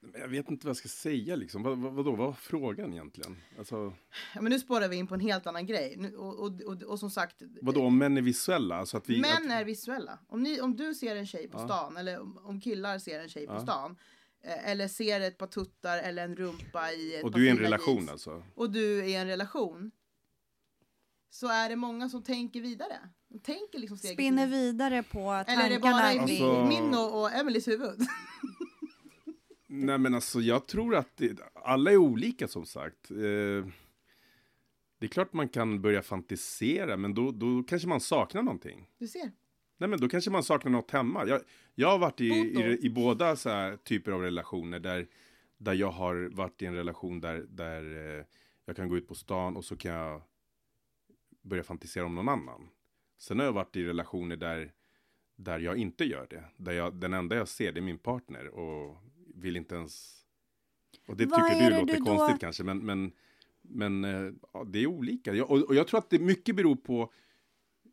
Jag 0.00 0.28
vet 0.28 0.50
inte 0.50 0.66
vad 0.66 0.70
jag 0.70 0.76
ska 0.76 0.88
säga 0.88 1.36
liksom. 1.36 1.62
Vad, 1.62 1.78
vad, 1.78 1.92
vadå, 1.92 2.10
vad 2.10 2.26
var 2.26 2.32
frågan 2.32 2.92
egentligen? 2.92 3.36
Alltså... 3.58 3.92
Ja, 4.34 4.40
men 4.40 4.52
nu 4.52 4.58
spårar 4.58 4.88
vi 4.88 4.96
in 4.96 5.06
på 5.06 5.14
en 5.14 5.20
helt 5.20 5.46
annan 5.46 5.66
grej. 5.66 5.94
Nu, 5.98 6.16
och, 6.16 6.38
och, 6.38 6.60
och, 6.60 6.82
och, 6.82 6.98
som 6.98 7.10
sagt. 7.10 7.42
Vadå, 7.62 7.84
om 7.84 7.98
män 7.98 8.16
är 8.16 8.22
visuella? 8.22 8.76
Alltså 8.76 8.96
att 8.96 9.08
vi, 9.08 9.20
män 9.20 9.30
att... 9.30 9.50
är 9.50 9.64
visuella. 9.64 10.18
Om, 10.28 10.42
ni, 10.42 10.60
om 10.60 10.76
du 10.76 10.94
ser 10.94 11.16
en 11.16 11.26
tjej 11.26 11.48
på 11.48 11.58
ja. 11.58 11.64
stan, 11.64 11.96
eller 11.96 12.20
om, 12.20 12.38
om, 12.42 12.60
killar 12.60 12.98
ser 12.98 13.20
en 13.20 13.28
tjej 13.28 13.46
på 13.46 13.60
stan. 13.60 13.96
Eh, 14.42 14.70
eller 14.70 14.88
ser 14.88 15.20
ett 15.20 15.38
par 15.38 15.46
tuttar 15.46 15.98
eller 15.98 16.24
en 16.24 16.36
rumpa 16.36 16.92
i 16.92 17.16
ett 17.16 17.24
Och 17.24 17.30
du 17.30 17.42
är 17.42 17.46
i 17.46 17.50
en 17.50 17.58
relation 17.58 17.94
jeans, 17.94 18.10
alltså? 18.10 18.42
Och 18.54 18.70
du 18.70 18.98
är 18.98 19.04
i 19.04 19.14
en 19.14 19.26
relation. 19.26 19.90
Så 21.30 21.48
är 21.48 21.68
det 21.68 21.76
många 21.76 22.08
som 22.08 22.22
tänker 22.22 22.60
vidare. 22.60 22.98
De 23.28 23.38
tänker 23.38 23.78
liksom 23.78 23.98
Spinner 23.98 24.46
vidare 24.46 25.02
på 25.02 25.18
tankarna. 25.18 25.52
Eller 25.52 25.64
är 25.64 25.70
det 25.70 25.80
bara 25.80 26.14
i 26.14 26.18
alltså... 26.18 26.66
min 26.68 26.94
och, 26.94 27.20
och 27.20 27.32
Emelies 27.32 27.68
huvud? 27.68 28.00
Nej 29.70 29.98
men 29.98 30.14
alltså 30.14 30.40
jag 30.40 30.66
tror 30.66 30.96
att 30.96 31.16
det, 31.16 31.38
alla 31.54 31.92
är 31.92 31.96
olika 31.96 32.48
som 32.48 32.66
sagt. 32.66 33.10
Eh, 33.10 33.66
det 34.98 35.06
är 35.06 35.08
klart 35.08 35.32
man 35.32 35.48
kan 35.48 35.82
börja 35.82 36.02
fantisera 36.02 36.96
men 36.96 37.14
då, 37.14 37.30
då 37.30 37.62
kanske 37.62 37.88
man 37.88 38.00
saknar 38.00 38.42
någonting. 38.42 38.88
Du 38.98 39.06
ser. 39.06 39.32
Nej 39.76 39.88
men 39.88 40.00
då 40.00 40.08
kanske 40.08 40.30
man 40.30 40.42
saknar 40.42 40.72
något 40.72 40.90
hemma. 40.90 41.26
Jag, 41.26 41.40
jag 41.74 41.88
har 41.88 41.98
varit 41.98 42.20
i, 42.20 42.28
i, 42.28 42.78
i, 42.82 42.90
båda 42.90 43.36
så 43.36 43.50
här 43.50 43.76
typer 43.76 44.12
av 44.12 44.22
relationer 44.22 44.80
där, 44.80 45.06
där 45.58 45.74
jag 45.74 45.90
har 45.90 46.30
varit 46.32 46.62
i 46.62 46.66
en 46.66 46.74
relation 46.74 47.20
där, 47.20 47.46
där 47.48 48.16
eh, 48.18 48.24
jag 48.64 48.76
kan 48.76 48.88
gå 48.88 48.96
ut 48.96 49.08
på 49.08 49.14
stan 49.14 49.56
och 49.56 49.64
så 49.64 49.76
kan 49.76 49.92
jag 49.92 50.22
börja 51.42 51.62
fantisera 51.62 52.04
om 52.06 52.14
någon 52.14 52.28
annan. 52.28 52.68
Sen 53.18 53.38
har 53.38 53.46
jag 53.46 53.52
varit 53.52 53.76
i 53.76 53.84
relationer 53.84 54.36
där, 54.36 54.72
där 55.36 55.58
jag 55.58 55.76
inte 55.76 56.04
gör 56.04 56.26
det. 56.30 56.44
Där 56.56 56.72
jag, 56.72 56.94
den 56.94 57.14
enda 57.14 57.36
jag 57.36 57.48
ser 57.48 57.72
det 57.72 57.80
är 57.80 57.82
min 57.82 57.98
partner 57.98 58.46
och 58.48 58.96
vill 59.38 59.56
inte 59.56 59.74
ens... 59.74 60.14
Och 61.06 61.16
det 61.16 61.26
Vad 61.26 61.48
tycker 61.48 61.70
du 61.70 61.80
låter 61.80 61.94
du 61.94 62.00
konstigt 62.00 62.34
då? 62.34 62.38
kanske, 62.40 62.64
men, 62.64 62.78
men, 62.78 63.12
men 63.62 64.04
eh, 64.04 64.32
ja, 64.52 64.64
det 64.64 64.78
är 64.78 64.86
olika. 64.86 65.34
Jag, 65.34 65.50
och, 65.50 65.62
och, 65.62 65.74
jag 65.74 65.88
tror 65.88 65.98
att 65.98 66.10
det 66.10 66.18
mycket 66.18 66.56
beror 66.56 66.76
på 66.76 67.12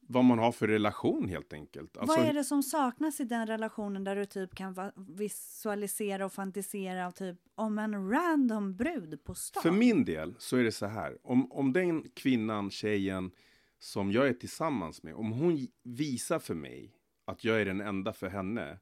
vad 0.08 0.26
man 0.26 0.40
har 0.40 0.52
för 0.52 0.68
relation 0.68 1.30
helt 1.30 1.54
enkelt. 1.54 1.98
Alltså, 1.98 2.18
vad 2.18 2.28
är 2.28 2.34
det 2.34 2.44
som 2.44 2.64
saknas 2.64 3.20
i 3.20 3.24
den 3.24 3.48
relationen 3.48 4.04
där 4.04 4.16
du 4.16 4.26
typ 4.26 4.56
kan 4.56 4.92
visualisera 4.96 6.26
och 6.26 6.34
fantisera 6.34 7.12
typ 7.12 7.38
om 7.56 7.80
en 7.80 8.10
random 8.10 8.76
brud 8.76 9.24
på 9.24 9.36
stan? 9.36 9.64
För 9.64 9.72
min 9.72 10.06
del 10.06 10.36
så 10.38 10.58
är 10.58 10.64
det 10.64 10.72
så 10.72 10.86
här, 10.86 11.18
om, 11.24 11.52
om 11.52 11.74
den 11.74 12.10
kvinnan, 12.10 12.72
tjejen 12.72 13.32
som 13.80 14.12
jag 14.12 14.28
är 14.28 14.34
tillsammans 14.34 15.04
med, 15.04 15.16
om 15.16 15.32
hon 15.32 15.68
visar 15.84 16.40
för 16.40 16.56
mig 16.56 16.96
att 17.26 17.44
jag 17.44 17.62
är 17.62 17.66
den 17.66 17.82
enda 17.82 18.14
för 18.14 18.30
henne, 18.30 18.80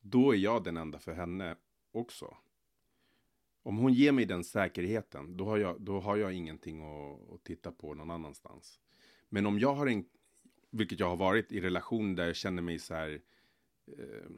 då 0.00 0.34
är 0.34 0.36
jag 0.36 0.64
den 0.64 0.76
enda 0.76 0.98
för 0.98 1.12
henne 1.12 1.56
också. 1.92 2.36
Om 3.62 3.76
hon 3.76 3.92
ger 3.92 4.12
mig 4.12 4.24
den 4.24 4.44
säkerheten, 4.44 5.36
då 5.36 5.44
har 5.44 5.58
jag, 5.58 5.80
då 5.80 6.00
har 6.00 6.16
jag 6.16 6.32
ingenting 6.32 6.82
att, 6.82 7.34
att 7.34 7.44
titta 7.44 7.72
på 7.72 7.94
någon 7.94 8.10
annanstans. 8.10 8.80
Men 9.28 9.46
om 9.46 9.58
jag 9.58 9.74
har 9.74 9.86
en, 9.86 10.04
vilket 10.70 11.00
jag 11.00 11.08
har 11.08 11.16
varit 11.16 11.52
i 11.52 11.60
relation 11.60 12.14
där 12.14 12.26
jag 12.26 12.36
känner 12.36 12.62
mig 12.62 12.78
så 12.78 12.94
här, 12.94 13.20
eh, 13.86 14.30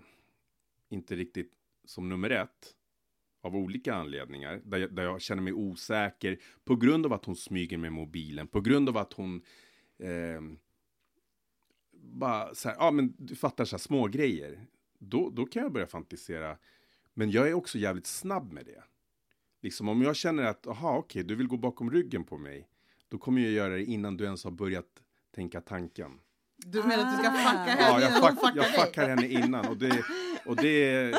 inte 0.88 1.16
riktigt 1.16 1.52
som 1.84 2.08
nummer 2.08 2.30
ett, 2.30 2.76
av 3.40 3.56
olika 3.56 3.94
anledningar, 3.94 4.62
där 4.64 4.78
jag, 4.78 4.94
där 4.94 5.02
jag 5.02 5.20
känner 5.20 5.42
mig 5.42 5.52
osäker 5.52 6.40
på 6.64 6.76
grund 6.76 7.06
av 7.06 7.12
att 7.12 7.24
hon 7.24 7.36
smyger 7.36 7.78
med 7.78 7.92
mobilen, 7.92 8.48
på 8.48 8.60
grund 8.60 8.88
av 8.88 8.96
att 8.96 9.12
hon 9.12 9.42
eh, 9.98 10.40
bara 11.92 12.54
så 12.54 12.68
här, 12.68 12.76
ja 12.76 12.90
men 12.90 13.14
du 13.18 13.36
fattar 13.36 13.64
så 13.64 13.76
här 13.76 13.80
små 13.80 14.06
grejer. 14.06 14.66
Då, 14.98 15.30
då 15.30 15.46
kan 15.46 15.62
jag 15.62 15.72
börja 15.72 15.86
fantisera 15.86 16.58
men 17.20 17.30
jag 17.30 17.48
är 17.48 17.54
också 17.54 17.78
jävligt 17.78 18.06
snabb 18.06 18.52
med 18.52 18.66
det. 18.66 18.82
Liksom 19.62 19.88
om 19.88 20.02
jag 20.02 20.16
känner 20.16 20.42
att, 20.42 20.66
aha 20.66 20.98
okej, 20.98 21.20
okay, 21.20 21.22
du 21.22 21.34
vill 21.34 21.46
gå 21.46 21.56
bakom 21.56 21.90
ryggen 21.90 22.24
på 22.24 22.38
mig. 22.38 22.68
Då 23.08 23.18
kommer 23.18 23.42
jag 23.42 23.50
göra 23.50 23.74
det 23.74 23.84
innan 23.84 24.16
du 24.16 24.24
ens 24.24 24.44
har 24.44 24.50
börjat 24.50 24.86
tänka 25.34 25.60
tanken. 25.60 26.10
Du 26.56 26.82
menar 26.82 27.04
att 27.04 27.16
du 27.16 27.22
ska 27.22 27.32
fucka 27.32 27.58
henne 27.58 27.82
ja, 27.82 28.00
jag, 28.00 28.40
fuck, 28.40 28.52
jag 28.54 28.66
fuckar 28.66 29.08
henne 29.08 29.26
innan. 29.28 29.68
Och 29.68 29.76
det, 29.76 30.04
och 30.46 30.56
det, 30.56 31.12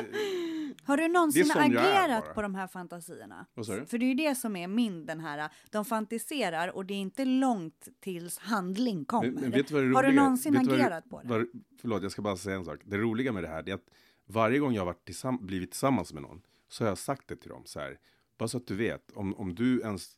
har 0.84 0.98
du 0.98 1.08
någonsin 1.08 1.52
agerat 1.56 2.36
på 2.36 2.42
de 2.42 2.56
här 2.56 2.68
fantasierna? 2.68 3.46
Vad? 3.54 3.66
För 3.66 3.98
det 3.98 4.06
är 4.06 4.08
ju 4.08 4.14
det 4.14 4.36
som 4.36 4.56
är 4.56 4.68
min, 4.68 5.06
den 5.06 5.20
här, 5.20 5.50
de 5.70 5.86
fantiserar 5.86 6.76
och 6.76 6.86
det 6.86 6.94
är 6.94 7.00
inte 7.00 7.26
långt 7.26 7.88
tills 8.00 8.38
handling 8.38 9.06
kommer. 9.06 9.32
Men, 9.32 9.50
men 9.50 9.96
har 9.96 10.04
du 10.04 10.12
någonsin 10.12 10.58
agerat 10.58 11.10
på 11.10 11.22
det? 11.22 11.28
Var, 11.28 11.48
förlåt, 11.82 12.04
jag 12.04 12.12
ska 12.12 12.22
bara 12.22 12.38
säga 12.38 12.56
en 12.56 12.66
sak. 12.66 12.80
Det 12.84 12.98
roliga 12.98 13.32
med 13.32 13.44
det 13.44 13.50
här 13.50 13.70
är 13.70 13.74
att 13.74 13.86
varje 14.32 14.60
gång 14.60 14.74
jag 14.74 14.82
har 14.82 14.86
varit 14.86 15.06
tillsamm 15.06 15.46
blivit 15.46 15.72
tillsammans 15.72 16.14
med 16.14 16.22
någon 16.22 16.42
så 16.68 16.84
har 16.84 16.90
jag 16.90 16.98
sagt 16.98 17.28
det 17.28 17.36
till 17.36 17.50
dem 17.50 17.62
så 17.66 17.80
här. 17.80 18.00
Bara 18.38 18.48
så 18.48 18.58
att 18.58 18.68
du 18.68 18.76
vet, 18.76 19.12
om, 19.12 19.36
om 19.36 19.56
du 19.56 19.82
ens, 19.82 20.10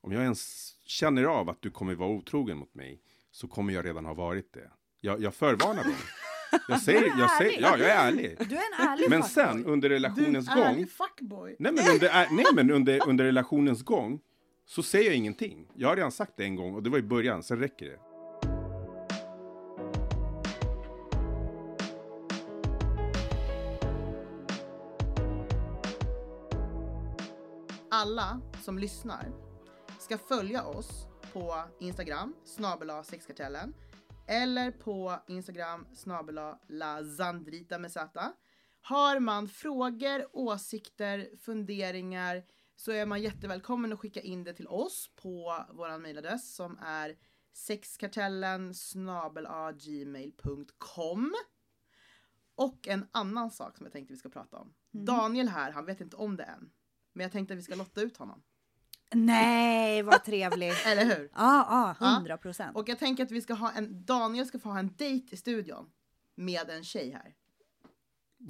om 0.00 0.12
jag 0.12 0.22
ens 0.22 0.72
känner 0.84 1.24
av 1.24 1.48
att 1.50 1.62
du 1.62 1.70
kommer 1.70 1.94
vara 1.94 2.10
otrogen 2.10 2.58
mot 2.58 2.74
mig 2.74 3.02
så 3.30 3.48
kommer 3.48 3.72
jag 3.72 3.84
redan 3.84 4.04
ha 4.04 4.14
varit 4.14 4.52
det. 4.52 4.70
Jag, 5.00 5.22
jag 5.22 5.34
förvarnar 5.34 5.84
dem. 5.84 5.94
Jag 6.68 6.80
säger, 6.80 7.12
jag 7.18 7.30
säger, 7.30 7.60
ja, 7.62 7.78
jag 7.78 7.88
är 7.88 8.06
ärlig. 8.06 8.36
Du 8.38 8.56
är 8.56 8.80
en 8.80 8.88
ärlig 8.88 9.10
Men 9.10 9.22
sen 9.22 9.66
under 9.66 9.88
relationens 9.88 10.46
du 10.46 10.52
är 10.52 10.64
en 10.64 10.76
gång. 10.76 10.86
Fuckboy. 10.86 11.56
Nej, 11.58 11.72
men 11.72 11.90
under, 11.90 12.26
nej, 12.30 12.44
men 12.54 12.70
under, 12.70 13.08
under 13.08 13.24
relationens 13.24 13.82
gång 13.82 14.20
så 14.66 14.82
säger 14.82 15.06
jag 15.06 15.16
ingenting. 15.16 15.68
Jag 15.74 15.88
har 15.88 15.96
redan 15.96 16.12
sagt 16.12 16.32
det 16.36 16.44
en 16.44 16.56
gång 16.56 16.74
och 16.74 16.82
det 16.82 16.90
var 16.90 16.98
i 16.98 17.02
början, 17.02 17.42
sen 17.42 17.58
räcker 17.58 17.86
det. 17.86 18.11
Alla 27.92 28.40
som 28.62 28.78
lyssnar 28.78 29.32
ska 29.98 30.18
följa 30.18 30.64
oss 30.64 31.06
på 31.32 31.62
Instagram, 31.80 32.34
snabela 32.44 33.04
sexkartellen, 33.04 33.74
eller 34.26 34.70
på 34.70 35.18
Instagram, 35.28 35.86
snabela 35.94 36.58
lazandrita 36.68 37.78
med 37.78 37.92
z. 37.92 38.00
Har 38.80 39.20
man 39.20 39.48
frågor, 39.48 40.36
åsikter, 40.36 41.36
funderingar 41.36 42.44
så 42.76 42.92
är 42.92 43.06
man 43.06 43.22
jättevälkommen 43.22 43.92
att 43.92 44.00
skicka 44.00 44.20
in 44.20 44.44
det 44.44 44.54
till 44.54 44.68
oss 44.68 45.10
på 45.22 45.64
vår 45.70 45.98
mejladress 45.98 46.54
som 46.54 46.78
är 46.78 47.16
sexkartellen 47.52 48.74
gmail.com 49.74 51.34
Och 52.54 52.88
en 52.88 53.06
annan 53.10 53.50
sak 53.50 53.76
som 53.76 53.86
jag 53.86 53.92
tänkte 53.92 54.12
vi 54.12 54.18
ska 54.18 54.28
prata 54.28 54.56
om. 54.56 54.74
Mm. 54.94 55.06
Daniel 55.06 55.48
här, 55.48 55.72
han 55.72 55.86
vet 55.86 56.00
inte 56.00 56.16
om 56.16 56.36
det 56.36 56.44
än. 56.44 56.70
Men 57.12 57.22
jag 57.22 57.32
tänkte 57.32 57.54
att 57.54 57.58
vi 57.58 57.62
ska 57.62 57.74
lotta 57.74 58.00
ut 58.00 58.16
honom. 58.16 58.42
Nej, 59.14 60.02
vad 60.02 60.24
trevligt! 60.24 60.76
Eller 60.86 61.04
hur? 61.04 61.30
Ja, 61.34 61.94
ja, 62.00 62.06
hundra 62.06 62.36
procent. 62.38 62.76
Och 62.76 62.88
jag 62.88 62.98
tänker 62.98 63.22
att 63.22 63.30
vi 63.30 63.40
ska 63.42 63.54
ha 63.54 63.72
en, 63.72 64.04
Daniel 64.04 64.46
ska 64.46 64.58
få 64.58 64.68
ha 64.68 64.78
en 64.78 64.94
dejt 64.96 65.34
i 65.34 65.36
studion 65.36 65.86
med 66.36 66.70
en 66.70 66.84
tjej 66.84 67.10
här. 67.10 67.34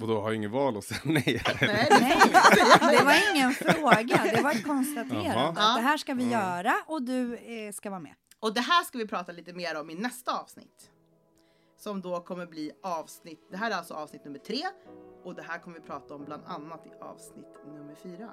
Och 0.01 0.07
då 0.07 0.21
har 0.21 0.27
jag 0.29 0.35
ingen 0.35 0.51
val 0.51 0.77
att 0.77 0.83
säga 0.83 1.01
nej? 1.05 1.41
Nej, 1.61 1.87
nej, 2.01 2.97
det 2.97 3.03
var 3.03 3.35
ingen 3.35 3.51
fråga. 3.51 4.31
Det 4.35 4.41
var 4.43 4.51
ett 4.51 4.65
konstaterande. 4.65 5.61
Att 5.61 5.75
det 5.75 5.81
här 5.81 5.97
ska 5.97 6.13
vi 6.13 6.29
göra 6.29 6.73
och 6.87 7.01
du 7.03 7.35
eh, 7.35 7.71
ska 7.71 7.89
vara 7.89 7.99
med. 7.99 8.15
Och 8.39 8.53
det 8.53 8.61
här 8.61 8.83
ska 8.83 8.97
vi 8.97 9.07
prata 9.07 9.31
lite 9.31 9.53
mer 9.53 9.79
om 9.79 9.89
i 9.89 9.95
nästa 9.95 10.39
avsnitt. 10.39 10.89
Som 11.77 12.01
då 12.01 12.21
kommer 12.21 12.45
bli 12.45 12.71
avsnitt, 12.83 13.47
det 13.51 13.57
här 13.57 13.71
är 13.71 13.75
alltså 13.75 13.93
avsnitt 13.93 14.25
nummer 14.25 14.39
tre. 14.39 14.63
Och 15.23 15.35
det 15.35 15.41
här 15.41 15.59
kommer 15.59 15.79
vi 15.79 15.85
prata 15.85 16.15
om 16.15 16.25
bland 16.25 16.43
annat 16.45 16.87
i 16.87 16.91
avsnitt 17.01 17.65
nummer 17.65 17.95
fyra. 17.95 18.29